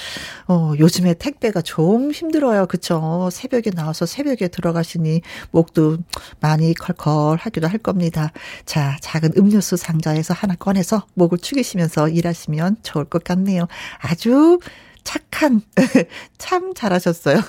[0.47, 2.67] 어, 요즘에 택배가 좀 힘들어요.
[2.67, 3.29] 그쵸?
[3.33, 5.99] 새벽에 나와서 새벽에 들어가시니 목도
[6.41, 8.33] 많이 컬컬하기도 할 겁니다.
[8.65, 13.67] 자, 작은 음료수 상자에서 하나 꺼내서 목을 축이시면서 일하시면 좋을 것 같네요.
[13.99, 14.59] 아주
[15.05, 15.63] 착한,
[16.39, 17.41] 참 잘하셨어요.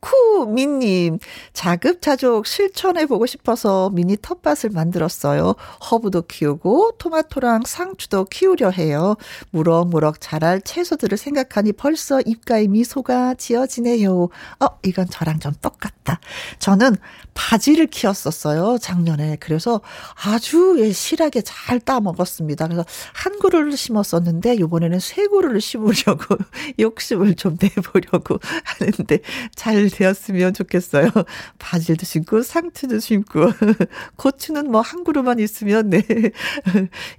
[0.00, 1.18] 쿠미님,
[1.52, 5.54] 자급자족 실천해보고 싶어서 미니 텃밭을 만들었어요.
[5.90, 9.16] 허브도 키우고 토마토랑 상추도 키우려 해요.
[9.50, 14.28] 무럭무럭 자랄 채소들을 생각하니 벌써 입가에 미소가 지어지네요.
[14.60, 16.20] 어, 이건 저랑 좀 똑같다.
[16.58, 16.96] 저는
[17.36, 18.78] 바지를 키웠었어요.
[18.80, 19.36] 작년에.
[19.38, 19.80] 그래서
[20.24, 22.66] 아주 예, 실하게 잘 따먹었습니다.
[22.66, 26.36] 그래서 한 그루를 심었었는데 요번에는 세 그루를 심으려고
[26.80, 29.18] 욕심을 좀 내보려고 하는데
[29.54, 31.10] 잘 되었으면 좋겠어요.
[31.58, 33.52] 바질도 심고 상추도 심고
[34.16, 36.02] 고추는 뭐 한 그루만 있으면 네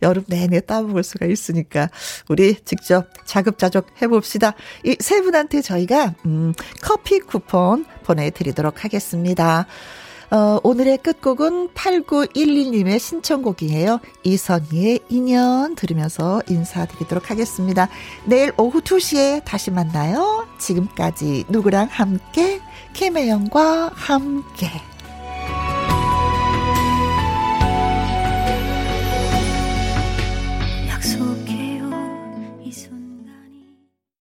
[0.01, 1.89] 여름 내내 따먹을 수가 있으니까
[2.29, 4.53] 우리 직접 자급자족 해봅시다.
[4.83, 9.67] 이 세 분한테 저희가 음, 커피 쿠폰 보내드리도록 하겠습니다.
[10.29, 13.99] 어, 오늘의 끝곡은 8911님의 신청곡이에요.
[14.23, 17.87] 이선희의 인연 들으면서 인사드리도록 하겠습니다.
[18.25, 20.45] 내일 오후 2시에 다시 만나요.
[20.59, 22.59] 지금까지 누구랑 함께?
[22.93, 24.69] 김혜영과 함께.